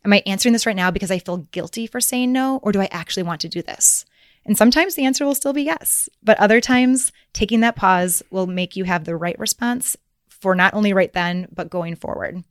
Am 0.05 0.13
I 0.13 0.23
answering 0.25 0.53
this 0.53 0.65
right 0.65 0.75
now 0.75 0.91
because 0.91 1.11
I 1.11 1.19
feel 1.19 1.37
guilty 1.37 1.87
for 1.87 1.99
saying 1.99 2.31
no? 2.31 2.59
Or 2.63 2.71
do 2.71 2.81
I 2.81 2.89
actually 2.91 3.23
want 3.23 3.41
to 3.41 3.49
do 3.49 3.61
this? 3.61 4.05
And 4.47 4.57
sometimes 4.57 4.95
the 4.95 5.05
answer 5.05 5.25
will 5.25 5.35
still 5.35 5.53
be 5.53 5.63
yes. 5.63 6.09
But 6.23 6.39
other 6.39 6.61
times, 6.61 7.11
taking 7.33 7.59
that 7.59 7.75
pause 7.75 8.23
will 8.31 8.47
make 8.47 8.75
you 8.75 8.85
have 8.85 9.03
the 9.03 9.15
right 9.15 9.37
response 9.37 9.95
for 10.29 10.55
not 10.55 10.73
only 10.73 10.93
right 10.93 11.11
then, 11.13 11.47
but 11.53 11.69
going 11.69 11.95
forward. 11.95 12.43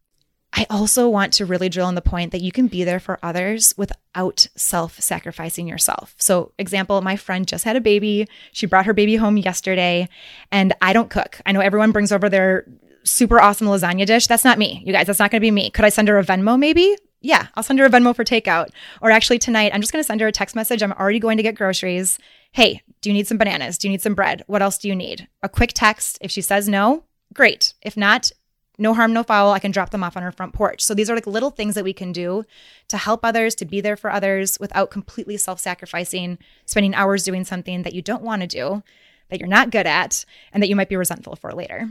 I 0.53 0.67
also 0.71 1.09
want 1.09 1.35
to 1.35 1.47
really 1.47 1.69
drill 1.69 1.87
on 1.87 1.97
the 1.97 2.01
point 2.01 2.33
that 2.33 2.41
you 2.41 2.51
can 2.51 2.67
be 2.67 2.85
there 2.85 3.01
for 3.01 3.19
others 3.23 3.75
without 3.77 4.47
self 4.57 4.99
sacrificing 5.01 5.69
yourself. 5.69 6.15
So, 6.19 6.53
example, 6.59 7.01
my 7.03 7.17
friend 7.17 7.47
just 7.47 7.65
had 7.65 7.77
a 7.77 7.81
baby. 7.81 8.27
She 8.53 8.67
brought 8.67 8.87
her 8.87 8.95
baby 8.95 9.17
home 9.17 9.37
yesterday, 9.37 10.09
and 10.51 10.73
I 10.81 10.95
don't 10.95 11.11
cook. 11.11 11.41
I 11.45 11.53
know 11.53 11.61
everyone 11.61 11.93
brings 11.93 12.11
over 12.11 12.29
their 12.29 12.67
super 13.05 13.41
awesome 13.41 13.67
lasagna 13.67 14.07
dish. 14.07 14.27
That's 14.27 14.45
not 14.45 14.59
me, 14.59 14.83
you 14.85 14.93
guys. 14.93 15.07
That's 15.07 15.19
not 15.19 15.31
going 15.31 15.41
to 15.41 15.47
be 15.47 15.51
me. 15.51 15.71
Could 15.71 15.85
I 15.85 15.91
send 15.91 16.09
her 16.09 16.19
a 16.19 16.25
Venmo 16.25 16.59
maybe? 16.59 16.97
Yeah, 17.21 17.49
I'll 17.55 17.63
send 17.63 17.79
her 17.79 17.87
a 17.87 17.91
Venmo 17.91 18.15
for 18.15 18.25
takeout. 18.25 18.69
Or 19.01 19.11
actually, 19.11 19.39
tonight, 19.39 19.73
I'm 19.75 19.81
just 19.81 19.93
going 19.93 20.03
to 20.03 20.07
send 20.07 20.21
her 20.21 20.27
a 20.27 20.33
text 20.33 20.55
message. 20.55 20.83
I'm 20.83 20.93
already 20.93 21.19
going 21.19 21.37
to 21.37 21.43
get 21.43 21.57
groceries. 21.57 22.19
Hey, 22.53 22.83
do 23.01 23.11
you 23.11 23.15
need 23.15 23.27
some 23.27 23.39
bananas? 23.39 23.79
Do 23.79 23.89
you 23.89 23.93
need 23.93 24.03
some 24.03 24.15
bread? 24.15 24.43
What 24.47 24.63
else 24.63 24.79
do 24.79 24.89
you 24.89 24.95
need? 24.95 25.29
A 25.43 25.49
quick 25.49 25.73
text. 25.75 26.19
If 26.21 26.31
she 26.31 26.41
says 26.41 26.69
no, 26.69 27.05
great. 27.33 27.75
If 27.83 27.97
not, 27.97 28.31
no 28.79 28.95
harm, 28.95 29.13
no 29.13 29.23
foul. 29.23 29.53
I 29.53 29.59
can 29.59 29.71
drop 29.71 29.91
them 29.91 30.05
off 30.05 30.17
on 30.17 30.23
her 30.23 30.33
front 30.33 30.53
porch. 30.53 30.83
So 30.83 30.95
these 30.95 31.09
are 31.09 31.15
like 31.15 31.27
little 31.27 31.51
things 31.51 31.75
that 31.75 31.85
we 31.85 31.93
can 31.93 32.13
do 32.13 32.45
to 32.89 32.97
help 32.97 33.25
others, 33.25 33.55
to 33.57 33.65
be 33.65 33.81
there 33.81 33.97
for 33.97 34.11
others 34.11 34.59
without 34.61 34.91
completely 34.91 35.37
self 35.37 35.59
sacrificing, 35.59 36.39
spending 36.67 36.95
hours 36.95 37.25
doing 37.25 37.45
something 37.45 37.83
that 37.83 37.95
you 37.95 38.03
don't 38.03 38.23
want 38.23 38.43
to 38.43 38.49
do, 38.49 38.83
that 39.31 39.41
you're 39.41 39.49
not 39.49 39.71
good 39.71 39.87
at, 39.87 40.25
and 40.53 40.63
that 40.63 40.69
you 40.69 40.77
might 40.77 40.89
be 40.89 40.97
resentful 40.97 41.37
for 41.37 41.53
later. 41.53 41.89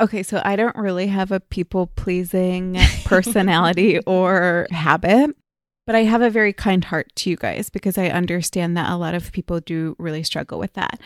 Okay, 0.00 0.22
so 0.22 0.42
I 0.44 0.56
don't 0.56 0.76
really 0.76 1.06
have 1.06 1.30
a 1.30 1.40
people 1.40 1.86
pleasing 1.86 2.76
personality 3.04 3.98
or 4.06 4.66
habit, 4.70 5.36
but 5.86 5.94
I 5.94 6.04
have 6.04 6.20
a 6.22 6.30
very 6.30 6.52
kind 6.52 6.84
heart 6.84 7.14
to 7.16 7.30
you 7.30 7.36
guys 7.36 7.70
because 7.70 7.96
I 7.96 8.08
understand 8.08 8.76
that 8.76 8.90
a 8.90 8.96
lot 8.96 9.14
of 9.14 9.32
people 9.32 9.60
do 9.60 9.94
really 9.98 10.22
struggle 10.22 10.58
with 10.58 10.72
that. 10.74 11.00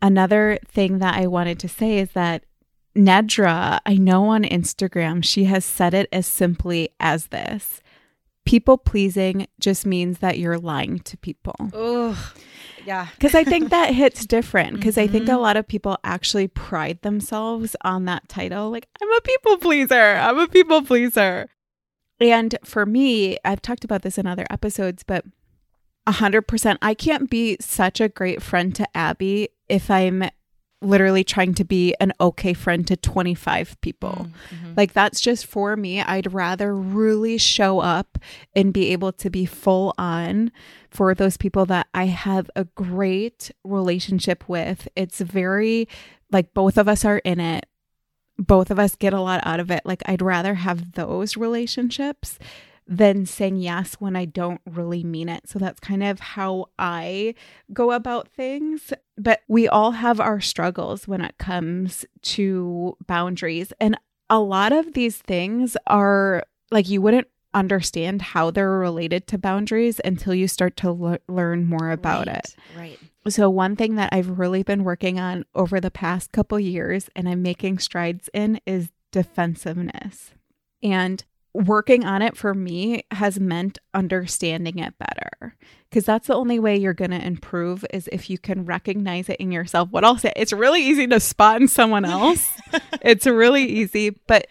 Another 0.00 0.58
thing 0.66 0.98
that 0.98 1.14
I 1.14 1.28
wanted 1.28 1.60
to 1.60 1.68
say 1.68 1.98
is 1.98 2.10
that 2.12 2.44
Nedra, 2.96 3.80
I 3.86 3.94
know 3.94 4.26
on 4.26 4.42
Instagram, 4.42 5.24
she 5.24 5.44
has 5.44 5.64
said 5.64 5.94
it 5.94 6.08
as 6.12 6.26
simply 6.26 6.90
as 6.98 7.28
this 7.28 7.80
people 8.44 8.78
pleasing 8.78 9.46
just 9.60 9.86
means 9.86 10.18
that 10.18 10.38
you're 10.38 10.58
lying 10.58 10.98
to 11.00 11.16
people. 11.18 11.54
Oh, 11.72 12.32
yeah. 12.84 13.08
Because 13.14 13.34
I 13.34 13.44
think 13.44 13.70
that 13.70 13.94
hits 13.94 14.26
different. 14.26 14.76
Because 14.76 14.98
I 14.98 15.06
think 15.06 15.28
a 15.28 15.32
Mhm. 15.32 15.40
lot 15.40 15.56
of 15.56 15.66
people 15.68 15.98
actually 16.04 16.48
pride 16.48 17.00
themselves 17.02 17.76
on 17.82 18.04
that 18.06 18.28
title. 18.28 18.70
Like, 18.70 18.86
I'm 19.02 19.12
a 19.12 19.20
people 19.22 19.58
pleaser. 19.58 20.14
I'm 20.16 20.38
a 20.38 20.48
people 20.48 20.82
pleaser. 20.82 21.48
And 22.20 22.56
for 22.64 22.86
me, 22.86 23.36
I've 23.44 23.62
talked 23.62 23.84
about 23.84 24.02
this 24.02 24.18
in 24.18 24.26
other 24.26 24.46
episodes, 24.50 25.02
but 25.02 25.24
100%, 26.06 26.78
I 26.82 26.94
can't 26.94 27.28
be 27.30 27.56
such 27.60 28.00
a 28.00 28.08
great 28.08 28.42
friend 28.42 28.74
to 28.76 28.86
Abby 28.96 29.48
if 29.68 29.90
I'm 29.90 30.24
literally 30.82 31.24
trying 31.24 31.54
to 31.54 31.64
be 31.64 31.94
an 32.00 32.12
okay 32.20 32.52
friend 32.52 32.86
to 32.88 32.96
25 32.96 33.80
people. 33.80 34.26
Mhm. 34.50 34.76
Like 34.76 34.92
that's 34.92 35.20
just 35.20 35.46
for 35.46 35.76
me. 35.76 36.00
I'd 36.00 36.32
rather 36.32 36.74
really 36.74 37.38
show 37.38 37.80
up 37.80 38.18
and 38.54 38.72
be 38.72 38.88
able 38.92 39.12
to 39.12 39.30
be 39.30 39.46
full 39.46 39.94
on 39.96 40.50
for 40.90 41.14
those 41.14 41.36
people 41.36 41.64
that 41.66 41.86
I 41.94 42.06
have 42.06 42.50
a 42.56 42.64
great 42.64 43.50
relationship 43.64 44.48
with. 44.48 44.88
It's 44.96 45.20
very 45.20 45.88
like 46.30 46.52
both 46.54 46.76
of 46.76 46.88
us 46.88 47.04
are 47.04 47.18
in 47.18 47.40
it. 47.40 47.66
Both 48.38 48.70
of 48.70 48.78
us 48.78 48.96
get 48.96 49.12
a 49.12 49.20
lot 49.20 49.40
out 49.44 49.60
of 49.60 49.70
it. 49.70 49.82
Like 49.84 50.02
I'd 50.06 50.22
rather 50.22 50.54
have 50.54 50.92
those 50.92 51.36
relationships 51.36 52.38
than 52.92 53.24
saying 53.24 53.56
yes 53.56 53.94
when 53.94 54.14
I 54.14 54.26
don't 54.26 54.60
really 54.70 55.02
mean 55.02 55.30
it. 55.30 55.48
So 55.48 55.58
that's 55.58 55.80
kind 55.80 56.02
of 56.02 56.20
how 56.20 56.66
I 56.78 57.34
go 57.72 57.92
about 57.92 58.28
things. 58.28 58.92
But 59.16 59.40
we 59.48 59.66
all 59.66 59.92
have 59.92 60.20
our 60.20 60.42
struggles 60.42 61.08
when 61.08 61.22
it 61.22 61.38
comes 61.38 62.04
to 62.22 62.96
boundaries. 63.06 63.72
And 63.80 63.96
a 64.28 64.40
lot 64.40 64.72
of 64.72 64.92
these 64.92 65.16
things 65.16 65.74
are 65.86 66.44
like 66.70 66.90
you 66.90 67.00
wouldn't 67.00 67.28
understand 67.54 68.20
how 68.20 68.50
they're 68.50 68.70
related 68.70 69.26
to 69.28 69.38
boundaries 69.38 69.98
until 70.04 70.34
you 70.34 70.46
start 70.46 70.76
to 70.78 70.92
le- 70.92 71.18
learn 71.28 71.66
more 71.66 71.90
about 71.92 72.26
Right, 72.26 72.36
it. 72.36 72.56
Right. 72.76 72.98
So 73.28 73.48
one 73.48 73.74
thing 73.74 73.96
that 73.96 74.10
I've 74.12 74.38
really 74.38 74.62
been 74.62 74.84
working 74.84 75.18
on 75.18 75.46
over 75.54 75.80
the 75.80 75.90
past 75.90 76.30
couple 76.32 76.60
years 76.60 77.08
and 77.16 77.26
I'm 77.26 77.40
making 77.40 77.78
strides 77.78 78.28
in 78.34 78.60
is 78.66 78.90
defensiveness. 79.12 80.32
And 80.82 81.24
working 81.54 82.04
on 82.04 82.22
it 82.22 82.36
for 82.36 82.54
me 82.54 83.04
has 83.10 83.38
meant 83.38 83.78
understanding 83.92 84.78
it 84.78 84.94
better 84.98 85.54
because 85.90 86.06
that's 86.06 86.28
the 86.28 86.34
only 86.34 86.58
way 86.58 86.76
you're 86.76 86.94
going 86.94 87.10
to 87.10 87.24
improve 87.24 87.84
is 87.92 88.08
if 88.10 88.30
you 88.30 88.38
can 88.38 88.64
recognize 88.64 89.28
it 89.28 89.36
in 89.36 89.52
yourself. 89.52 89.90
What 89.90 90.04
I'll 90.04 90.16
say, 90.16 90.32
it's 90.36 90.52
really 90.52 90.82
easy 90.82 91.06
to 91.08 91.20
spot 91.20 91.60
in 91.60 91.68
someone 91.68 92.06
else. 92.06 92.48
it's 93.02 93.26
really 93.26 93.64
easy, 93.64 94.10
but 94.26 94.46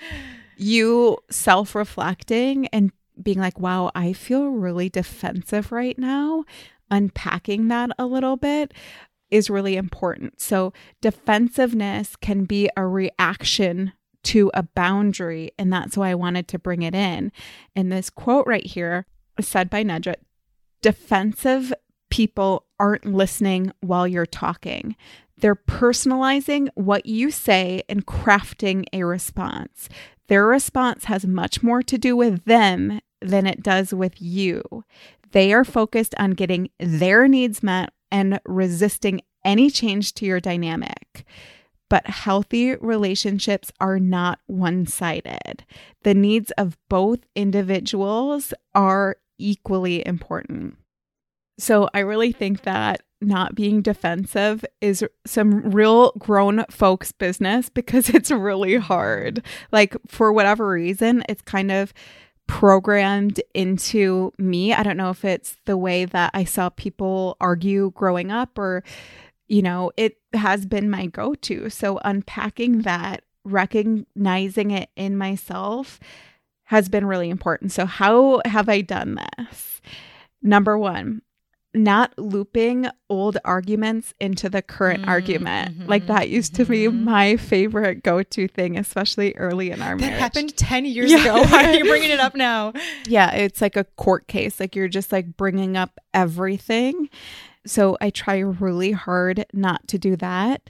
you 0.58 1.18
self-reflecting 1.32 2.68
and 2.68 2.92
being 3.22 3.40
like, 3.40 3.60
"Wow, 3.60 3.92
I 3.96 4.14
feel 4.14 4.50
really 4.50 4.90
defensive 4.90 5.72
right 5.72 5.98
now." 5.98 6.46
Unpacking 6.92 7.70
that 7.70 7.90
a 7.98 8.06
little 8.06 8.38
bit 8.38 8.74
is 9.32 9.50
really 9.50 9.78
important. 9.78 10.40
So, 10.40 10.74
defensiveness 11.02 12.16
can 12.16 12.44
be 12.46 12.70
a 12.78 12.86
reaction 12.86 13.94
to 14.24 14.52
a 14.54 14.64
boundary. 14.64 15.52
And 15.58 15.72
that's 15.72 15.98
why 15.98 16.10
I 16.10 16.16
wanted 16.16 16.48
to 16.50 16.60
bring 16.60 16.82
it 16.82 16.96
in. 16.96 17.32
And 17.76 17.92
this 17.92 18.10
quote 18.10 18.48
right 18.48 18.66
here 18.66 19.06
said 19.40 19.70
by 19.70 19.84
Nedra 19.84 20.16
defensive 20.82 21.72
people 22.10 22.66
aren't 22.80 23.06
listening 23.06 23.72
while 23.82 24.08
you're 24.08 24.26
talking. 24.26 24.96
They're 25.38 25.56
personalizing 25.56 26.70
what 26.76 27.06
you 27.06 27.32
say 27.32 27.84
and 27.90 28.06
crafting 28.06 28.86
a 28.94 29.04
response. 29.04 29.90
Their 30.28 30.46
response 30.46 31.06
has 31.06 31.26
much 31.26 31.64
more 31.64 31.82
to 31.84 31.98
do 31.98 32.16
with 32.16 32.46
them 32.46 33.02
than 33.22 33.48
it 33.48 33.64
does 33.64 33.94
with 33.94 34.22
you. 34.22 34.84
They 35.32 35.54
are 35.54 35.66
focused 35.66 36.14
on 36.18 36.32
getting 36.32 36.70
their 36.80 37.28
needs 37.28 37.64
met 37.64 37.92
and 38.12 38.40
resisting 38.46 39.22
any 39.44 39.70
change 39.70 40.14
to 40.16 40.26
your 40.26 40.40
dynamic. 40.40 41.26
But 41.92 42.08
healthy 42.08 42.78
relationships 42.78 43.70
are 43.82 44.00
not 44.00 44.40
one 44.48 44.86
sided. 44.86 45.66
The 46.04 46.14
needs 46.14 46.50
of 46.52 46.78
both 46.88 47.20
individuals 47.36 48.54
are 48.74 49.18
equally 49.38 50.08
important. 50.08 50.78
So 51.60 51.90
I 51.94 52.00
really 52.00 52.32
think 52.32 52.62
that 52.62 53.02
not 53.20 53.56
being 53.56 53.82
defensive 53.82 54.64
is 54.80 55.04
some 55.26 55.70
real 55.72 56.14
grown 56.18 56.64
folks 56.70 57.12
business 57.12 57.68
because 57.68 58.08
it's 58.16 58.32
really 58.32 58.78
hard. 58.78 59.44
Like 59.74 59.98
for 60.08 60.32
whatever 60.32 60.70
reason, 60.70 61.26
it's 61.28 61.42
kind 61.42 61.74
of 61.74 61.94
programmed 62.48 63.42
into 63.54 64.32
me. 64.38 64.74
I 64.74 64.82
don't 64.84 64.96
know 64.96 65.10
if 65.10 65.26
it's 65.26 65.58
the 65.66 65.76
way 65.76 66.06
that 66.06 66.32
I 66.34 66.46
saw 66.46 66.70
people 66.70 67.36
argue 67.42 67.92
growing 67.96 68.32
up 68.32 68.58
or 68.58 68.82
you 69.52 69.62
know, 69.62 69.92
it 69.98 70.16
has 70.34 70.66
been 70.66 70.90
my 70.90 71.08
go-to. 71.08 71.70
So 71.70 72.00
unpacking 72.06 72.84
that, 72.84 73.24
recognizing 73.44 74.72
it 74.72 74.90
in 74.96 75.18
myself 75.18 76.00
has 76.66 76.88
been 76.88 77.06
really 77.06 77.30
important. 77.30 77.72
So 77.74 77.86
how 77.86 78.42
have 78.46 78.70
I 78.70 78.80
done 78.82 79.20
this? 79.38 79.82
Number 80.42 80.78
1, 80.78 81.22
not 81.74 82.14
looping 82.18 82.88
old 83.10 83.38
arguments 83.44 84.14
into 84.22 84.48
the 84.50 84.62
current 84.62 85.04
Mm, 85.04 85.08
argument. 85.10 85.88
like 85.88 86.08
that 86.08 86.30
used 86.30 86.56
to 86.56 86.66
be 86.66 86.86
mhm. 86.88 87.04
my 87.04 87.36
favorite 87.36 88.04
go-to 88.04 88.48
thing, 88.48 88.78
especially 88.78 89.34
early 89.36 89.72
in 89.72 89.82
our 89.82 89.98
That 89.98 90.02
marriage. 90.02 90.20
happened 90.20 90.56
10 90.56 90.86
years 90.86 91.12
Yeah. 91.12 91.20
ago. 91.22 91.44
Why 91.52 91.66
are 91.66 91.74
you 91.76 91.84
bringing 91.86 92.10
it 92.12 92.20
up 92.22 92.36
now? 92.36 92.72
Yeah, 93.06 93.32
it's 93.36 93.62
like 93.62 93.76
a 93.76 93.84
court 93.84 94.28
case. 94.28 94.60
Like 94.62 94.76
you're 94.78 94.88
just 94.88 95.12
like 95.12 95.36
bringing 95.36 95.76
up 95.76 96.00
everything. 96.14 97.10
So 97.66 97.98
I 98.02 98.10
try 98.10 98.40
really 98.40 98.92
hard 98.92 99.46
not 99.54 99.88
to 99.90 99.98
do 99.98 100.16
that. 100.18 100.70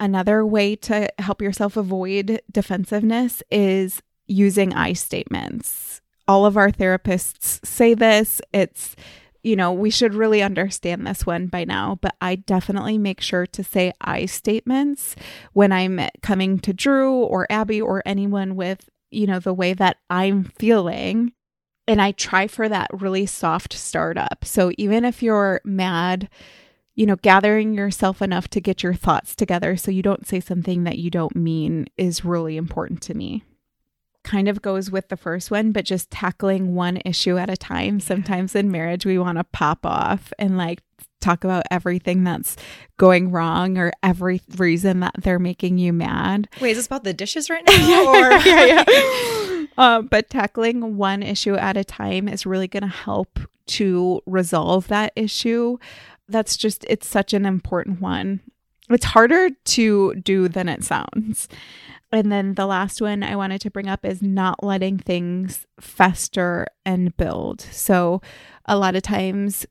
Another 0.00 0.44
way 0.44 0.74
to 0.76 1.08
help 1.18 1.40
yourself 1.40 1.76
avoid 1.76 2.40
defensiveness 2.50 3.42
is 3.50 4.02
using 4.26 4.72
I 4.72 4.92
statements. 4.92 6.00
All 6.26 6.46
of 6.46 6.56
our 6.56 6.70
therapists 6.70 7.64
say 7.64 7.94
this. 7.94 8.40
It's, 8.52 8.96
you 9.42 9.54
know, 9.54 9.72
we 9.72 9.90
should 9.90 10.14
really 10.14 10.42
understand 10.42 11.06
this 11.06 11.26
one 11.26 11.46
by 11.46 11.64
now, 11.64 11.98
but 12.00 12.16
I 12.20 12.36
definitely 12.36 12.98
make 12.98 13.20
sure 13.20 13.46
to 13.46 13.62
say 13.62 13.92
I 14.00 14.26
statements 14.26 15.14
when 15.52 15.70
I'm 15.70 16.00
coming 16.22 16.58
to 16.60 16.72
Drew 16.72 17.14
or 17.14 17.46
Abby 17.50 17.80
or 17.80 18.02
anyone 18.04 18.56
with, 18.56 18.88
you 19.10 19.26
know, 19.26 19.38
the 19.38 19.54
way 19.54 19.74
that 19.74 19.98
I'm 20.10 20.44
feeling 20.44 21.32
and 21.86 22.00
I 22.00 22.12
try 22.12 22.46
for 22.46 22.68
that 22.68 22.90
really 22.92 23.26
soft 23.26 23.72
startup. 23.74 24.44
So 24.44 24.72
even 24.78 25.04
if 25.04 25.22
you're 25.22 25.60
mad, 25.64 26.28
you 26.94 27.06
know, 27.06 27.16
gathering 27.16 27.74
yourself 27.74 28.22
enough 28.22 28.48
to 28.48 28.60
get 28.60 28.82
your 28.82 28.94
thoughts 28.94 29.34
together 29.34 29.76
so 29.76 29.90
you 29.90 30.02
don't 30.02 30.26
say 30.26 30.40
something 30.40 30.84
that 30.84 30.98
you 30.98 31.10
don't 31.10 31.36
mean 31.36 31.86
is 31.96 32.24
really 32.24 32.56
important 32.56 33.02
to 33.02 33.14
me. 33.14 33.44
Kind 34.22 34.48
of 34.48 34.62
goes 34.62 34.90
with 34.90 35.08
the 35.08 35.16
first 35.16 35.50
one, 35.50 35.72
but 35.72 35.84
just 35.84 36.10
tackling 36.10 36.74
one 36.74 37.00
issue 37.04 37.36
at 37.36 37.50
a 37.50 37.56
time. 37.56 38.00
Sometimes 38.00 38.54
in 38.54 38.70
marriage, 38.70 39.04
we 39.04 39.18
want 39.18 39.36
to 39.36 39.44
pop 39.44 39.84
off 39.84 40.32
and 40.38 40.56
like 40.56 40.80
talk 41.24 41.44
about 41.44 41.64
everything 41.70 42.24
that's 42.24 42.56
going 42.96 43.30
wrong 43.30 43.78
or 43.78 43.92
every 44.02 44.40
reason 44.56 45.00
that 45.00 45.14
they're 45.18 45.38
making 45.38 45.78
you 45.78 45.92
mad. 45.92 46.48
Wait, 46.60 46.72
is 46.72 46.76
this 46.76 46.86
about 46.86 47.04
the 47.04 47.14
dishes 47.14 47.50
right 47.50 47.64
now? 47.66 48.06
or 48.08 48.30
yeah, 48.46 48.84
yeah. 48.86 49.64
Um, 49.76 50.06
but 50.10 50.30
tackling 50.30 50.96
one 50.96 51.22
issue 51.22 51.54
at 51.54 51.76
a 51.76 51.84
time 51.84 52.28
is 52.28 52.46
really 52.46 52.68
going 52.68 52.82
to 52.82 52.88
help 52.88 53.40
to 53.66 54.20
resolve 54.26 54.88
that 54.88 55.12
issue. 55.16 55.78
That's 56.28 56.56
just, 56.56 56.84
it's 56.88 57.08
such 57.08 57.32
an 57.32 57.46
important 57.46 58.00
one. 58.00 58.40
It's 58.90 59.06
harder 59.06 59.50
to 59.50 60.14
do 60.16 60.48
than 60.48 60.68
it 60.68 60.84
sounds. 60.84 61.48
And 62.12 62.30
then 62.30 62.54
the 62.54 62.66
last 62.66 63.00
one 63.00 63.22
I 63.22 63.34
wanted 63.34 63.60
to 63.62 63.70
bring 63.70 63.88
up 63.88 64.04
is 64.04 64.22
not 64.22 64.62
letting 64.62 64.98
things 64.98 65.66
fester 65.80 66.66
and 66.84 67.16
build. 67.16 67.60
So 67.60 68.22
a 68.66 68.78
lot 68.78 68.94
of 68.94 69.02
times, 69.02 69.66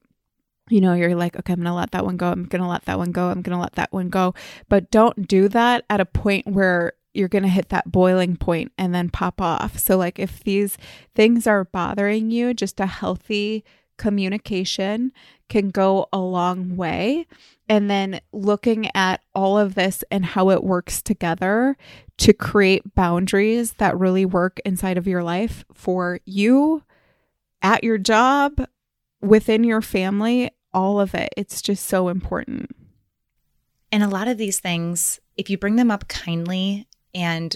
you 0.69 0.81
know, 0.81 0.93
you're 0.93 1.15
like, 1.15 1.35
okay, 1.37 1.53
I'm 1.53 1.59
going 1.59 1.65
to 1.67 1.73
let 1.73 1.91
that 1.91 2.05
one 2.05 2.17
go. 2.17 2.31
I'm 2.31 2.45
going 2.45 2.61
to 2.61 2.67
let 2.67 2.85
that 2.85 2.97
one 2.97 3.11
go. 3.11 3.29
I'm 3.29 3.41
going 3.41 3.55
to 3.55 3.61
let 3.61 3.73
that 3.73 3.91
one 3.91 4.09
go. 4.09 4.33
But 4.69 4.91
don't 4.91 5.27
do 5.27 5.49
that 5.49 5.83
at 5.89 5.99
a 5.99 6.05
point 6.05 6.47
where 6.47 6.93
you're 7.13 7.27
going 7.27 7.43
to 7.43 7.49
hit 7.49 7.69
that 7.69 7.91
boiling 7.91 8.35
point 8.37 8.71
and 8.77 8.93
then 8.95 9.09
pop 9.09 9.41
off. 9.41 9.77
So, 9.77 9.97
like, 9.97 10.19
if 10.19 10.43
these 10.43 10.77
things 11.15 11.45
are 11.45 11.65
bothering 11.65 12.31
you, 12.31 12.53
just 12.53 12.79
a 12.79 12.85
healthy 12.85 13.63
communication 13.97 15.11
can 15.49 15.69
go 15.69 16.07
a 16.11 16.17
long 16.17 16.75
way. 16.75 17.27
And 17.69 17.89
then 17.89 18.19
looking 18.31 18.89
at 18.95 19.21
all 19.35 19.57
of 19.57 19.75
this 19.75 20.03
and 20.11 20.25
how 20.25 20.49
it 20.49 20.63
works 20.63 21.01
together 21.01 21.77
to 22.17 22.33
create 22.33 22.95
boundaries 22.95 23.73
that 23.73 23.97
really 23.97 24.25
work 24.25 24.59
inside 24.65 24.97
of 24.97 25.07
your 25.07 25.23
life 25.23 25.63
for 25.73 26.19
you, 26.25 26.83
at 27.61 27.83
your 27.83 27.97
job, 27.97 28.65
within 29.23 29.63
your 29.63 29.81
family, 29.81 30.51
all 30.73 30.99
of 30.99 31.15
it. 31.15 31.33
It's 31.37 31.61
just 31.61 31.85
so 31.85 32.09
important. 32.09 32.69
And 33.91 34.03
a 34.03 34.07
lot 34.07 34.27
of 34.27 34.37
these 34.37 34.59
things, 34.59 35.19
if 35.37 35.49
you 35.49 35.57
bring 35.57 35.77
them 35.77 35.89
up 35.89 36.07
kindly 36.07 36.87
and 37.15 37.55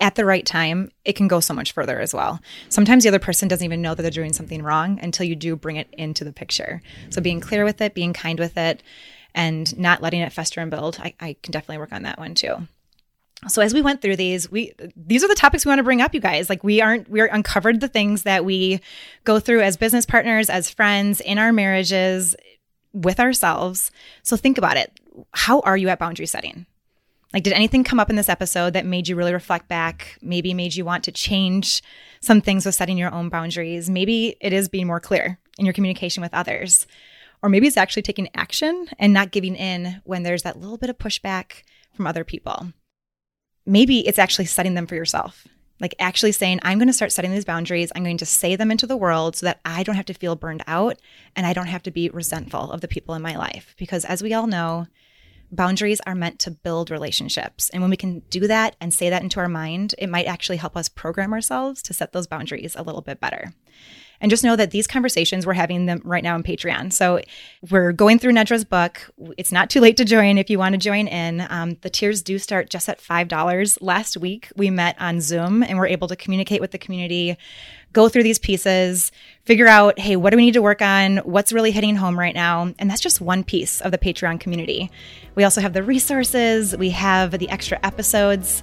at 0.00 0.14
the 0.14 0.24
right 0.24 0.44
time, 0.44 0.90
it 1.04 1.14
can 1.14 1.28
go 1.28 1.40
so 1.40 1.54
much 1.54 1.72
further 1.72 2.00
as 2.00 2.12
well. 2.12 2.40
Sometimes 2.68 3.02
the 3.02 3.08
other 3.08 3.18
person 3.18 3.48
doesn't 3.48 3.64
even 3.64 3.80
know 3.80 3.94
that 3.94 4.02
they're 4.02 4.10
doing 4.10 4.32
something 4.32 4.62
wrong 4.62 4.98
until 5.00 5.26
you 5.26 5.34
do 5.34 5.56
bring 5.56 5.76
it 5.76 5.88
into 5.92 6.24
the 6.24 6.32
picture. 6.32 6.82
So 7.08 7.22
being 7.22 7.40
clear 7.40 7.64
with 7.64 7.80
it, 7.80 7.94
being 7.94 8.12
kind 8.12 8.38
with 8.38 8.58
it, 8.58 8.82
and 9.34 9.78
not 9.78 10.02
letting 10.02 10.20
it 10.20 10.32
fester 10.32 10.60
and 10.60 10.70
build, 10.70 10.98
I, 11.00 11.14
I 11.20 11.36
can 11.42 11.52
definitely 11.52 11.78
work 11.78 11.92
on 11.92 12.02
that 12.02 12.18
one 12.18 12.34
too. 12.34 12.66
So 13.48 13.62
as 13.62 13.72
we 13.72 13.82
went 13.82 14.02
through 14.02 14.16
these, 14.16 14.50
we 14.50 14.72
these 14.96 15.22
are 15.22 15.28
the 15.28 15.34
topics 15.34 15.64
we 15.64 15.70
want 15.70 15.78
to 15.78 15.84
bring 15.84 16.02
up, 16.02 16.14
you 16.14 16.20
guys. 16.20 16.48
Like 16.48 16.64
we 16.64 16.80
aren't 16.80 17.08
we 17.08 17.20
are 17.20 17.26
uncovered 17.26 17.80
the 17.80 17.88
things 17.88 18.24
that 18.24 18.44
we 18.44 18.80
go 19.24 19.38
through 19.40 19.62
as 19.62 19.76
business 19.76 20.06
partners, 20.06 20.50
as 20.50 20.70
friends, 20.70 21.20
in 21.20 21.38
our 21.38 21.52
marriages, 21.52 22.34
with 22.92 23.20
ourselves. 23.20 23.90
So 24.22 24.36
think 24.36 24.58
about 24.58 24.76
it. 24.76 24.98
How 25.32 25.60
are 25.60 25.76
you 25.76 25.88
at 25.88 25.98
boundary 25.98 26.26
setting? 26.26 26.66
Like, 27.32 27.42
did 27.42 27.52
anything 27.52 27.84
come 27.84 28.00
up 28.00 28.08
in 28.08 28.16
this 28.16 28.28
episode 28.28 28.72
that 28.72 28.86
made 28.86 29.08
you 29.08 29.16
really 29.16 29.32
reflect 29.32 29.68
back? 29.68 30.16
Maybe 30.22 30.54
made 30.54 30.74
you 30.74 30.84
want 30.84 31.04
to 31.04 31.12
change 31.12 31.82
some 32.20 32.40
things 32.40 32.64
with 32.64 32.74
setting 32.74 32.96
your 32.96 33.12
own 33.12 33.28
boundaries. 33.28 33.90
Maybe 33.90 34.36
it 34.40 34.52
is 34.52 34.68
being 34.68 34.86
more 34.86 35.00
clear 35.00 35.38
in 35.58 35.66
your 35.66 35.74
communication 35.74 36.22
with 36.22 36.32
others. 36.32 36.86
Or 37.42 37.48
maybe 37.48 37.66
it's 37.66 37.76
actually 37.76 38.02
taking 38.02 38.28
action 38.34 38.88
and 38.98 39.12
not 39.12 39.32
giving 39.32 39.54
in 39.54 40.00
when 40.04 40.22
there's 40.22 40.44
that 40.44 40.58
little 40.58 40.78
bit 40.78 40.88
of 40.88 40.98
pushback 40.98 41.64
from 41.92 42.06
other 42.06 42.24
people. 42.24 42.72
Maybe 43.66 44.06
it's 44.06 44.18
actually 44.18 44.46
setting 44.46 44.74
them 44.74 44.86
for 44.86 44.94
yourself. 44.94 45.46
Like 45.78 45.94
actually 45.98 46.32
saying, 46.32 46.60
I'm 46.62 46.78
going 46.78 46.88
to 46.88 46.94
start 46.94 47.12
setting 47.12 47.32
these 47.32 47.44
boundaries. 47.44 47.92
I'm 47.94 48.04
going 48.04 48.16
to 48.18 48.26
say 48.26 48.56
them 48.56 48.70
into 48.70 48.86
the 48.86 48.96
world 48.96 49.36
so 49.36 49.44
that 49.46 49.60
I 49.64 49.82
don't 49.82 49.96
have 49.96 50.06
to 50.06 50.14
feel 50.14 50.34
burned 50.34 50.62
out 50.66 50.98
and 51.34 51.44
I 51.44 51.52
don't 51.52 51.66
have 51.66 51.82
to 51.82 51.90
be 51.90 52.08
resentful 52.08 52.72
of 52.72 52.80
the 52.80 52.88
people 52.88 53.14
in 53.14 53.20
my 53.20 53.36
life. 53.36 53.74
Because 53.76 54.06
as 54.06 54.22
we 54.22 54.32
all 54.32 54.46
know, 54.46 54.86
boundaries 55.52 56.00
are 56.06 56.14
meant 56.14 56.38
to 56.40 56.50
build 56.50 56.90
relationships. 56.90 57.68
And 57.70 57.82
when 57.82 57.90
we 57.90 57.96
can 57.96 58.20
do 58.30 58.46
that 58.46 58.76
and 58.80 58.92
say 58.92 59.10
that 59.10 59.22
into 59.22 59.40
our 59.40 59.48
mind, 59.48 59.94
it 59.98 60.08
might 60.08 60.26
actually 60.26 60.56
help 60.56 60.76
us 60.76 60.88
program 60.88 61.32
ourselves 61.32 61.82
to 61.82 61.92
set 61.92 62.12
those 62.12 62.26
boundaries 62.26 62.74
a 62.74 62.82
little 62.82 63.02
bit 63.02 63.20
better. 63.20 63.52
And 64.20 64.30
just 64.30 64.44
know 64.44 64.56
that 64.56 64.70
these 64.70 64.86
conversations, 64.86 65.46
we're 65.46 65.52
having 65.54 65.86
them 65.86 66.00
right 66.04 66.22
now 66.22 66.34
on 66.34 66.42
Patreon. 66.42 66.92
So 66.92 67.20
we're 67.70 67.92
going 67.92 68.18
through 68.18 68.32
Nedra's 68.32 68.64
book. 68.64 69.10
It's 69.36 69.52
not 69.52 69.70
too 69.70 69.80
late 69.80 69.96
to 69.98 70.04
join 70.04 70.38
if 70.38 70.48
you 70.50 70.58
want 70.58 70.72
to 70.72 70.78
join 70.78 71.06
in. 71.06 71.46
Um, 71.50 71.76
the 71.82 71.90
tiers 71.90 72.22
do 72.22 72.38
start 72.38 72.70
just 72.70 72.88
at 72.88 73.00
$5. 73.00 73.78
Last 73.80 74.16
week, 74.16 74.48
we 74.56 74.70
met 74.70 74.96
on 75.00 75.20
Zoom 75.20 75.62
and 75.62 75.78
we're 75.78 75.86
able 75.86 76.08
to 76.08 76.16
communicate 76.16 76.60
with 76.60 76.70
the 76.70 76.78
community, 76.78 77.36
go 77.92 78.08
through 78.08 78.22
these 78.22 78.38
pieces, 78.38 79.12
figure 79.44 79.66
out, 79.66 79.98
hey, 79.98 80.16
what 80.16 80.30
do 80.30 80.36
we 80.36 80.44
need 80.44 80.54
to 80.54 80.62
work 80.62 80.82
on? 80.82 81.18
What's 81.18 81.52
really 81.52 81.70
hitting 81.70 81.96
home 81.96 82.18
right 82.18 82.34
now? 82.34 82.72
And 82.78 82.90
that's 82.90 83.00
just 83.00 83.20
one 83.20 83.44
piece 83.44 83.80
of 83.80 83.90
the 83.90 83.98
Patreon 83.98 84.40
community. 84.40 84.90
We 85.34 85.44
also 85.44 85.60
have 85.60 85.72
the 85.72 85.82
resources, 85.82 86.76
we 86.76 86.90
have 86.90 87.32
the 87.32 87.48
extra 87.48 87.78
episodes. 87.82 88.62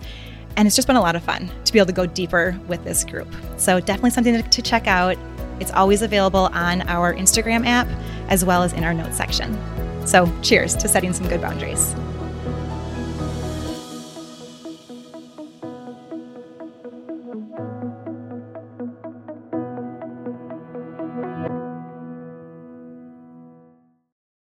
And 0.56 0.68
it's 0.68 0.76
just 0.76 0.88
been 0.88 0.98
a 0.98 1.02
lot 1.02 1.16
of 1.16 1.24
fun 1.24 1.50
to 1.66 1.74
be 1.74 1.80
able 1.80 1.88
to 1.88 1.94
go 1.94 2.06
deeper 2.06 2.60
with 2.68 2.84
this 2.84 3.04
group. 3.04 3.28
So, 3.58 3.80
definitely 3.80 4.12
something 4.12 4.36
to, 4.36 4.48
to 4.48 4.62
check 4.62 4.86
out. 4.86 5.18
It's 5.60 5.72
always 5.72 6.02
available 6.02 6.50
on 6.54 6.82
our 6.90 7.14
Instagram 7.14 7.66
app 7.66 7.88
as 8.30 8.44
well 8.44 8.64
as 8.64 8.74
in 8.74 8.84
our 8.84 8.94
notes 8.94 9.18
section. 9.18 9.58
So, 10.06 10.32
cheers 10.42 10.76
to 10.78 10.88
setting 10.88 11.14
some 11.14 11.28
good 11.28 11.42
boundaries. 11.42 11.96